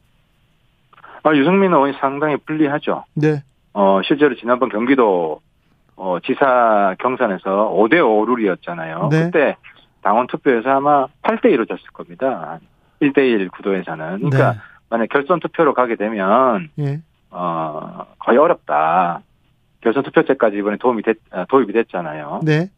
[1.23, 3.05] 아, 유승민 의원이 상당히 불리하죠.
[3.13, 3.43] 네.
[3.75, 5.41] 어, 실제로 지난번 경기도
[5.97, 9.09] 어, 지사 경선에서 5대 5 룰이었잖아요.
[9.11, 9.23] 네.
[9.25, 9.57] 그때
[10.01, 12.59] 당원 투표에서 아마 8대 1로 졌을 겁니다.
[13.01, 14.19] 1대 1 구도에서는.
[14.19, 14.59] 그러니까 네.
[14.89, 17.01] 만약 결선 투표로 가게 되면, 예.
[17.31, 19.19] 어, 거의 어렵다.
[19.81, 22.41] 결선 투표제까지 이번에 도움이 됐, 아, 도입이 됐잖아요.
[22.45, 22.69] 네.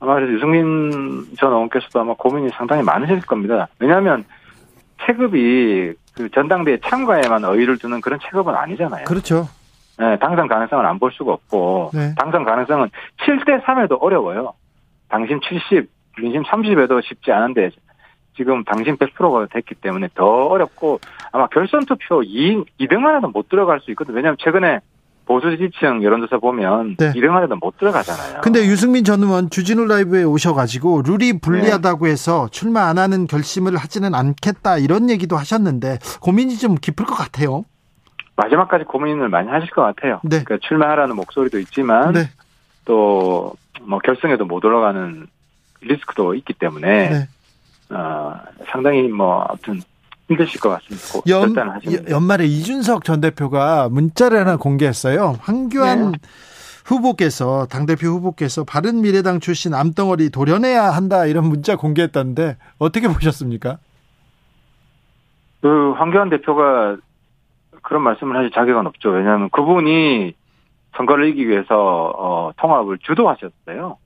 [0.00, 3.68] 아마 그래서 유승민 전 의원께서도 아마 고민이 상당히 많으실 겁니다.
[3.78, 4.24] 왜냐하면
[5.04, 9.04] 체급이 그 전당대회 참가에만 의의를 두는 그런 체급은 아니잖아요.
[9.04, 9.46] 그렇죠.
[10.02, 12.12] 네, 당선 가능성을 안볼 수가 없고 네.
[12.18, 12.90] 당선 가능성은
[13.24, 14.52] 7대 3에도 어려워요.
[15.08, 15.88] 당신 70,
[16.20, 17.70] 민심 30에도 쉽지 않은데
[18.36, 20.98] 지금 당신 100%가 됐기 때문에 더 어렵고
[21.30, 24.16] 아마 결선 투표 2, 2등 하나도 못 들어갈 수 있거든요.
[24.16, 24.80] 왜냐하면 최근에
[25.24, 27.12] 보수 지지층 여론조사 보면 네.
[27.12, 28.40] 2등 안에도 못 들어가잖아요.
[28.40, 32.12] 근데 유승민 전 의원 주진우 라이브에 오셔가지고 룰이 불리하다고 네.
[32.12, 37.64] 해서 출마 안 하는 결심을 하지는 않겠다 이런 얘기도 하셨는데 고민이 좀 깊을 것 같아요.
[38.36, 40.20] 마지막까지 고민을 많이 하실 것 같아요.
[40.22, 40.42] 네.
[40.42, 42.30] 그러니까 출마하라는 목소리도 있지만 네.
[42.84, 45.26] 또뭐 결승에도 못 올라가는
[45.80, 47.28] 리스크도 있기 때문에 네.
[47.94, 48.40] 어,
[48.70, 49.80] 상당히 뭐 아무튼
[50.28, 51.20] 힘드실 것 같습니다.
[51.28, 51.54] 연,
[52.08, 55.38] 연말에 이준석 전 대표가 문자를 하나 공개했어요.
[55.40, 56.18] 황교안 네.
[56.84, 63.78] 후보께서 당대표 후보께서 바른미래당 출신 암덩어리 도려내야 한다 이런 문자 공개했다는데 어떻게 보셨습니까?
[65.60, 66.96] 그 황교안 대표가
[67.82, 69.10] 그런 말씀을 하실 자격은 없죠.
[69.10, 70.34] 왜냐하면 그분이
[70.96, 73.98] 선거를 이기기 위해서 어, 통합을 주도하셨어요.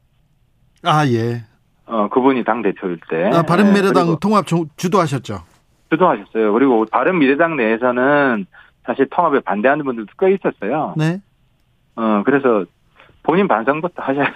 [0.84, 1.42] 아 예.
[1.86, 3.30] 어 그분이 당 대표일 때.
[3.32, 4.44] 아, 바른미래당 네, 통합
[4.76, 5.42] 주도하셨죠.
[5.90, 6.52] 주도하셨어요.
[6.52, 8.46] 그리고 바른 미래당 내에서는
[8.84, 10.94] 사실 통합에 반대하는 분들도 꽤 있었어요.
[10.96, 11.20] 네.
[11.96, 12.64] 어, 그래서
[13.22, 14.26] 본인 반성부터 하셔야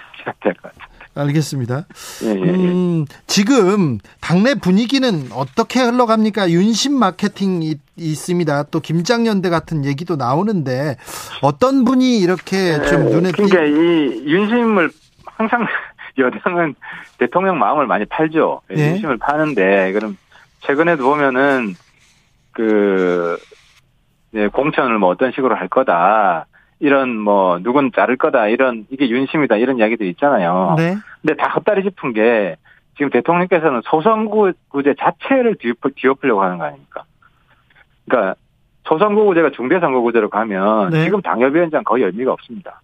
[0.41, 0.90] 될 것 같아요.
[1.13, 1.85] 알겠습니다.
[2.23, 2.35] 예, 예, 예.
[2.35, 6.49] 음, 지금 당내 분위기는 어떻게 흘러갑니까?
[6.51, 8.63] 윤심 마케팅이 있습니다.
[8.63, 10.97] 또 김장연대 같은 얘기도 나오는데
[11.41, 13.43] 어떤 분이 이렇게 예, 좀 눈에 띄?
[13.43, 14.89] 그러니까 이 윤심을
[15.25, 15.65] 항상
[16.17, 16.75] 여당은
[17.17, 18.61] 대통령 마음을 많이 팔죠.
[18.75, 18.91] 예.
[18.91, 20.17] 윤심을 파는데 그럼
[20.61, 21.75] 최근에도 보면은
[22.51, 23.37] 그
[24.31, 26.45] 네, 공천을 뭐 어떤 식으로 할 거다.
[26.81, 30.75] 이런 뭐 누군 자를 거다 이런 이게 윤심이다 이런 이야기도 있잖아요.
[30.77, 30.95] 네.
[31.21, 32.57] 근데 다 헛다리 짚은 게
[32.97, 35.77] 지금 대통령께서는 소선구제 자체를 뒤엎,
[36.25, 37.03] 으려고 하는 거 아닙니까?
[38.05, 38.35] 그러니까
[38.87, 41.03] 소선구제가 중대선거구제로 가면 네.
[41.03, 42.81] 지금 당협위원장 거의 의미가 없습니다.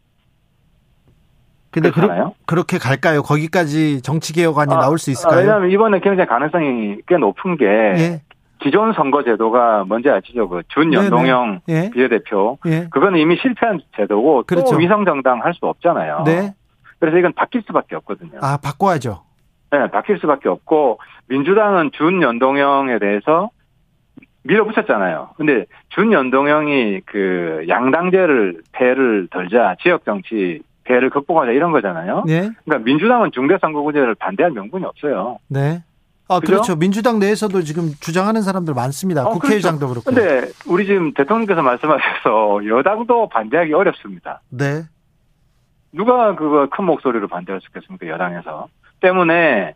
[1.71, 3.23] 근데 그렇, 그렇게 갈까요?
[3.23, 5.37] 거기까지 정치개혁안이 아, 나올 수 있을까요?
[5.37, 8.21] 아, 왜냐하면 이번에 굉장히 가능성이 꽤 높은 게 예.
[8.59, 10.47] 기존 선거 제도가 뭔지 아시죠?
[10.49, 11.61] 그 준연동형.
[11.69, 11.89] 예.
[11.91, 12.57] 비례대표.
[12.65, 12.87] 예.
[12.89, 14.71] 그거는 이미 실패한 제도고 그렇죠.
[14.71, 16.23] 또 위성정당 할 수 없잖아요.
[16.25, 16.53] 네.
[16.99, 18.39] 그래서 이건 바뀔 수밖에 없거든요.
[18.41, 19.23] 아, 바꿔야죠.
[19.71, 23.49] 네, 바뀔 수밖에 없고 민주당은 준연동형에 대해서
[24.43, 25.29] 밀어붙였잖아요.
[25.37, 32.23] 근데 준연동형이 그 양당제를 폐를 덜자 지역 정치 폐를 극복하자 이런 거잖아요.
[32.25, 32.49] 네.
[32.63, 35.37] 그러니까 민주당은 중대선거구제를 반대할 명분이 없어요.
[35.49, 35.83] 네.
[36.29, 36.53] 아, 그죠?
[36.53, 36.75] 그렇죠.
[36.75, 39.25] 민주당 내에서도 지금 주장하는 사람들 많습니다.
[39.25, 40.01] 어, 국회의장도 그렇죠.
[40.03, 40.21] 그렇고.
[40.21, 44.41] 근데 우리 지금 대통령께서 말씀하셔서 여당도 반대하기 어렵습니다.
[44.49, 44.83] 네.
[45.93, 48.07] 누가 그거 큰 목소리로 반대할 수 있겠습니까?
[48.07, 48.67] 여당에서.
[48.99, 49.73] 때문에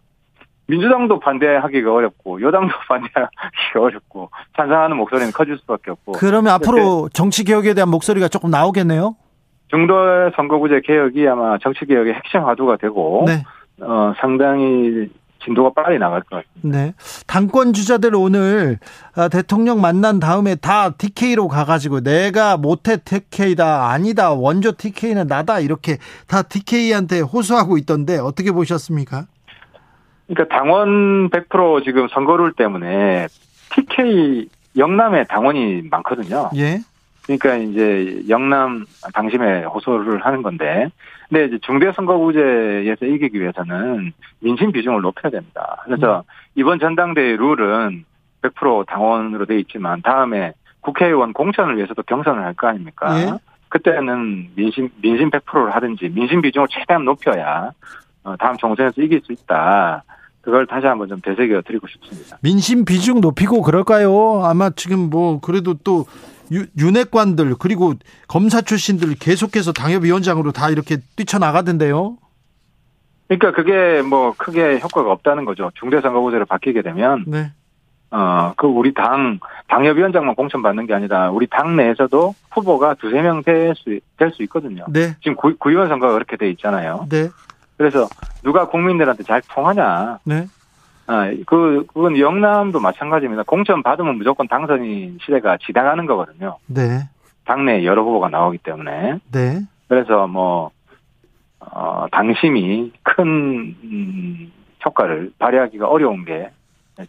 [0.68, 6.14] 민주당도 반대하기가 어렵고 여당도 반대하기가 어렵고 찬성하는 목소리는 커질 수밖에 없고.
[6.14, 9.16] 그러면 앞으로 정치 개혁에 대한 목소리가 조금 나오겠네요.
[9.70, 9.96] 중도
[10.36, 13.44] 선거구제 개혁이 아마 정치 개혁의 핵심 화두가 되고 네.
[13.82, 15.10] 어, 상당히
[15.44, 16.78] 진도가 빨리 나갈 것 같습니다.
[16.78, 16.94] 네.
[17.28, 18.78] 당권 주자들 오늘
[19.16, 25.98] 아, 대통령 만난 다음에 다 TK로 가가지고 내가 못해 TK다 아니다 원조 TK는 나다 이렇게
[26.28, 29.26] 다 TK한테 호소하고 있던데 어떻게 보셨습니까?
[30.28, 33.28] 그러니까 당원 100% 지금 선거룰 때문에
[33.76, 34.48] TK
[34.78, 36.50] 영남에 당원이 많거든요.
[36.56, 36.80] 예.
[37.24, 40.90] 그러니까 이제 영남 당심에 호소를 하는 건데,
[41.30, 45.78] 근데 이제 중대 선거구제에서 이기기 위해서는 민심 비중을 높여야 됩니다.
[45.86, 46.24] 그래서 음.
[46.56, 48.06] 이번 전당대회 룰은
[48.42, 53.18] 100% 당원으로 돼 있지만 다음에 국회의원 공천을 위해서도 경선을 할 거 아닙니까?
[53.22, 53.32] 예?
[53.70, 57.72] 그때는 민심 민심 100%를 하든지 민심 비중을 최대한 높여야
[58.24, 60.04] 어, 다음 총선에서 이길 수 있다.
[60.42, 62.38] 그걸 다시 한번 좀 되새겨 드리고 싶습니다.
[62.42, 64.42] 민심 비중 높이고 그럴까요?
[64.44, 66.06] 아마 지금 뭐 그래도 또
[66.78, 67.94] 윤핵관들 그리고
[68.28, 72.18] 검사 출신들 계속해서 당협위원장으로 다 이렇게 뛰쳐나가던데요.
[73.28, 75.72] 그러니까 그게 뭐 크게 효과가 없다는 거죠.
[75.76, 77.52] 중대선거구제로 바뀌게 되면 네.
[78.14, 83.74] 어, 그 우리 당, 당협위원장만 공천받는 게 아니라 우리 당 내에서도 후보가 두세 명 될
[83.76, 84.84] 수, 될 수 있거든요.
[84.90, 85.16] 네.
[85.22, 87.08] 지금 구, 구의원 선거가 그렇게 돼 있잖아요.
[87.10, 87.30] 네.
[87.78, 88.10] 그래서
[88.44, 90.20] 누가 국민들한테 잘 통하냐.
[90.26, 90.46] 네.
[91.08, 93.44] 아, 그, 그건 영남도 마찬가지입니다.
[93.44, 96.58] 공천 받으면 무조건 당선인 시대가 지나가는 거거든요.
[96.68, 97.10] 네.
[97.46, 99.20] 당내 여러 후보가 나오기 때문에.
[99.32, 99.62] 네.
[99.88, 100.72] 그래서 뭐,
[101.60, 104.52] 어, 당심이 큰 음,
[104.86, 106.50] 효과를 발휘하기가 어려운 게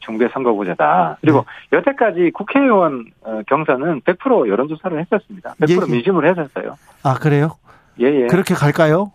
[0.01, 1.19] 중대 선거구제다.
[1.21, 1.79] 그리고 네.
[1.79, 5.55] 여태까지 국회의원 어, 경선은 100% 여론조사를 했었습니다.
[5.61, 5.93] 100% 예, 예.
[5.93, 6.77] 민심을 했었어요.
[7.03, 7.57] 아 그래요?
[8.01, 8.23] 예예.
[8.23, 8.27] 예.
[8.27, 9.13] 그렇게 갈까요?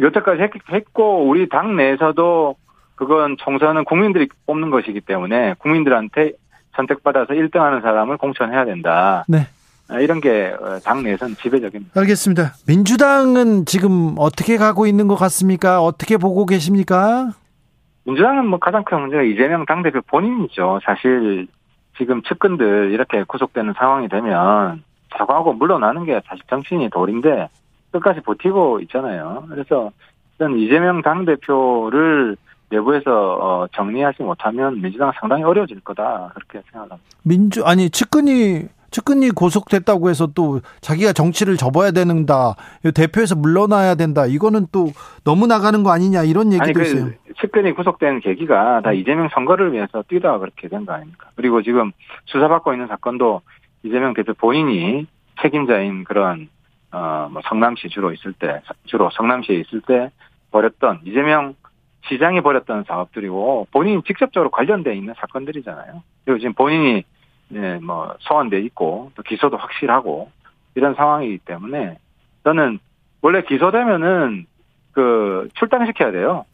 [0.00, 0.42] 여태까지
[0.72, 2.56] 했, 고 우리 당 내에서도
[3.06, 6.32] 그건 총선은 국민들이 뽑는 것이기 때문에 국민들한테
[6.76, 9.24] 선택받아서 1등하는 사람을 공천해야 된다.
[9.28, 9.46] 네.
[9.88, 12.00] 아, 이런 게당 어, 내에서는 지배적입니다.
[12.00, 12.54] 알겠습니다.
[12.66, 15.82] 민주당은 지금 어떻게 가고 있는 것 같습니까?
[15.82, 17.32] 어떻게 보고 계십니까?
[18.04, 20.80] 민주당은 뭐 가장 큰 문제가 이재명 당대표 본인이죠.
[20.84, 21.46] 사실
[21.98, 24.82] 지금 측근들 이렇게 구속되는 상황이 되면
[25.16, 27.48] 사과하고 물러나는 게 사실 정신이 돌인데
[27.90, 29.44] 끝까지 버티고 있잖아요.
[29.48, 29.90] 그래서
[30.38, 32.36] 저는 이재명 당대표를
[32.72, 36.96] 내부에서 어, 정리하지 못하면 민주당 상당히 어려워질 거다 그렇게 생각합니다.
[37.22, 42.54] 민주 아니 측근이 측근이 고속됐다고 해서 또 자기가 정치를 접어야 된다.
[42.94, 44.26] 대표에서 물러나야 된다.
[44.26, 44.88] 이거는 또
[45.24, 47.10] 너무 나가는 거 아니냐 이런 얘기도 아니, 그 있어요.
[47.40, 48.94] 측근이 구속된 계기가 다 음.
[48.94, 51.28] 이재명 선거를 위해서 뛰다 그렇게 된 거 아닙니까?
[51.36, 51.92] 그리고 지금
[52.26, 53.40] 수사받고 있는 사건도
[53.82, 55.06] 이재명 대표 본인이
[55.40, 56.48] 책임자인 그런
[56.90, 60.10] 어뭐 성남시 주로 있을 때 주로 성남시에 있을 때
[60.50, 61.54] 벌였던 이재명
[62.08, 66.02] 시장이 벌였던 사업들이고 본인이 직접적으로 관련돼 있는 사건들이잖아요.
[66.24, 67.04] 그리고 지금 본인이
[67.48, 70.30] 네, 뭐 소환돼 있고 또 기소도 확실하고
[70.74, 71.98] 이런 상황이기 때문에
[72.44, 72.78] 저는
[73.20, 74.46] 원래 기소되면은
[74.92, 76.44] 그 출당시켜야 돼요.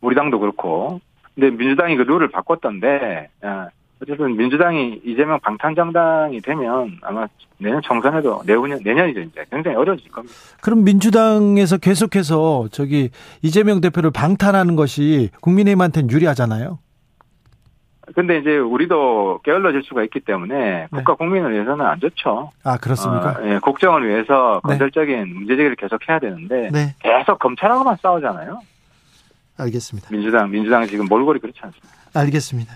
[0.00, 1.00] 우리 당도 그렇고.
[1.34, 3.68] 근데 민주당이 그 룰을 바꿨던데 아,
[4.02, 7.26] 어쨌든 민주당이 이재명 방탄정당이 되면 아마
[7.58, 10.34] 내년 총선에도 내후년 내년이죠 이제 굉장히 어려워질 겁니다.
[10.60, 13.10] 그럼 민주당에서 계속해서 저기
[13.42, 16.78] 이재명 대표를 방탄하는 것이 국민의힘한테는 유리하잖아요.
[18.14, 20.88] 근데 이제 우리도 게을러질 수가 있기 때문에 네.
[20.90, 22.50] 국가 국민을 위해서는 안 좋죠.
[22.64, 23.32] 아 그렇습니까?
[23.32, 24.70] 어, 예, 국정을 위해서 네.
[24.70, 26.94] 건설적인 문제 제기를 계속 해야 되는데 네.
[27.00, 28.60] 계속 검찰하고만 싸우잖아요.
[29.58, 30.08] 알겠습니다.
[30.10, 31.97] 민주당 민주당 지금 몰골이 그렇지 않습니다.
[32.12, 32.74] 알겠습니다.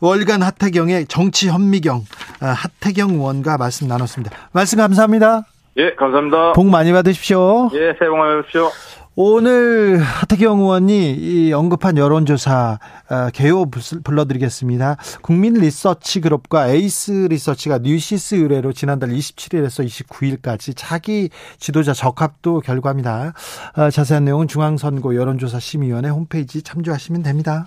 [0.00, 2.04] 월간 하태경의 정치 현미경
[2.40, 4.36] 아, 하태경 의원과 말씀 나눴습니다.
[4.52, 5.42] 말씀 감사합니다.
[5.76, 6.52] 예, 감사합니다.
[6.52, 7.70] 복 많이 받으십시오.
[7.74, 8.70] 예, 새해 복 많이 받으십시오.
[9.16, 12.78] 오늘 하태경 의원이 언급한 여론조사
[13.10, 14.96] 어, 개요 불러드리겠습니다.
[15.20, 21.28] 국민 리서치 그룹과 에이스 리서치가 뉴시스 의뢰로 지난달 27일에서 29일까지 차기
[21.58, 23.34] 지도자 적합도 결과입니다.
[23.76, 27.66] 어, 자세한 내용은 중앙선거 여론조사 심의위원회 홈페이지 참조하시면 됩니다.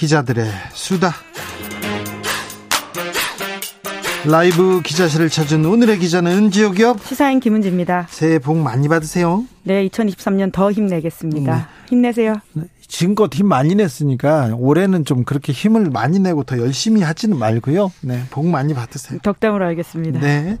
[0.00, 1.12] 기자들의 수다.
[4.24, 6.96] 라이브 기자실을 찾은 오늘의 기자는 은지옥이요.
[7.04, 8.06] 시사인 김은지입니다.
[8.08, 9.44] 새해 복 많이 받으세요.
[9.62, 11.54] 네, 2023년 더 힘내겠습니다.
[11.54, 11.62] 네.
[11.90, 12.36] 힘내세요.
[12.54, 17.92] 네, 지금껏 힘 많이 냈으니까 올해는 좀 그렇게 힘을 많이 내고 더 열심히 하지는 말고요.
[18.00, 19.20] 네, 복 많이 받으세요.
[19.22, 20.18] 덕담으로 알겠습니다.
[20.18, 20.58] 네.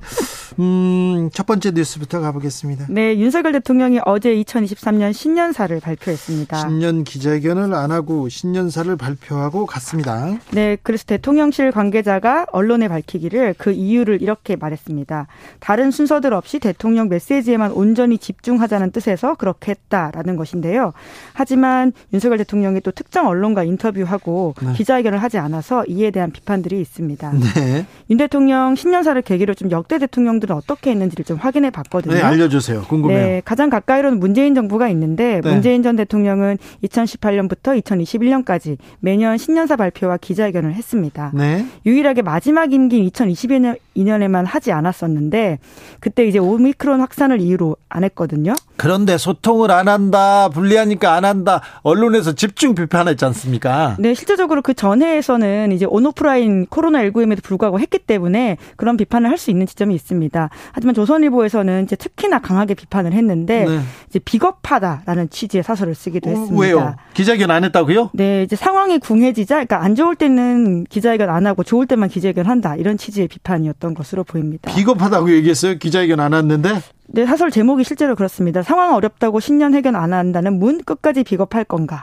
[0.60, 2.86] 음, 첫 번째 뉴스부터 가보겠습니다.
[2.88, 6.56] 네, 윤석열 대통령이 어제 2023년 신년사를 발표했습니다.
[6.56, 10.38] 신년 기자회견을 안 하고 신년사를 발표하고 갔습니다.
[10.52, 15.26] 네, 그래서 대통령실 관계자가 언론에 밝히기를 그 이유를 이렇게 말했습니다.
[15.58, 20.92] 다른 순서들 없이 대통령 메시지에만 온전히 집중하자는 뜻에서 그렇게 했다라는 것인데요.
[21.32, 24.72] 하지만 윤 석열 대통령이 또 특정 언론과 인터뷰하고 네.
[24.74, 27.32] 기자회견을 하지 않아서 이에 대한 비판들이 있습니다.
[27.32, 27.86] 네.
[28.10, 32.14] 윤 대통령 신년사를 계기로 좀 역대 대통령들은 어떻게 했는지를 좀 확인해 봤거든요.
[32.14, 32.82] 네, 알려주세요.
[32.82, 33.18] 궁금해요.
[33.18, 35.50] 네, 가장 가까이로는 문재인 정부가 있는데 네.
[35.50, 41.32] 문재인 전 대통령은 2018년부터 2021년까지 매년 신년사 발표와 기자회견을 했습니다.
[41.34, 41.66] 네.
[41.86, 45.58] 유일하게 마지막 임기인 2022년에만 하지 않았었는데
[46.00, 48.54] 그때 이제 오미크론 확산을 이유로 안 했거든요.
[48.76, 51.60] 그런데 소통을 안 한다, 불리하니까 안 한다.
[51.82, 53.96] 언론 에서 집중 비판했지 않습니까?
[53.98, 59.66] 네, 실제적으로 그 전해에서는 이제 온오프라인 코로나19임에도 불구하고 했기 때문에 그런 비판을 할 수 있는
[59.66, 60.50] 지점이 있습니다.
[60.72, 63.80] 하지만 조선일보에서는 이제 특히나 강하게 비판을 했는데 네.
[64.10, 66.60] 이제 비겁하다라는 취지의 사설을 쓰기도 어, 했습니다.
[66.60, 66.94] 왜요?
[67.14, 68.10] 기자회견 안 했다고요?
[68.12, 72.76] 네, 이제 상황이 궁해지자, 그러니까 안 좋을 때는 기자회견 안 하고 좋을 때만 기자회견 한다
[72.76, 74.70] 이런 취지의 비판이었던 것으로 보입니다.
[74.74, 75.78] 비겁하다고 얘기했어요?
[75.78, 76.80] 기자회견 안 했는데?
[77.12, 78.62] 네, 사설 제목이 실제로 그렇습니다.
[78.62, 81.99] 상황 어렵다고 신년 회견 안 한다는 문 끝까지 비겁할 건가?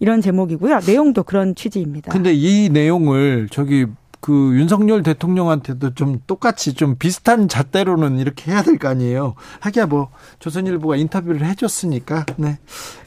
[0.00, 0.80] 이런 제목이고요.
[0.86, 2.12] 내용도 그런 취지입니다.
[2.12, 3.86] 근데 이 내용을 저기
[4.20, 9.34] 그 윤석열 대통령한테도 좀 똑같이 좀 비슷한 잣대로는 이렇게 해야 될 거 아니에요.
[9.60, 10.08] 하기야 뭐
[10.38, 12.26] 조선일보가 인터뷰를 해줬으니까.
[12.36, 12.58] 네.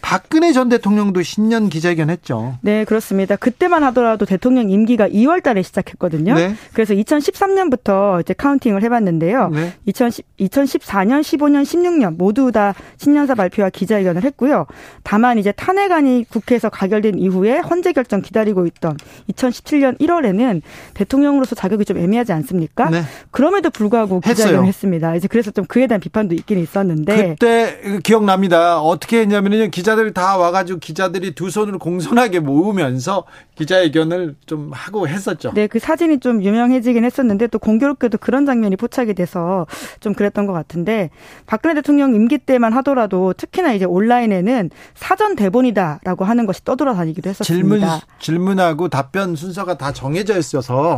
[0.02, 2.58] 박근혜 전 대통령도 신년 기자회견 했죠.
[2.62, 3.36] 네, 그렇습니다.
[3.36, 6.34] 그때만 하더라도 대통령 임기가 2월 달에 시작했거든요.
[6.36, 6.56] 네.
[6.74, 9.50] 그래서 2013년부터 이제 카운팅을 해봤는데요.
[9.50, 9.74] 네.
[9.86, 14.66] 2010, 2014년, 15년, 16년 모두 다 신년사 발표와 기자회견을 했고요.
[15.04, 18.98] 다만 이제 탄핵안이 국회에서 가결된 이후에 헌재 결정 기다리고 있던
[19.32, 20.62] 2017년 1월에는
[21.02, 22.90] 대통령으로서 자격이 좀 애매하지 않습니까?
[22.90, 23.04] 네.
[23.32, 25.16] 그럼에도 불구하고 기자회견을 했습니다.
[25.16, 28.80] 이제 그래서 좀 그에 대한 비판도 있긴 있었는데 그때 기억납니다.
[28.82, 29.70] 어떻게 했냐면요.
[29.70, 33.24] 기자들 다 와가지고 기자들이 두 손을 공손하게 모으면서
[33.56, 35.52] 기자회견을 좀 하고 했었죠.
[35.54, 39.66] 네, 그 사진이 좀 유명해지긴 했었는데 또 공교롭게도 그런 장면이 포착이 돼서
[40.00, 41.10] 좀 그랬던 것 같은데
[41.46, 48.02] 박근혜 대통령 임기 때만 하더라도 특히나 이제 온라인에는 사전 대본이다라고 하는 것이 떠돌아다니기도 했었습니다.
[48.20, 50.91] 질문 질문하고 답변 순서가 다 정해져 있어서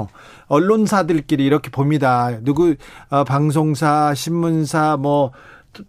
[0.48, 2.40] 언론사들끼리 이렇게 봅니다.
[2.42, 2.76] 누구
[3.10, 5.32] 어, 방송사, 신문사, 뭐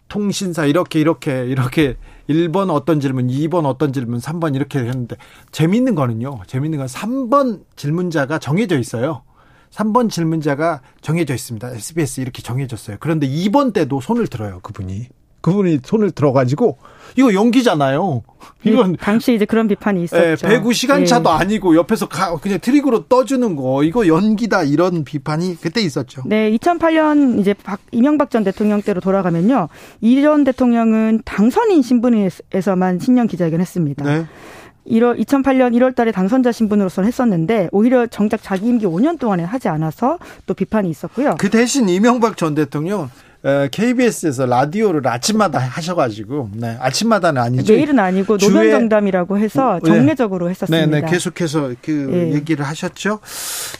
[0.08, 1.96] 통신사 이렇게 이렇게 이렇게
[2.28, 5.16] 1번 어떤 질문, 2번 어떤 질문, 3번 이렇게 했는데
[5.52, 6.40] 재밌는 거는요.
[6.46, 9.22] 재밌는 건 3번 질문자가 정해져 있어요.
[9.70, 11.68] 3번 질문자가 정해져 있습니다.
[11.70, 12.96] SBS 이렇게 정해졌어요.
[13.00, 15.08] 그런데 2번 때도 손을 들어요, 그분이.
[15.44, 16.78] 그분이 손을 들어가지고
[17.16, 18.22] 이거 연기잖아요.
[18.64, 20.46] 이건 네, 당시 이제 그런 비판이 예, 있었죠.
[20.46, 21.36] 배구 시간 차도 네.
[21.36, 26.22] 아니고 옆에서 가, 그냥 트릭으로 떠주는 거 이거 연기다 이런 비판이 그때 있었죠.
[26.24, 29.68] 네, 2008년 이제 박, 이명박 전 대통령 때로 돌아가면요,
[30.00, 34.02] 이 전 대통령은 당선인 신분에서만 신년 기자회견했습니다.
[34.02, 34.26] 네.
[34.86, 40.18] 1월 2008년 1월 달에 당선자 신분으로서는 했었는데 오히려 정작 자기 임기 5년 동안에 하지 않아서
[40.46, 41.36] 또 비판이 있었고요.
[41.38, 43.10] 그 대신 이명박 전 대통령
[43.70, 47.74] KBS에서 라디오를 아침마다 하셔가지고 네, 아침마다는 아니죠.
[47.74, 49.90] 내일은 아니고 노변 정담이라고 해서 네.
[49.90, 50.50] 정례적으로 네.
[50.52, 50.86] 했었습니다.
[50.86, 52.32] 네, 네, 계속해서 그 네.
[52.34, 53.20] 얘기를 하셨죠.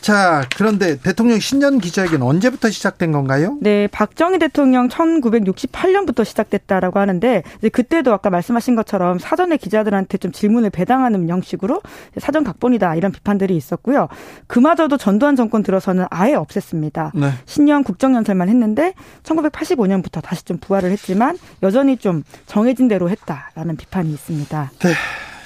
[0.03, 3.57] 자, 그런데 대통령 신년 기자회견 언제부터 시작된 건가요?
[3.63, 10.69] 네, 박정희 대통령 1968년부터 시작됐다라고 하는데 이제 그때도 아까 말씀하신 것처럼 사전에 기자들한테 좀 질문을
[10.69, 11.81] 배당하는 형식으로
[12.19, 14.09] 사전 각본이다 이런 비판들이 있었고요.
[14.47, 17.13] 그마저도 전두환 정권 들어서는 아예 없앴습니다.
[17.15, 17.31] 네.
[17.47, 18.93] 신년 국정연설만 했는데
[19.23, 24.73] 19 1985년부터 다시 좀 부활을 했지만 여전히 좀 정해진 대로 했다라는 비판이 있습니다.
[24.81, 24.95] 네.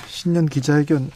[0.07, 1.11] 신년 기자회견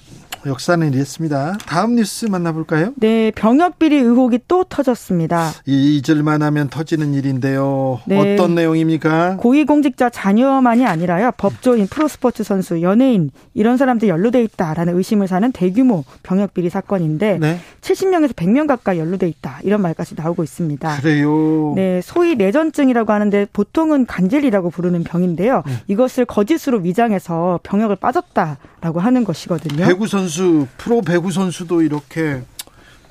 [0.47, 1.57] 역사는 이랬습니다.
[1.67, 2.93] 다음 뉴스 만나볼까요?
[2.97, 5.51] 네, 병역 비리 의혹이 또 터졌습니다.
[5.67, 8.01] 잊을만 하면 터지는 일인데요.
[8.07, 9.37] 네, 어떤 내용입니까?
[9.37, 11.31] 고위공직자 자녀만이 아니라요.
[11.37, 17.59] 법조인, 프로스포츠 선수, 연예인 이런 사람들이 연루돼 있다라는 의심을 사는 대규모 병역 비리 사건인데 네.
[17.81, 19.61] 70명에서 100명 가까이 연루돼 있다.
[19.63, 20.97] 이런 말까지 나오고 있습니다.
[21.01, 21.73] 그래요.
[21.77, 25.63] 네, 소위 내전증이라고 하는데 보통은 간질이라고 부르는 병인데요.
[25.67, 25.73] 네.
[25.87, 29.87] 이것을 거짓으로 위장해서 병역을 빠졌다 라고 하는 것이거든요.
[29.87, 32.43] 배구 선수 프로 배구 선수도 이렇게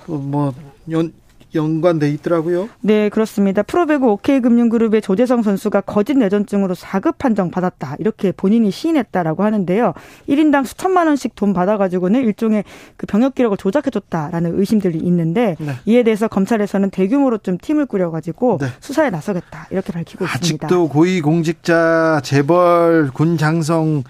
[0.06, 0.54] 뭐
[0.92, 1.14] 연,
[1.56, 2.68] 연관돼 있더라고요.
[2.82, 3.64] 네, 그렇습니다.
[3.64, 7.96] 프로배구 OK금융그룹의 조재성 선수가 거짓 내전증으로 4급 판정 받았다.
[8.00, 9.94] 이렇게 본인이 시인했다라고 하는데요.
[10.28, 12.66] 1인당 수천만 원씩 돈 받아가지고는 일종의
[12.98, 15.76] 그 병역 기록을 조작해줬다라는 의심들이 있는데 네.
[15.86, 18.68] 이에 대해서 검찰에서는 대규모로 좀 팀을 꾸려가지고 네.
[18.82, 19.68] 수사에 나서겠다.
[19.72, 20.66] 이렇게 밝히고 아직도 있습니다.
[20.68, 24.04] 아직도 고위공직자, 재벌, 군 장성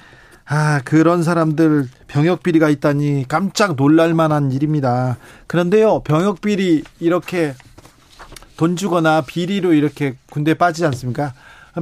[0.54, 5.18] 아, 그런 사람들 병역 비리가 있다니 깜짝 놀랄 만한 일입니다.
[5.48, 7.54] 그런데요, 병역 비리 이렇게
[8.58, 11.34] 돈 주거나 비리로 이렇게 군대 빠지지 않습니까?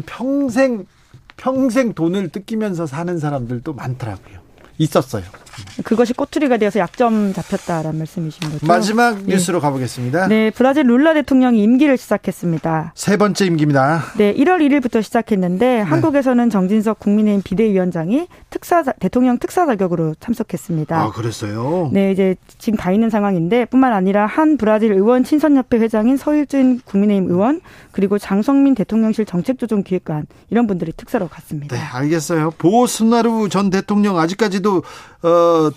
[0.06, 0.86] 평생
[1.36, 4.38] 평생 돈을 뜯기면서 사는 사람들도 많더라고요.
[4.78, 5.24] 있었어요.
[5.84, 8.66] 그것이 꼬투리가 되어서 약점 잡혔다라는 말씀이신 거죠.
[8.66, 9.34] 마지막 네.
[9.34, 9.62] 뉴스로 네.
[9.62, 10.28] 가보겠습니다.
[10.28, 12.94] 네, 브라질 룰라 대통령이 임기를 시작했습니다.
[12.96, 14.04] 세 번째 임기입니다.
[14.18, 15.82] 네, 1월 1일부터 시작했는데 네.
[15.82, 21.00] 한국에서는 정진석 국민의힘 비대위원장이 특사 대통령 특사 자격으로 참석했습니다.
[21.00, 21.90] 아, 그랬어요?
[21.94, 27.30] 네, 이제 지금 가 있는 상황인데 뿐만 아니라 한 브라질 의원 친선협회 회장인 서일준 국민의힘
[27.30, 27.62] 의원
[27.92, 31.76] 그리고 장성민 대통령실 정책조정기획관 이런 분들이 특사로 갔습니다.
[31.76, 32.52] 네, 알겠어요.
[32.58, 34.84] 보스나루 전 대통령 아직까지도
[35.22, 35.30] 어,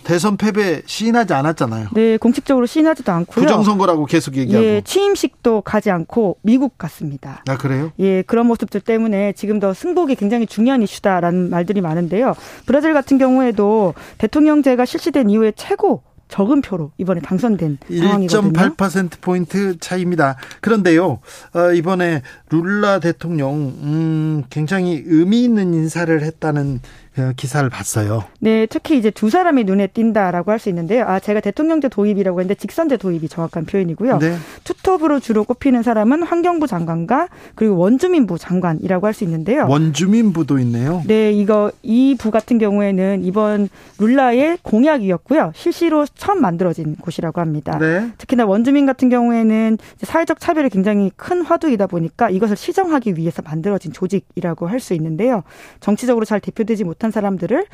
[0.05, 1.89] 대선 패배 시인하지 않았잖아요.
[1.95, 3.45] 네, 공식적으로 시인하지도 않고요.
[3.45, 4.65] 부정선거라고 계속 얘기하고.
[4.65, 7.43] 예, 취임식도 가지 않고 미국 갔습니다.
[7.49, 7.93] 아, 그래요?
[7.99, 12.35] 예, 그런 모습들 때문에 지금 더 승복이 굉장히 중요한 이슈다라는 말들이 많은데요.
[12.67, 18.53] 브라질 같은 경우에도 대통령제가 실시된 이후에 최고 적은 표로 이번에 당선된 상황이거든요.
[18.53, 20.37] 1.8% 포인트 차이입니다.
[20.63, 21.21] 그런데요,
[21.55, 27.02] 어, 이번에 룰라 대통령 음, 굉장히 의미 있는 인사를 했다는 그
[27.37, 28.25] 기사를 봤어요.
[28.41, 31.05] 네, 특히 이제 두 사람이 눈에 띈다라고 할 수 있는데요.
[31.07, 34.19] 아, 제가 대통령제 도입이라고 했는데 직선제 도입이 정확한 표현이고요.
[34.19, 34.37] 네.
[34.65, 39.67] 투톱으로 주로 꼽히는 사람은 환경부 장관과 그리고 원주민부 장관이라고 할 수 있는데요.
[39.69, 41.03] 원주민부도 있네요.
[41.07, 43.69] 네, 이거 이 부 같은 경우에는 이번
[43.99, 45.53] 룰라의 공약이었고요.
[45.55, 47.79] 실시로 처음 만들어진 곳이라고 합니다.
[47.79, 48.11] 네.
[48.19, 54.67] 특히나 원주민 같은 경우에는 사회적 차별이 굉장히 큰 화두이다 보니까 이것을 시정하기 위해서 만들어진 조직이라고
[54.67, 55.43] 할 수 있는데요.
[55.81, 57.67] 정치적으로 잘 대표되지 못 못한 사람들을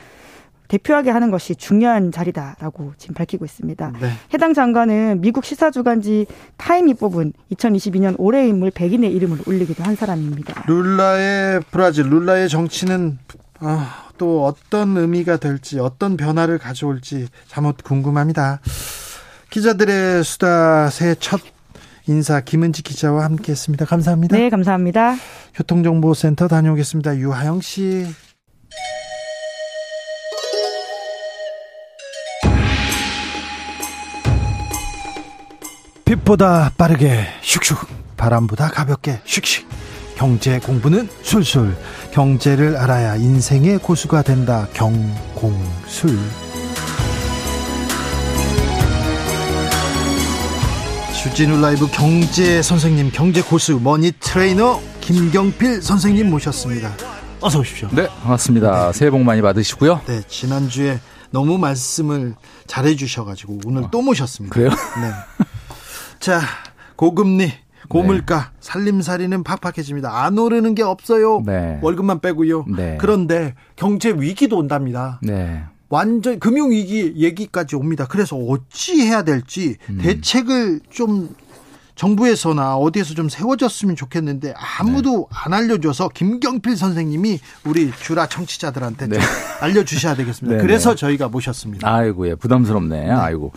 [0.69, 3.93] 대표하게 하는 것이 중요한 자리다라고 지금 밝히고 있습니다.
[4.01, 4.13] 네.
[4.35, 6.27] 해당 장관은 미국 시사주간지
[6.59, 10.65] 타임이 뽑은 2022년 올해의 인물 100인의 이름을 올리기도 한 사람입니다.
[10.67, 13.19] 룰라의 브라질, 룰라의 정치는
[13.61, 18.61] 아, 또 어떤 의미가 될지, 어떤 변화를 가져올지 잠못 궁금합니다.
[19.51, 21.41] 기자들의 수다 새 첫
[22.07, 23.85] 인사 김은지 기자와 함께했습니다.
[23.85, 24.37] 감사합니다.
[24.37, 25.17] 네, 감사합니다.
[25.55, 27.17] 교통정보센터 다녀오겠습니다.
[27.19, 28.07] 유하영 씨.
[36.09, 37.87] 빛보다 빠르게 슉슉
[38.17, 39.65] 바람보다 가볍게 슉슉.
[40.17, 41.77] 경제 공부는 술술.
[42.13, 44.67] 경제를 알아야 인생의 고수가 된다.
[44.73, 46.19] 경공술.
[51.23, 56.91] 주진우 라이브 경제 선생님 경제 고수 머니 트레이너 김경필 선생님 모셨습니다.
[57.43, 57.89] 어서 오십시오.
[57.93, 58.87] 네 반갑습니다.
[58.87, 58.93] 네.
[58.99, 60.01] 새해 복 많이 받으시고요.
[60.07, 62.35] 네 지난주에 너무 말씀을
[62.67, 63.89] 잘해 주셔가지고 오늘 어.
[63.91, 64.55] 또 모셨습니다.
[64.55, 64.71] 그래요?
[64.71, 65.11] 네
[66.21, 66.41] 자,
[66.97, 67.53] 고금리,
[67.89, 68.57] 고물가, 네.
[68.61, 70.25] 살림살이는 팍팍해집니다.
[70.25, 71.43] 안 오르는 게 없어요.
[71.47, 71.79] 네.
[71.83, 72.65] 월급만 빼고요.
[72.77, 72.99] 네.
[73.01, 75.21] 그런데 경제 위기도 온답니다.
[75.23, 75.65] 네.
[75.89, 78.07] 완전 금융 위기 얘기까지 옵니다.
[78.07, 79.99] 그래서 어찌 해야 될지 음.
[80.03, 81.35] 대책을 좀
[81.99, 85.39] 정부에서나 어디에서 좀 세워졌으면 좋겠는데 아무도 네.
[85.45, 89.19] 안 알려줘서 김경필 선생님이 우리 주라 청취자들한테 네.
[89.19, 89.25] 좀
[89.61, 90.57] 알려주셔야 되겠습니다.
[90.59, 90.97] 네, 그래서 네.
[90.97, 91.93] 저희가 모셨습니다.
[91.93, 93.05] 아이고, 예, 부담스럽네.
[93.05, 93.11] 네.
[93.11, 93.53] 아이고.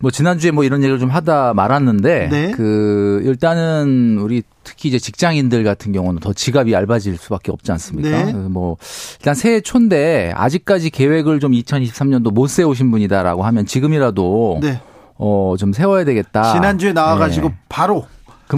[0.00, 2.50] 뭐 지난주에 뭐 이런 얘기를 좀 하다 말았는데 네.
[2.52, 8.24] 그 일단은 우리 특히 이제 직장인들 같은 경우는 더 지갑이 얇아질 수밖에 없지 않습니까?
[8.24, 8.32] 네.
[8.32, 8.76] 뭐
[9.18, 14.80] 일단 새해 초인데 아직까지 계획을 좀 2023년도 못 세우신 분이다라고 하면 지금이라도 네.
[15.20, 16.52] 어 좀 세워야 되겠다.
[16.54, 17.54] 지난주에 나와가지고 네.
[17.68, 18.06] 바로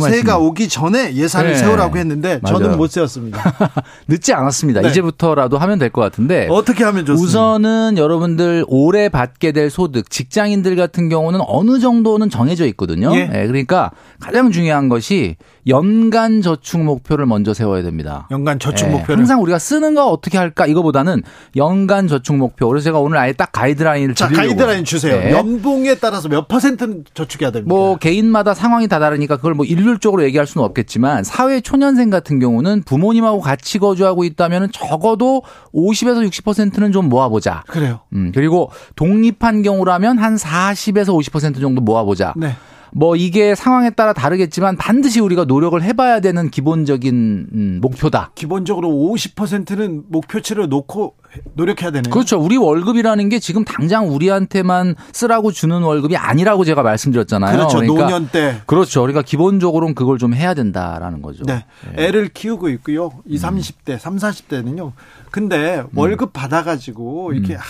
[0.00, 1.56] 그 새해가 오기 전에 예산을 네.
[1.56, 2.58] 세우라고 했는데 맞아요.
[2.58, 3.40] 저는 못 세웠습니다.
[4.08, 4.80] 늦지 않았습니다.
[4.82, 4.88] 네.
[4.88, 7.22] 이제부터라도 하면 될 것 같은데 어떻게 하면 좋습니까?
[7.26, 13.14] 우선은 여러분들 올해 받게 될 소득 직장인들 같은 경우는 어느 정도는 정해져 있거든요.
[13.14, 13.26] 예.
[13.26, 13.90] 네, 그러니까
[14.20, 15.36] 가장 중요한 것이
[15.68, 18.26] 연간 저축 목표를 먼저 세워야 됩니다.
[18.30, 21.22] 연간 저축 네, 목표를 항상 우리가 쓰는 거 어떻게 할까 이거보다는
[21.56, 22.68] 연간 저축 목표.
[22.68, 24.48] 그래서 제가 오늘 아예 딱 가이드라인을 자, 드리려고.
[24.48, 25.16] 가이드라인 주세요.
[25.20, 25.30] 네.
[25.32, 27.72] 연봉에 따라서 몇 퍼센트는 저축해야 됩니까?
[27.74, 32.82] 뭐 개인마다 상황이 다 다르니까 그걸 뭐 일률적으로 얘기할 수는 없겠지만 사회 초년생 같은 경우는
[32.84, 35.42] 부모님하고 같이 거주하고 있다면 적어도
[35.74, 37.64] 50에서 60%는 좀 모아보자.
[37.66, 38.00] 그래요.
[38.12, 42.34] 음, 그리고 독립한 경우라면 한 40에서 50% 정도 모아보자.
[42.36, 42.54] 네.
[42.94, 48.32] 뭐 이게 상황에 따라 다르겠지만 반드시 우리가 노력을 해봐야 되는 기본적인 음, 목표다.
[48.34, 51.14] 기본적으로 50%는 목표치를 놓고
[51.54, 52.10] 노력해야 되는.
[52.10, 52.38] 그렇죠.
[52.38, 57.56] 우리 월급이라는 게 지금 당장 우리한테만 쓰라고 주는 월급이 아니라고 제가 말씀드렸잖아요.
[57.56, 57.78] 그렇죠.
[57.78, 58.60] 그러니까 노년 때.
[58.66, 59.00] 그렇죠.
[59.00, 61.44] 그러니까 기본적으로는 그걸 좀 해야 된다라는 거죠.
[61.44, 61.64] 네.
[61.94, 62.04] 네.
[62.04, 63.10] 애를 키우고 있고요.
[63.26, 64.92] 20, 30대, 3, 40대는요.
[65.30, 65.98] 근데 음.
[65.98, 67.58] 월급 받아 가지고 이렇게 음.
[67.58, 67.62] 아,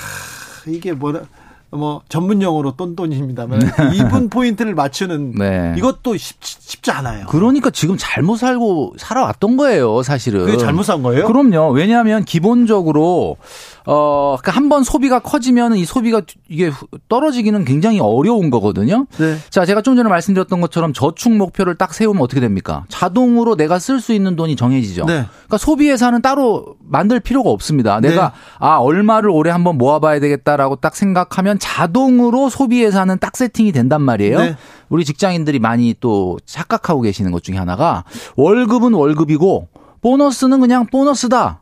[0.67, 1.21] 이게 뭐라
[1.73, 3.67] 뭐 전문 용어로 똔똔입니다만 네.
[3.97, 5.75] 이분 포인트를 맞추는 네.
[5.79, 7.27] 이것도 쉽, 쉽지 않아요.
[7.29, 10.45] 그러니까 지금 잘못 살고 살아왔던 거예요, 사실은.
[10.45, 11.27] 그게 잘못 산 거예요?
[11.27, 11.73] 그럼요.
[11.73, 13.39] 왜냐하면 기본적으로
[13.87, 16.71] 어, 그러니까 한 번 소비가 커지면 이 소비가 이게
[17.09, 19.07] 떨어지기는 굉장히 어려운 거거든요.
[19.19, 19.37] 네.
[19.51, 22.85] 자, 제가 좀 전에 말씀드렸던 것처럼 저축 목표를 딱 세우면 어떻게 됩니까?
[22.89, 25.05] 자동으로 내가 쓸 수 있는 돈이 정해지죠.
[25.07, 25.25] 네.
[25.27, 28.01] 그러니까 소비 예산은 따로 만들 필요가 없습니다.
[28.01, 28.35] 내가 네.
[28.61, 34.39] 아, 얼마를 올해 한번 모아봐야 되겠다라고 딱 생각하면 자동으로 소비 예산은 딱 세팅이 된단 말이에요.
[34.39, 34.57] 네.
[34.89, 38.05] 우리 직장인들이 많이 또 착각하고 계시는 것 중에 하나가
[38.37, 39.69] 월급은 월급이고
[40.03, 41.62] 보너스는 그냥 보너스다.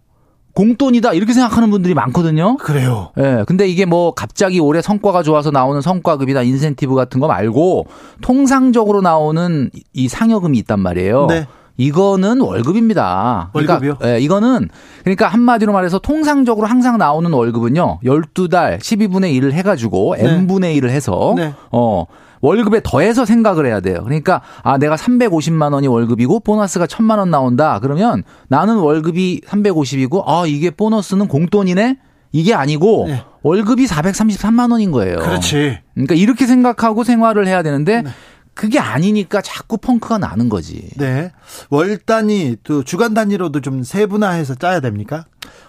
[0.55, 2.57] 공돈이다 이렇게 생각하는 분들이 많거든요.
[2.57, 3.13] 그래요.
[3.19, 3.23] 예.
[3.23, 7.87] 네, 근데 이게 뭐 갑자기 올해 성과가 좋아서 나오는 성과급이나 인센티브 같은 거 말고
[8.21, 11.27] 통상적으로 나오는 이 상여금이 있단 말이에요.
[11.27, 11.47] 네.
[11.77, 13.51] 이거는 월급입니다.
[13.53, 13.99] 그러니까 월급이요?
[14.05, 14.69] 예, 이거는
[15.03, 18.01] 그러니까 한마디로 말해서 통상적으로 항상 나오는 월급은요.
[18.05, 20.29] 12달 12분의 1을 해 가지고 네.
[20.29, 21.55] n분의 1을 해서 네.
[21.73, 22.05] 어
[22.41, 24.01] 월급에 더해서 생각을 해야 돼요.
[24.05, 27.79] 그러니까 아 내가 350만 원이 월급이고 보너스가 1000만 원 나온다.
[27.81, 31.99] 그러면 나는 월급이 350이고 아 이게 보너스는 공돈이네.
[32.33, 33.25] 이게 아니고 네.
[33.43, 35.19] 월급이 433만 원인 거예요.
[35.19, 35.79] 그렇지.
[35.95, 38.11] 그러니까 이렇게 생각하고 생활을 해야 되는데 네.
[38.55, 40.91] 그게 아니니까 자꾸 펑크가 나는 거지.
[40.97, 41.33] 네.
[41.71, 45.25] 월 단위 또 주간 단위로도 좀 세분화해서 짜야 됩니까?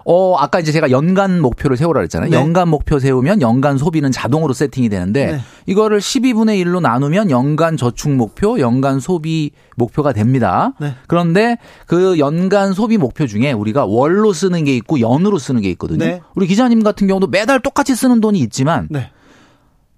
[0.06, 2.30] 어, 아까 이제 제가 연간 목표를 세우라 그랬잖아요.
[2.30, 2.38] 네.
[2.38, 5.40] 연간 목표 세우면 연간 소비는 자동으로 세팅이 되는데 네.
[5.66, 10.74] 이거를 12분의 1로 나누면 연간 저축 목표, 연간 소비 목표가 됩니다.
[10.80, 10.96] 네.
[11.08, 16.06] 그런데 그 연간 소비 목표 중에 우리가 월로 쓰는 게 있고 연으로 쓰는 게 있거든요.
[16.06, 16.22] 네.
[16.36, 19.12] 우리 기자님 같은 경우도 매달 똑같이 쓰는 돈이 있지만 네.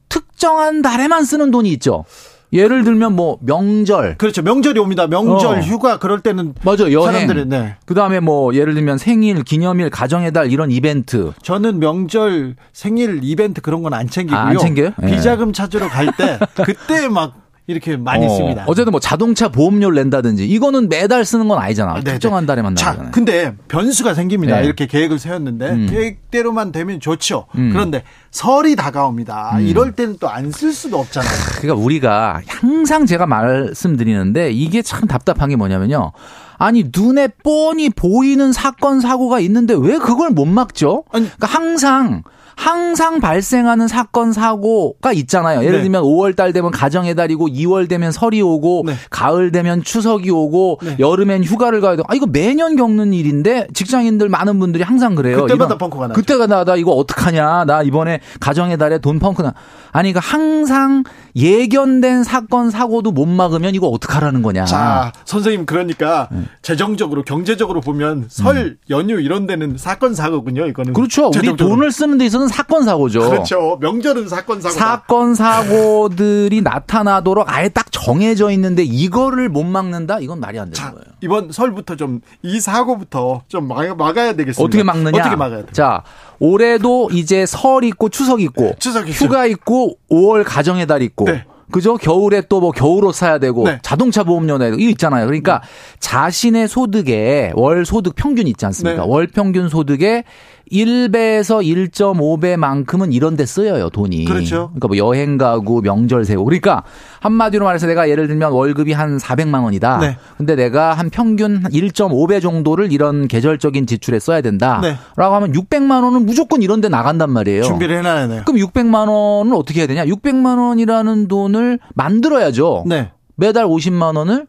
[0.09, 2.05] 특정한 달에만 쓰는 돈이 있죠.
[2.53, 5.61] 예를 들면 뭐 명절 그렇죠 명절이 옵니다 명절 어.
[5.61, 7.75] 휴가 그럴 때는 맞아 여행 사람들이 네.
[7.85, 13.81] 그다음에 뭐 예를 들면 생일 기념일 가정의 달 이런 이벤트 저는 명절 생일 이벤트 그런
[13.81, 14.91] 건 안 챙기고요 아, 안 챙겨요?
[15.05, 15.51] 비자금 네.
[15.53, 17.33] 찾으러 갈 때 그때 막
[17.65, 18.65] 이렇게 많이 어, 씁니다.
[18.67, 21.93] 어쨌든 뭐 자동차 보험료를 낸다든지 이거는 매달 쓰는 건 아니잖아.
[21.95, 22.03] 네네.
[22.03, 23.11] 특정한 달에만 나잖아요.
[23.13, 24.59] 근데 변수가 생깁니다.
[24.59, 24.65] 네.
[24.65, 25.87] 이렇게 계획을 세웠는데 음.
[25.89, 27.45] 계획대로만 되면 좋죠.
[27.55, 27.69] 음.
[27.71, 29.57] 그런데 설이 다가옵니다.
[29.59, 29.61] 음.
[29.65, 31.31] 이럴 때는 또 안 쓸 수도 없잖아요.
[31.61, 36.11] 그러니까 우리가 항상 제가 말씀드리는데 이게 참 답답한 게 뭐냐면요.
[36.57, 41.03] 아니 눈에 뻔히 보이는 사건 사고가 있는데 왜 그걸 못 막죠?
[41.11, 42.23] 그러니까 항상
[42.55, 45.61] 항상 발생하는 사건 사고가 있잖아요.
[45.61, 45.81] 예를 네.
[45.83, 48.93] 들면 5월 달 되면 가정의 달이고 2월 되면 설이 오고 네.
[49.09, 50.95] 가을 되면 추석이 오고 네.
[50.99, 52.03] 여름엔 휴가를 가야 돼.
[52.07, 55.41] 아 이거 매년 겪는 일인데 직장인들 많은 분들이 항상 그래요.
[55.41, 56.13] 그때마다 펑크가 나.
[56.13, 57.65] 그때가 나다 이거 어떡하냐.
[57.65, 59.53] 나 이번에 가정의 달에 돈 펑크나.
[59.91, 61.03] 아니 그 항상
[61.35, 64.65] 예견된 사건 사고도 못 막으면 이거 어떡하라는 거냐.
[64.65, 66.43] 자, 선생님 그러니까 네.
[66.61, 68.77] 재정적으로 경제적으로 보면 설 음.
[68.89, 70.67] 연휴 이런 데는 사건 사고군요.
[70.67, 70.93] 이거는.
[70.93, 71.31] 그렇죠.
[71.35, 73.19] 우리 돈을 쓰는 데 있어서 이거는 사건 사고죠.
[73.29, 73.77] 그렇죠.
[73.81, 74.75] 명절은 사건 사고.
[74.75, 80.19] 사건 사고들이 나타나도록 아예 딱 정해져 있는데 이거를 못 막는다?
[80.19, 81.03] 이건 말이 안 되는 자, 거예요.
[81.21, 84.61] 이번 설부터 좀 이 사고부터 좀 막 아야 되겠습니다.
[84.63, 85.19] 어떻게 막느냐?
[85.21, 85.71] 어떻게 막아야 돼?
[85.71, 86.03] 자,
[86.39, 91.43] 올해도 이제 설 있고 추석 있고 추석 휴가 있고 5월 가정의 달 있고 네.
[91.71, 91.95] 그죠?
[91.97, 93.79] 겨울에 또 뭐 겨울옷 사야 되고 네.
[93.81, 95.25] 자동차 보험료 내고 이거 있잖아요.
[95.25, 95.67] 그러니까 네.
[95.99, 99.03] 자신의 소득에 월 소득 평균 있지 않습니까?
[99.03, 99.09] 네.
[99.09, 100.23] 월 평균 소득에
[100.71, 104.25] 1배에서 1.5배만큼은 이런 데 쓰여요, 돈이.
[104.25, 104.71] 그렇죠.
[104.75, 106.45] 그러니까 뭐 여행 가고 명절 세고.
[106.45, 106.83] 그러니까
[107.19, 109.99] 한마디로 말해서 내가 예를 들면 월급이 한 400만 원이다.
[109.99, 110.17] 네.
[110.37, 114.79] 근데 내가 한 평균 1.5배 정도를 이런 계절적인 지출에 써야 된다.
[114.81, 114.95] 네.
[115.15, 117.63] 라고 하면 600만 원은 무조건 이런 데 나간단 말이에요.
[117.63, 118.41] 준비를 해 놔야 돼요.
[118.45, 120.05] 그럼 600만 원은 어떻게 해야 되냐?
[120.05, 122.85] 600만 원이라는 돈을 만들어야죠.
[122.87, 123.11] 네.
[123.35, 124.47] 매달 50만 원을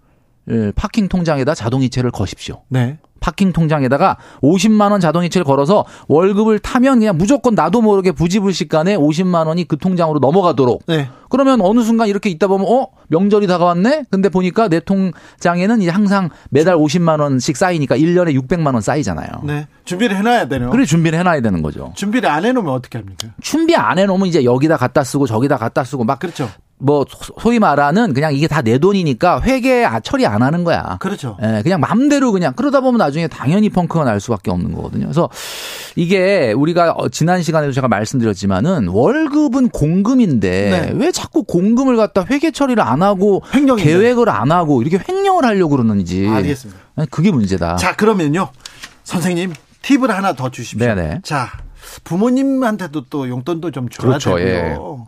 [0.51, 2.63] 예, 파킹 통장에다 자동이체를 거십시오.
[2.69, 2.99] 네.
[3.25, 9.65] 파킹 통장에다가 50만 원 자동이체를 걸어서 월급을 타면 그냥 무조건 나도 모르게 부지불식간에 50만 원이
[9.67, 10.83] 그 통장으로 넘어가도록.
[10.87, 11.09] 네.
[11.31, 14.05] 그러면 어느 순간 이렇게 있다 보면 어 명절이 다가왔네.
[14.11, 19.29] 근데 보니까 내 통장에는 이제 항상 매달 50만 원씩 쌓이니까 1년에 600만 원 쌓이잖아요.
[19.45, 19.67] 네.
[19.87, 20.69] 준비를 해놔야 되네요.
[20.69, 21.93] 그래 준비를 해놔야 되는 거죠.
[21.97, 23.29] 준비를 안 해놓으면 어떻게 합니까?
[23.41, 26.51] 준비 안 해놓으면 이제 여기다 갖다 쓰고 저기다 갖다 쓰고 막 그렇죠.
[26.79, 27.07] 뭐
[27.41, 30.97] 소위 말하는 그냥 이게 다 내 돈이니까 회계 아, 처리 안 하는 거야.
[31.01, 31.37] 그렇죠.
[31.43, 35.05] 예, 그냥 맘대로 그냥 그러다 보면 나중에 당연히 펑크가 날 수밖에 없는 거거든요.
[35.05, 35.29] 그래서
[35.97, 40.93] 이게 우리가 어, 지난 시간에도 제가 말씀드렸지만은 월급은 공금인데 네.
[40.97, 43.89] 왜 자꾸 공금을 갖다 회계 처리를 안 하고 횡령인데.
[43.91, 46.27] 계획을 안 하고 이렇게 횡령을 하려고 그러는지.
[46.29, 46.81] 알겠습니다.
[47.11, 47.77] 그게 문제다.
[47.77, 48.49] 자, 그러면요.
[49.05, 49.53] 선생님
[49.83, 50.87] 팁을 하나 더 주십시오.
[50.87, 51.21] 네네.
[51.23, 51.49] 자,
[52.05, 54.55] 부모님한테도 또 용돈도 좀 줘야 그렇죠, 되고요.
[54.55, 54.77] 예.
[54.79, 55.07] 어,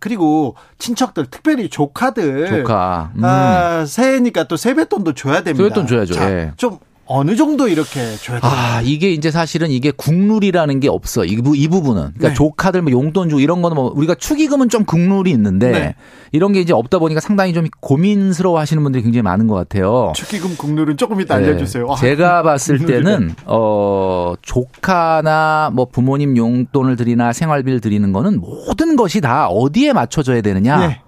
[0.00, 3.24] 그리고 친척들 특별히 조카들 조카 음.
[3.24, 5.62] 아, 새해니까 또 세뱃돈도 줘야 됩니다.
[5.62, 6.14] 세뱃돈 줘야죠.
[6.14, 6.52] 자, 예.
[6.56, 6.78] 좀
[7.12, 8.52] 어느 정도 이렇게 줘야 돼요?
[8.52, 11.24] 아, 이게 이제 사실은 이게 국룰이라는 게 없어.
[11.24, 12.02] 이, 부, 이 부분은.
[12.02, 12.34] 그러니까 네.
[12.34, 15.94] 조카들 뭐 용돈 주고 이런 거는 뭐 우리가 축의금은 좀 국룰이 있는데 네.
[16.30, 20.12] 이런 게 이제 없다 보니까 상당히 좀 고민스러워 하시는 분들이 굉장히 많은 것 같아요.
[20.14, 21.46] 축의금 국룰은 조금 이따 네.
[21.46, 21.88] 알려주세요.
[21.90, 29.20] 아, 제가 봤을 때는, 어, 조카나 뭐 부모님 용돈을 드리나 생활비를 드리는 거는 모든 것이
[29.20, 31.02] 다 어디에 맞춰져야 되느냐.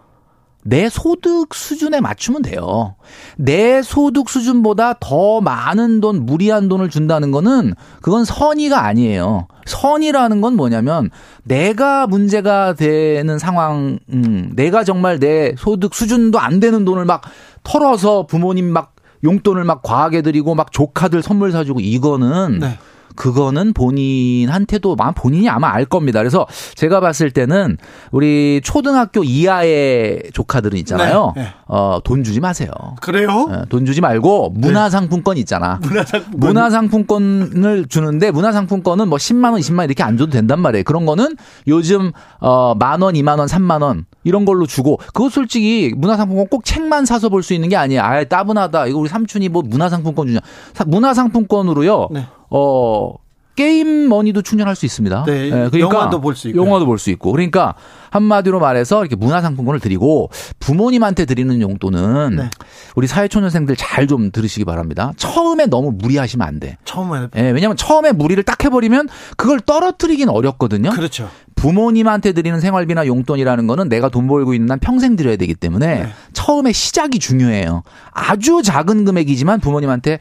[0.65, 0.83] 네.
[0.83, 2.95] 내 소득 수준에 맞추면 돼요.
[3.37, 9.49] 내 소득 수준보다 더 많은 돈, 무리한 돈을 준다는 거는 그건 선의가 아니에요.
[9.67, 11.11] 선의라는 건 뭐냐면
[11.45, 17.23] 내가 문제가 되는 상황, 음, 내가 정말 내 소득 수준도 안 되는 돈을 막
[17.65, 18.95] 털어서 부모님 막
[19.25, 22.79] 용돈을 막 과하게 드리고 막 조카들 선물 사주고 이거는 네.
[23.17, 26.21] 그거는 본인한테도 본인이 아마 알 겁니다.
[26.21, 27.77] 그래서 제가 봤을 때는
[28.11, 31.33] 우리 초등학교 이하의 조카들은 있잖아요.
[31.37, 31.49] 네, 네.
[31.67, 32.71] 어, 돈 주지 마세요.
[33.01, 33.49] 그래요?
[33.51, 34.69] 어, 돈 주지 말고 네.
[34.69, 35.79] 문화상품권 있잖아.
[35.83, 36.41] 문화상품권.
[36.41, 40.85] 문화상품권을 주는데 문화상품권은 뭐 10만 원, 20만 원 이렇게 안 줘도 된단 말이에요.
[40.85, 41.37] 그런 거는
[41.67, 46.65] 요즘 어, 만 원, 2만 원, 3만 원 이런 걸로 주고 그거 솔직히 문화상품권 꼭
[46.65, 48.01] 책만 사서 볼 수 있는 게 아니에요.
[48.03, 48.87] 아, 따분하다.
[48.87, 50.39] 이거 우리 삼촌이 뭐 문화상품권 주냐.
[50.87, 52.09] 문화상품권으로요.
[52.53, 52.59] 네.
[52.59, 53.15] 어,
[53.55, 55.24] 게임 머니도 충전할 수 있습니다.
[55.27, 56.59] 네, 네 그러니까 영화도 볼 수 있고.
[56.59, 57.33] 영화도 볼 수 있고.
[57.33, 57.74] 그러니까
[58.11, 62.51] 한마디로 말해서 이렇게 문화상품권을 드리고 부모님한테 드리는 용도는 네.
[62.97, 65.12] 우리 사회초년생들 잘 좀 들으시기 바랍니다.
[65.16, 66.77] 처음에 너무 무리하시면 안 돼.
[66.87, 67.29] 처음에.
[67.37, 70.91] 예, 왜냐면 처음에 무리를 딱 해버리면 그걸 떨어뜨리긴 어렵거든요.
[70.91, 71.29] 그렇죠.
[71.63, 76.09] 부모님한테 드리는 생활비나 용돈이라는 거는 내가 돈 벌고 있는 한 평생 드려야 되기 때문에 네.
[76.33, 77.85] 처음에 시작이 중요해요.
[78.11, 80.19] 아주 작은 금액이지만 부모님한테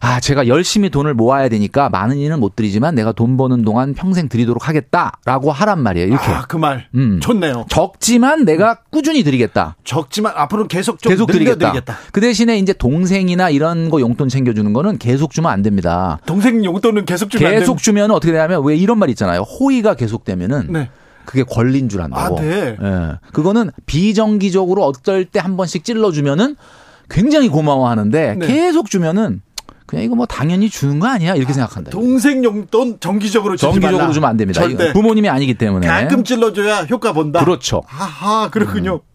[0.00, 4.28] 아, 제가 열심히 돈을 모아야 되니까 많은 일은 못 드리지만 내가 돈 버는 동안 평생
[4.28, 6.08] 드리도록 하겠다라고 하란 말이에요.
[6.08, 6.26] 이렇게.
[6.30, 6.86] 아, 그 말.
[6.94, 7.18] 음.
[7.22, 7.64] 좋네요.
[7.70, 9.76] 적지만 내가 꾸준히 드리겠다.
[9.84, 11.72] 적지만 앞으로 계속 좀 계속 드리겠다.
[11.72, 11.96] 드리겠다.
[12.12, 16.18] 그 대신에 이제 동생이나 이런 거 용돈 챙겨 주는 거는 계속 주면 안 됩니다.
[16.26, 19.40] 동생 용돈은 계속 주면 계속 주면 어떻게 되냐면 왜 이런 말 있잖아요.
[19.40, 20.90] 호의가 계속되면은 네.
[21.24, 22.38] 그게 권리인 줄 안다고.
[22.38, 22.76] 아, 네.
[22.80, 23.12] 예.
[23.32, 26.56] 그거는 비정기적으로 어떨 때 한 번씩 찔러주면은
[27.08, 28.46] 굉장히 고마워하는데 네.
[28.46, 29.40] 계속 주면은
[29.86, 31.90] 그냥 이거 뭐 당연히 주는 거 아니야 이렇게 생각한다.
[31.90, 34.12] 동생 용돈 정기적으로 주지 정기적으로.
[34.12, 34.60] 주면 안 됩니다.
[34.60, 34.92] 절대.
[34.92, 37.44] 부모님이 아니기 때문에 가끔 찔러줘야 효과 본다.
[37.44, 37.82] 그렇죠.
[37.86, 38.94] 하하 그렇군요.
[38.96, 39.13] 음.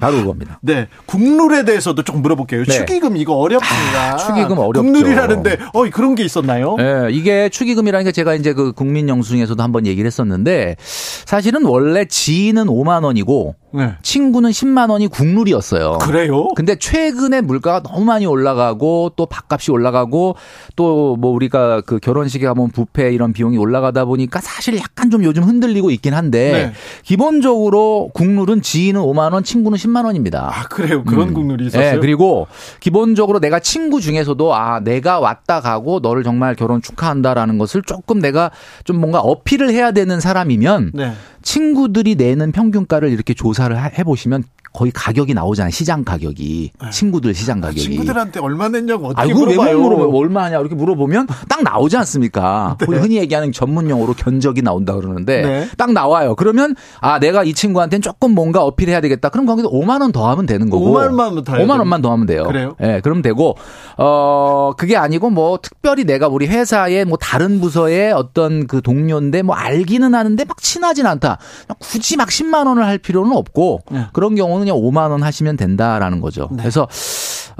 [0.00, 0.58] 바로 그겁니다.
[0.62, 0.88] 네.
[1.06, 2.64] 국룰에 대해서도 좀 물어볼게요.
[2.64, 2.72] 네.
[2.72, 4.14] 축의금 이거 어렵습니다.
[4.14, 4.82] 아, 축의금 어렵죠.
[4.82, 6.76] 국룰이라는데 어 그런 게 있었나요?
[6.76, 12.66] 네, 이게 축의금이라는 게 제가 이제 그 국민 영수증에서도 한번 얘기를 했었는데 사실은 원래 지인은
[12.66, 13.92] 5만 원이고 네.
[14.02, 15.98] 친구는 10만 원이 국룰이었어요.
[16.00, 16.48] 그래요?
[16.56, 20.34] 근데 최근에 물가가 너무 많이 올라가고 또 밥값이 올라가고
[20.76, 25.42] 또 뭐 우리가 그 결혼식에 가면 부페 이런 비용이 올라가다 보니까 사실 약간 좀 요즘
[25.42, 26.72] 흔들리고 있긴 한데 네.
[27.04, 30.50] 기본적으로 국룰은 지인은 5만 원, 친구는 10만 원입니다.
[30.52, 31.04] 아 그래요?
[31.04, 31.34] 그런 음.
[31.34, 31.92] 국룰이 있었어요.
[31.92, 32.46] 네, 그리고
[32.80, 38.50] 기본적으로 내가 친구 중에서도 아 내가 왔다 가고 너를 정말 결혼 축하한다라는 것을 조금 내가
[38.84, 41.12] 좀 뭔가 어필을 해야 되는 사람이면 네.
[41.42, 45.72] 친구들이 내는 평균가를 이렇게 조사를 해 보시면 거의 가격이 나오잖아요.
[45.72, 46.70] 시장 가격이.
[46.80, 46.90] 네.
[46.90, 47.80] 친구들 시장 아, 가격이.
[47.80, 49.80] 친구들한테 얼마 냈냐고 어떻게 아이고, 물어봐요.
[49.80, 50.08] 물어봐요.
[50.16, 52.76] 얼마 하냐 이렇게 물어보면 딱 나오지 않습니까?
[52.78, 52.86] 네.
[52.96, 55.68] 흔히 얘기하는 전문 용어로 견적이 나온다 그러는데 네.
[55.76, 56.36] 딱 나와요.
[56.36, 59.28] 그러면 아 내가 이 친구한테는 조금 뭔가 어필해야 되겠다.
[59.30, 60.92] 그럼 거기서 5만 원 더 하면 되는 거고.
[60.92, 62.44] 5만 원만 더 5만 원만 더 하면 돼요.
[62.44, 62.76] 그래요?
[62.80, 63.56] 예, 네, 그럼 되고
[63.96, 69.56] 어 그게 아니고 뭐 특별히 내가 우리 회사의 뭐 다른 부서의 어떤 그 동료인데 뭐
[69.56, 71.29] 알기는 하는데 막 친하진 않다.
[71.78, 74.06] 굳이 막 10만 원을 할 필요는 없고 네.
[74.12, 76.48] 그런 경우는 그냥 5만 원 하시면 된다라는 거죠.
[76.50, 76.58] 네.
[76.58, 76.88] 그래서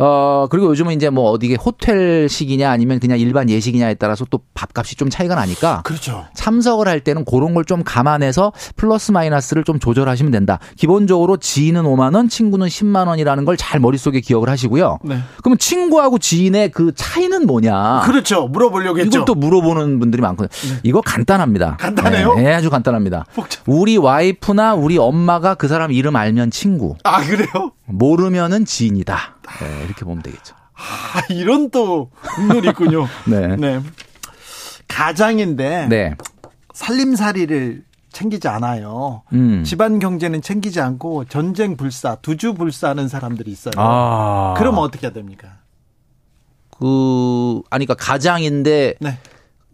[0.03, 5.11] 어 그리고 요즘은 이제 뭐 어디게 호텔식이냐 아니면 그냥 일반 예식이냐에 따라서 또 밥값이 좀
[5.11, 6.25] 차이가 나니까 그렇죠.
[6.35, 10.59] 참석을 할 때는 그런 걸 좀 감안해서 플러스 마이너스를 좀 조절하시면 된다.
[10.77, 14.99] 기본적으로 지인은 5만 원, 친구는 10만 원이라는 걸 잘 머릿속에 기억을 하시고요.
[15.05, 15.19] 네.
[15.43, 18.01] 그러면 친구하고 지인의 그 차이는 뭐냐?
[18.07, 18.49] 그렇죠.
[18.49, 19.09] 물어보려고 했죠.
[19.19, 20.73] 이걸 또 물어보는 분들이 많거든요.
[20.75, 20.81] 네.
[20.83, 21.77] 이거 간단합니다.
[21.79, 22.35] 간단해요?
[22.37, 23.27] 네, 아주 간단합니다.
[23.37, 23.63] 복잡.
[23.67, 26.97] 우리 와이프나 우리 엄마가 그 사람 이름 알면 친구.
[27.05, 27.73] 아 그래요?
[27.91, 29.37] 모르면은 지인이다.
[29.61, 30.55] 네, 이렇게 보면 되겠죠.
[30.75, 33.07] 아, 이런 또 국룰이 있군요.
[33.27, 33.57] 네.
[33.57, 33.81] 네.
[34.89, 36.15] 가장인데 네.
[36.75, 39.23] 살림살이를 챙기지 않아요.
[39.33, 39.63] 음.
[39.65, 43.73] 집안 경제는 챙기지 않고 전쟁 불사, 두주 불사하는 사람들이 있어요.
[43.77, 44.55] 아.
[44.59, 45.59] 그럼 어떻게 해야 됩니까?
[46.79, 49.19] 그 아니 그러니까 가장인데 네.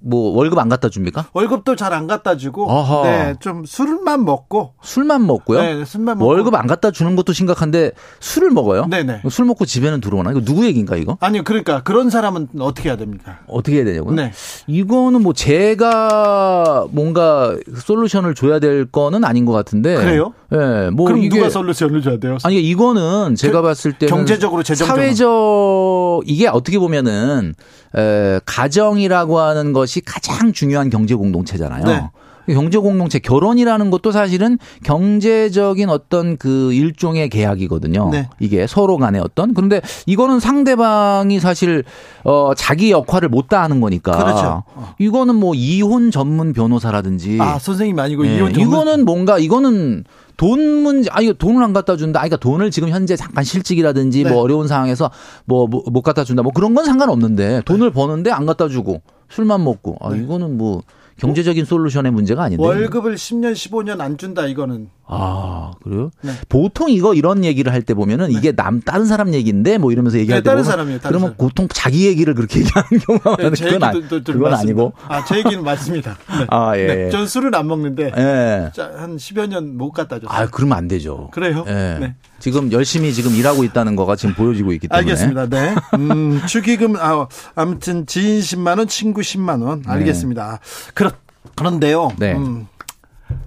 [0.09, 1.27] 뭐 월급 안 갖다 줍니까?
[1.33, 3.03] 월급도 잘 안 갖다 주고 아하.
[3.05, 5.61] 네, 좀 술만 먹고 술만 먹고요.
[5.63, 8.87] 네, 술만 먹고 월급 안 갖다 주는 것도 심각한데 술을 먹어요?
[8.91, 9.21] 네, 네.
[9.31, 10.33] 술 먹고 집에는 들어오나?
[10.33, 11.17] 이거 누구 얘기인가 이거?
[11.21, 11.43] 아니요.
[11.45, 13.39] 그러니까 그런 사람은 어떻게 해야 됩니까?
[13.49, 14.15] 어떻게 해야 되냐고요?
[14.15, 14.33] 네.
[14.67, 19.97] 이거는 뭐 제가 뭔가 솔루션을 줘야 될 거는 아닌 것 같은데.
[19.97, 20.35] 그래요?
[20.53, 20.57] 예.
[20.57, 22.37] 네, 뭐 그럼 이게 누가 솔루션을 줘야 돼요?
[22.45, 27.55] 아니 이거는 제가 봤을 때 경제적으로 재정적으로 사회적 이게 어떻게 보면은
[27.97, 31.85] 에, 가정이라고 하는 것이 가장 중요한 경제 공동체잖아요.
[31.85, 32.09] 네.
[32.55, 38.11] 경제 공동체 결혼이라는 것도 사실은 경제적인 어떤 그 일종의 계약이거든요.
[38.11, 38.29] 네.
[38.39, 41.85] 이게 서로 간의 어떤 그런데 이거는 상대방이 사실
[42.25, 44.17] 어 자기 역할을 못 다하는 거니까.
[44.17, 44.63] 그렇죠.
[44.99, 48.37] 이거는 뭐 이혼 전문 변호사라든지 아 선생님 아니고 네.
[48.37, 50.05] 이혼 전문 이거는 뭔가 이거는
[50.37, 52.21] 돈 문제, 아, 이거 돈을 안 갖다 준다.
[52.21, 54.31] 아, 그러니까 돈을 지금 현재 잠깐 실직이라든지 네.
[54.31, 55.11] 뭐 어려운 상황에서
[55.47, 56.43] 뭐, 뭐, 못 갖다 준다.
[56.43, 57.95] 뭐 그런 건 상관없는데 돈을 네.
[57.95, 59.97] 버는데 안 갖다 주고 술만 먹고.
[60.01, 60.23] 아, 네.
[60.23, 60.83] 이거는 뭐
[61.19, 62.63] 경제적인 솔루션의 문제가 아닌데.
[62.63, 64.91] 월급을 10년, 15년 안 준다 이거는.
[65.09, 66.11] 아, 그래요?
[66.23, 66.33] 네.
[66.49, 68.35] 보통 이거 이런 얘기를 할 때 보면은 네.
[68.37, 70.99] 이게 남 다른 사람 얘기인데 뭐 이러면서 얘기할 네, 때 다른 사람이에요.
[70.99, 71.37] 다른 그러면 사람.
[71.37, 73.93] 보통 자기 얘기를 그렇게 얘기하는 경우가 많은데 네, 그건, 아,
[74.25, 74.93] 그건 아니고.
[75.07, 76.17] 아, 제 얘기는 맞습니다.
[76.41, 76.47] 네.
[76.49, 76.87] 아, 예.
[76.87, 78.71] 네, 전 술을 안 먹는데 예.
[78.97, 80.37] 한 10여 년 못 갖다 줬어요.
[80.37, 81.29] 아, 그러면 안 되죠.
[81.33, 81.65] 그래요?
[81.69, 81.99] 예.
[82.01, 82.15] 네.
[82.41, 84.99] 지금 열심히 지금 일하고 있다는 거가 지금 보여지고 있기 때문에.
[85.13, 85.47] 알겠습니다.
[85.49, 85.75] 네.
[85.95, 89.83] 음, 축의금 아, 아무튼 지인 10만 원, 친구 10만 원.
[89.87, 90.59] 알겠습니다.
[90.95, 91.13] 그렇
[91.55, 92.11] 그런데요.
[92.19, 92.33] 네.
[92.35, 92.67] 음,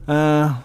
[0.08, 0.64] 어,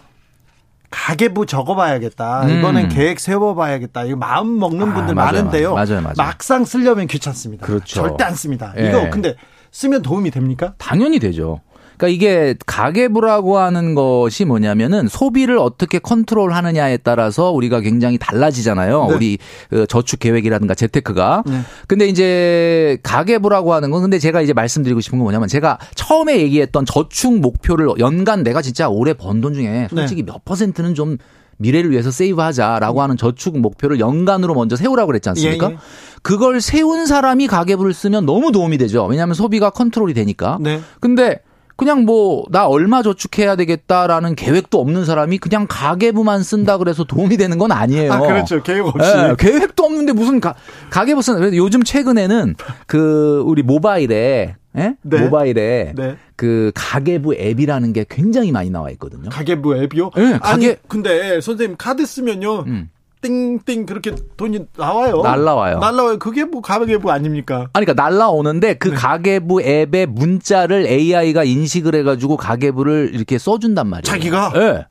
[0.94, 2.44] 가계부 적어봐야겠다.
[2.44, 2.58] 음.
[2.58, 4.04] 이번엔 계획 세워봐야겠다.
[4.04, 5.74] 이거 마음 먹는 아, 분들 아, 맞아요, 많은데요.
[5.74, 6.14] 맞아요, 맞아요.
[6.16, 7.66] 막상 쓰려면 귀찮습니다.
[7.66, 7.96] 그렇죠.
[7.96, 8.72] 절대 안 씁니다.
[8.78, 8.88] 예.
[8.88, 9.34] 이거 근데
[9.72, 10.74] 쓰면 도움이 됩니까?
[10.78, 11.60] 당연히 되죠.
[11.96, 19.06] 그러니까 이게 가계부라고 하는 것이 뭐냐면은 소비를 어떻게 컨트롤하느냐에 따라서 우리가 굉장히 달라지잖아요.
[19.10, 19.14] 네.
[19.14, 19.38] 우리
[19.70, 21.44] 그 저축 계획이라든가 재테크가.
[21.46, 21.60] 네.
[21.86, 26.86] 근데 이제 가계부라고 하는 건 근데 제가 이제 말씀드리고 싶은 건 뭐냐면 제가 처음에 얘기했던
[26.86, 30.32] 저축 목표를 연간 내가 진짜 올해 번 돈 중에 솔직히 네.
[30.32, 31.18] 몇 퍼센트는 좀
[31.58, 35.70] 미래를 위해서 세이브하자라고 하는 저축 목표를 연간으로 먼저 세우라고 그랬지 않습니까?
[35.70, 35.78] 예, 예.
[36.22, 39.04] 그걸 세운 사람이 가계부를 쓰면 너무 도움이 되죠.
[39.04, 40.58] 왜냐하면 소비가 컨트롤이 되니까.
[40.60, 40.80] 네.
[41.00, 41.40] 근데
[41.76, 47.59] 그냥 뭐 나 얼마 저축해야 되겠다라는 계획도 없는 사람이 그냥 가계부만 쓴다 그래서 도움이 되는
[47.59, 48.12] 건 아니에요.
[48.12, 48.62] 아, 그렇죠.
[48.62, 48.98] 계획 없이.
[48.98, 50.55] 네, 계획도 없는데 무슨 가,
[50.90, 52.55] 가계부 쓰는 요즘 최근에는
[52.86, 54.96] 그 우리 모바일에 예?
[55.02, 55.20] 네.
[55.20, 56.16] 모바일에 네.
[56.36, 59.28] 그 가계부 앱이라는 게 굉장히 많이 나와 있거든요.
[59.30, 60.10] 가계부 앱이요?
[60.16, 60.66] 네, 가계.
[60.68, 62.60] 아니, 근데 선생님 카드 쓰면요.
[62.66, 62.90] 음.
[63.24, 65.22] 띵띵 그렇게 돈이 나와요.
[65.22, 65.78] 날라와요.
[65.78, 66.18] 날라와요.
[66.18, 67.68] 그게 뭐 가계부 아닙니까?
[67.72, 68.94] 아니 그러니까 날라오는데 그 네.
[68.94, 74.02] 가계부 앱의 문자를 AI가 인식을 해가지고 가계부를 이렇게 써준단 말이에요.
[74.02, 74.52] 자기가?
[74.56, 74.59] 예.
[74.59, 74.86] 네.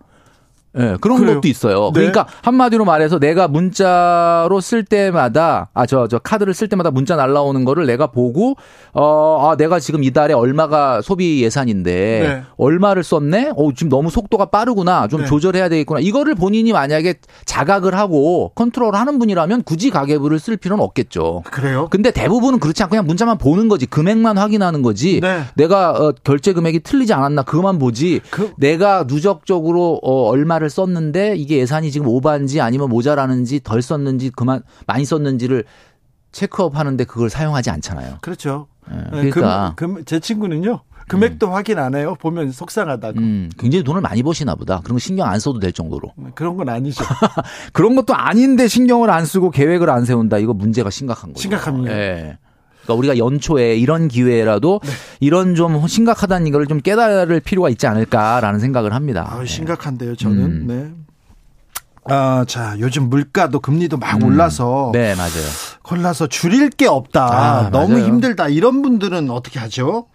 [0.75, 1.35] 네, 그런 그래요?
[1.35, 1.91] 것도 있어요.
[1.93, 1.99] 네.
[1.99, 8.07] 그러니까 한마디로 말해서 내가 문자로 쓸 때마다 아저저 카드를 쓸 때마다 문자 날라오는 거를 내가
[8.07, 8.55] 보고
[8.93, 12.43] 어아 내가 지금 이달에 얼마가 소비 예산인데 네.
[12.57, 13.53] 얼마를 썼네?
[13.55, 15.07] 어 지금 너무 속도가 빠르구나.
[15.07, 15.27] 좀 네.
[15.27, 15.99] 조절해야 되겠구나.
[15.99, 21.43] 이거를 본인이 만약에 자각을 하고 컨트롤 하는 분이라면 굳이 가계부를 쓸 필요는 없겠죠.
[21.51, 21.87] 그래요?
[21.91, 23.85] 근데 대부분은 그렇지 않고 그냥 문자만 보는 거지.
[23.85, 25.19] 금액만 확인하는 거지.
[25.21, 25.43] 네.
[25.55, 28.21] 내가 어 결제 금액이 틀리지 않았나 그것만 보지.
[28.31, 28.53] 그...
[28.57, 34.63] 내가 누적적으로 어 얼마를 얼마를 썼는데 이게 예산이 지금 오반지 아니면 모자라는지 덜 썼는지 그만
[34.87, 35.65] 많이 썼는지를
[36.31, 38.17] 체크업 하는데 그걸 사용하지 않잖아요.
[38.21, 38.67] 그렇죠.
[38.89, 40.81] 네, 그러니까 금, 금, 제 친구는요.
[41.07, 41.53] 금액도 음.
[41.53, 42.15] 확인 안 해요.
[42.19, 43.19] 보면 속상하다고.
[43.19, 44.79] 음, 굉장히 돈을 많이 버시나 보다.
[44.79, 46.13] 그런 거 신경 안 써도 될 정도로.
[46.15, 47.03] 네, 그런 건 아니죠.
[47.73, 50.37] 그런 것도 아닌데 신경을 안 쓰고 계획을 안 세운다.
[50.37, 51.41] 이거 문제가 심각한 거죠.
[51.41, 51.93] 심각합니다.
[51.93, 52.37] 네.
[52.83, 54.91] 그러니까 우리가 연초에 이런 기회라도 네.
[55.19, 59.27] 이런 좀 심각하다는 이걸 좀 깨달을 필요가 있지 않을까라는 생각을 합니다.
[59.29, 60.39] 아, 심각한데요, 저는.
[60.39, 60.67] 음.
[60.67, 60.91] 네.
[62.05, 64.23] 아, 자, 요즘 물가도 금리도 막 음.
[64.23, 64.91] 올라서.
[64.93, 65.31] 네, 맞아요.
[65.83, 67.25] 골라서 줄일 게 없다.
[67.25, 68.49] 아, 너무 힘들다.
[68.49, 70.07] 이런 분들은 어떻게 하죠?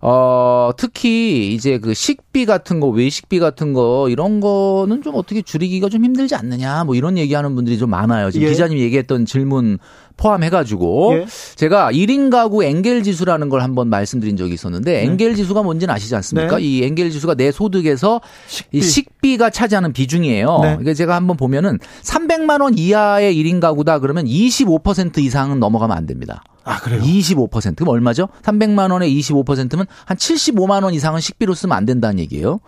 [0.00, 5.88] 어, 특히 이제 그 식비 같은 거, 외식비 같은 거, 이런 거는 좀 어떻게 줄이기가
[5.88, 8.30] 좀 힘들지 않느냐, 뭐 이런 얘기하는 분들이 좀 많아요.
[8.30, 8.50] 지금 예.
[8.50, 9.78] 기자님이 얘기했던 질문
[10.16, 11.26] 포함해가지고 예.
[11.56, 15.02] 제가 1인 가구 엔겔 지수라는 걸 한번 말씀드린 적이 있었는데 네.
[15.02, 16.56] 엔겔 지수가 뭔지는 아시지 않습니까?
[16.56, 16.62] 네.
[16.62, 18.78] 이 엔겔 지수가 내 소득에서 식비.
[18.78, 20.58] 이 식비가 차지하는 비중이에요.
[20.62, 20.78] 네.
[20.80, 26.42] 이게 제가 한번 보면은 300만 원 이하의 1인 가구다 그러면 25% 이상은 넘어가면 안 됩니다.
[26.64, 27.00] 아, 그래요?
[27.00, 27.76] 25%.
[27.76, 28.28] 그럼 얼마죠?
[28.42, 32.58] 300만 원에 25%면 한 75만 원 이상은 식비로 쓰면 안 된다는 얘기예요.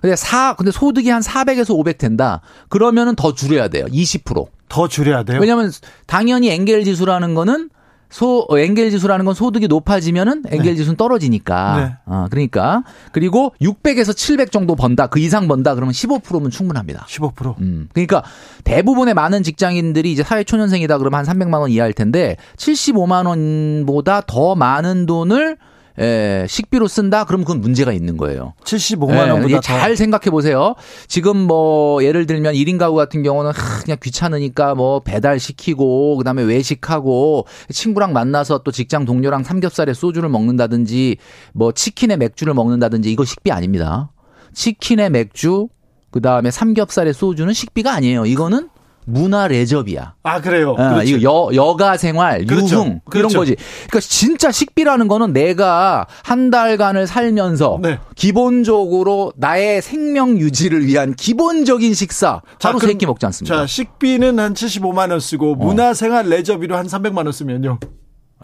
[0.00, 2.40] 근데 사 근데 소득이 한 400에서 500 된다.
[2.68, 3.86] 그러면은 더 줄여야 돼요.
[3.86, 4.46] 20%.
[4.68, 5.40] 더 줄여야 돼요?
[5.40, 5.72] 왜냐하면
[6.06, 7.70] 당연히 엔겔 지수라는 거는
[8.10, 10.76] 소 어, 엔겔 지수라는 건 소득이 높아지면은 엔겔 네.
[10.76, 11.76] 지수는 떨어지니까.
[11.76, 11.96] 네.
[12.06, 12.82] 어, 그러니까
[13.12, 15.08] 그리고 600에서 700 정도 번다.
[15.08, 15.74] 그 이상 번다.
[15.74, 17.04] 그러면 15%면 충분합니다.
[17.06, 17.58] 15%.
[17.60, 17.88] 음.
[17.92, 18.22] 그러니까
[18.64, 24.54] 대부분의 많은 직장인들이 이제 사회 초년생이다 그러면 한 300만 원 이하일 텐데 75만 원보다 더
[24.54, 25.58] 많은 돈을
[26.00, 27.24] 예, 식비로 쓴다?
[27.24, 28.54] 그럼 그건 문제가 있는 거예요.
[28.64, 30.74] 75만 원보다 예, 잘 생각해 보세요.
[31.06, 36.42] 지금 뭐 예를 들면 1인 가구 같은 경우는 하, 그냥 귀찮으니까 뭐 배달 시키고 그다음에
[36.42, 41.16] 외식하고 친구랑 만나서 또 직장 동료랑 삼겹살에 소주를 먹는다든지
[41.52, 44.10] 뭐 치킨에 맥주를 먹는다든지 이거 식비 아닙니다.
[44.52, 45.68] 치킨에 맥주
[46.10, 48.26] 그다음에 삼겹살에 소주는 식비가 아니에요.
[48.26, 48.68] 이거는
[49.08, 50.14] 문화 레저비야.
[50.22, 50.74] 아 그래요.
[50.78, 52.76] 아, 이거 여 여가 생활, 그렇죠.
[52.76, 53.28] 유흥 그렇죠.
[53.28, 53.56] 이런 거지.
[53.88, 57.98] 그러니까 진짜 식비라는 거는 내가 한 달간을 살면서 네.
[58.14, 63.56] 기본적으로 나의 생명 유지를 위한 기본적인 식사 하루 세끼 먹지 않습니까?
[63.56, 65.54] 자 식비는 한 75만 원 쓰고 어.
[65.54, 67.78] 문화 생활 레저비로 한 300만 원 쓰면요.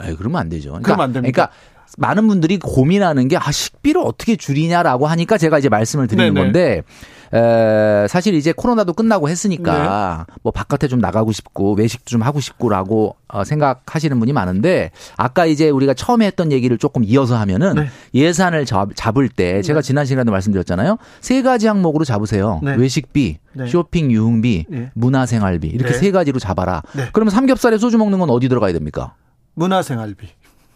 [0.03, 0.71] 에 그러면 안 되죠.
[0.71, 1.33] 그러니까, 그러면 안 됩니다.
[1.33, 1.53] 그러니까
[1.99, 6.45] 많은 분들이 고민하는 게 아, 식비를 어떻게 줄이냐라고 하니까 제가 이제 말씀을 드리는 네네.
[6.45, 6.83] 건데
[7.33, 10.35] 에, 사실 이제 코로나도 끝나고 했으니까 네.
[10.43, 15.71] 뭐 바깥에 좀 나가고 싶고 외식도 좀 하고 싶고라고 어, 생각하시는 분이 많은데 아까 이제
[15.71, 17.89] 우리가 처음에 했던 얘기를 조금 이어서 하면은 네.
[18.15, 19.87] 예산을 잡, 잡을 때 제가 네.
[19.87, 20.99] 지난 시간에도 말씀드렸잖아요.
[21.21, 22.61] 세 가지 항목으로 잡으세요.
[22.63, 22.75] 네.
[22.77, 23.67] 외식비, 네.
[23.67, 24.91] 쇼핑 유흥비, 네.
[24.95, 26.83] 문화생활비 이렇게 세 가지로 잡아라.
[27.13, 29.15] 그러면 삼겹살에 소주 먹는 건 어디 들어가야 됩니까?
[29.55, 30.29] 문화생활비.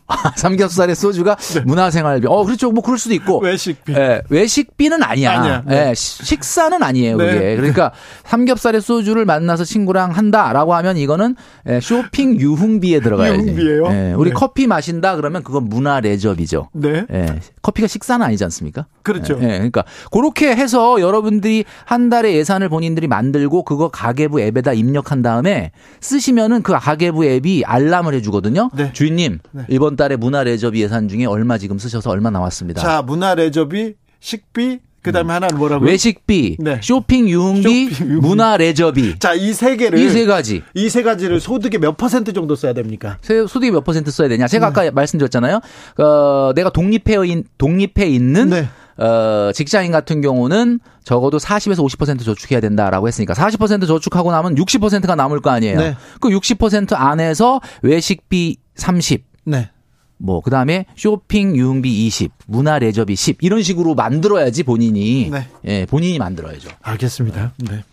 [0.36, 1.60] 삼겹살에 소주가 네.
[1.60, 2.26] 문화생활비.
[2.28, 2.70] 어, 그렇죠.
[2.70, 3.40] 뭐 그럴 수도 있고.
[3.40, 3.92] 외식비.
[3.92, 5.32] 예, 외식비는 아니야.
[5.32, 5.62] 아니야.
[5.66, 5.90] 네.
[5.90, 7.26] 예, 식사는 아니에요, 네.
[7.32, 7.56] 그게.
[7.56, 7.92] 그러니까
[8.24, 11.36] 삼겹살에 소주를 만나서 친구랑 한다라고 하면 이거는
[11.68, 13.38] 예, 쇼핑 유흥비에 들어가야지.
[13.38, 13.86] 유흥비예요?
[13.86, 14.34] 예, 우리 네.
[14.34, 16.70] 커피 마신다 그러면 그건 문화 레저비죠.
[16.72, 17.04] 네.
[17.12, 18.86] 예, 커피가 식사는 아니지 않습니까?
[19.02, 19.38] 그렇죠.
[19.42, 25.72] 예, 그러니까 그렇게 해서 여러분들이 한 달에 예산을 본인들이 만들고 그거 가계부 앱에다 입력한 다음에
[26.00, 28.70] 쓰시면은 그 가계부 앱이 알람을 해 주거든요.
[28.74, 28.90] 네.
[28.92, 29.64] 주인님, 네.
[29.68, 32.80] 이번 달에 문화 레저비 예산 중에 얼마 지금 쓰셔서 얼마 나왔습니다.
[32.80, 35.34] 자, 문화 레저비, 식비, 그다음에 음.
[35.34, 35.84] 하나는 뭐라고?
[35.84, 36.80] 외식비, 네.
[36.82, 39.18] 쇼핑 유흥비, 쇼핑, 문화 레저비.
[39.18, 40.62] 자, 이 세 개를 이 세 가지.
[40.74, 43.18] 이 세 가지를 소득의 몇 퍼센트 정도 써야 됩니까?
[43.22, 44.46] 소득의 몇 퍼센트 써야 되냐?
[44.48, 44.80] 제가 네.
[44.88, 45.60] 아까 말씀드렸잖아요.
[45.98, 48.68] 어, 내가 독립해 인 독립해 있는 네.
[48.98, 55.40] 어, 직장인 같은 경우는 적어도 40에서 50% 저축해야 된다라고 했으니까 40% 저축하고 나면 60%가 남을
[55.40, 55.78] 거 아니에요.
[55.78, 55.96] 네.
[56.20, 59.24] 그60% 안에서 외식비 30.
[59.44, 59.70] 네.
[60.18, 65.48] 뭐 그다음에 쇼핑 유흥비 20, 문화 레저비 10 이런 식으로 만들어야지 본인이 네.
[65.64, 66.68] 예, 본인이 만들어야죠.
[66.82, 67.52] 알겠습니다.
[67.58, 67.84] 네.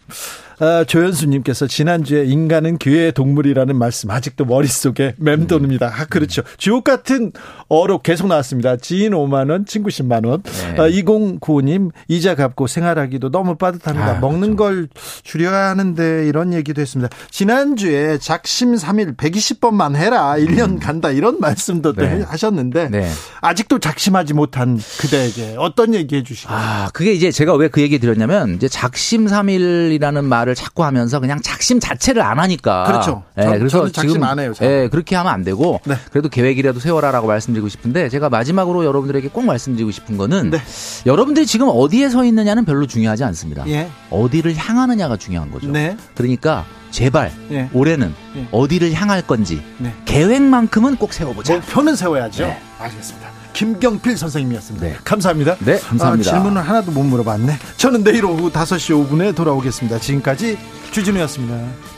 [0.59, 5.87] 아, 조현수님께서 지난주에 인간은 기회의 동물이라는 말씀 아직도 머릿속에 맴도입니다.
[5.87, 6.43] 아, 그렇죠.
[6.57, 7.31] 주옥 같은
[7.67, 8.77] 어록 계속 나왔습니다.
[8.77, 10.43] 지인 5만 원, 친구 10만 원.
[10.43, 10.81] 네.
[10.81, 14.17] 아, 2095님, 이자 갚고 생활하기도 너무 빠듯합니다.
[14.17, 14.75] 아, 먹는 그렇죠.
[14.75, 14.87] 걸
[15.23, 17.09] 줄여야 하는데 이런 얘기도 했습니다.
[17.31, 20.35] 지난주에 작심 3일 120번만 해라.
[20.37, 20.79] 1년 음.
[20.79, 21.09] 간다.
[21.09, 22.21] 이런 말씀도 네.
[22.21, 23.09] 하셨는데 네.
[23.41, 26.55] 아직도 작심하지 못한 그대에게 어떤 얘기 해 주시겠어요?
[26.57, 31.19] 아, 그게 이제 제가 왜 그 얘기 드렸냐면 이제 작심 3일이라는 말 말을 자꾸 하면서
[31.19, 32.83] 그냥 작심 자체를 안 하니까.
[32.85, 33.23] 그렇죠.
[33.37, 34.53] 예, 저, 그래서 지금 안 해요.
[34.53, 34.71] 저는.
[34.71, 35.95] 예, 그렇게 하면 안 되고 네.
[36.11, 40.59] 그래도 계획이라도 세워라라고 말씀드리고 싶은데 제가 마지막으로 여러분들에게 꼭 말씀드리고 싶은 거는 네.
[41.05, 43.67] 여러분들이 지금 어디에 서 있느냐는 별로 중요하지 않습니다.
[43.67, 43.89] 예.
[44.09, 45.69] 어디를 향하느냐가 중요한 거죠.
[45.69, 45.97] 네.
[46.15, 47.69] 그러니까 제발 예.
[47.73, 48.47] 올해는 예.
[48.51, 49.93] 어디를 향할 건지 네.
[50.05, 51.55] 계획만큼은 꼭 세워보자.
[51.55, 52.45] 목표는 세워야죠.
[52.45, 52.61] 네.
[52.79, 53.29] 알겠습니다.
[53.53, 54.85] 김경필 선생님이었습니다.
[54.85, 54.97] 네.
[55.05, 55.55] 감사합니다.
[55.59, 56.29] 네, 감사합니다.
[56.29, 57.57] 아, 질문을 하나도 못 물어봤네.
[57.77, 59.97] 저는 내일 오후 5시 5분에 돌아오겠습니다.
[59.99, 60.57] 지금까지
[60.91, 61.94] 주진우였습니다.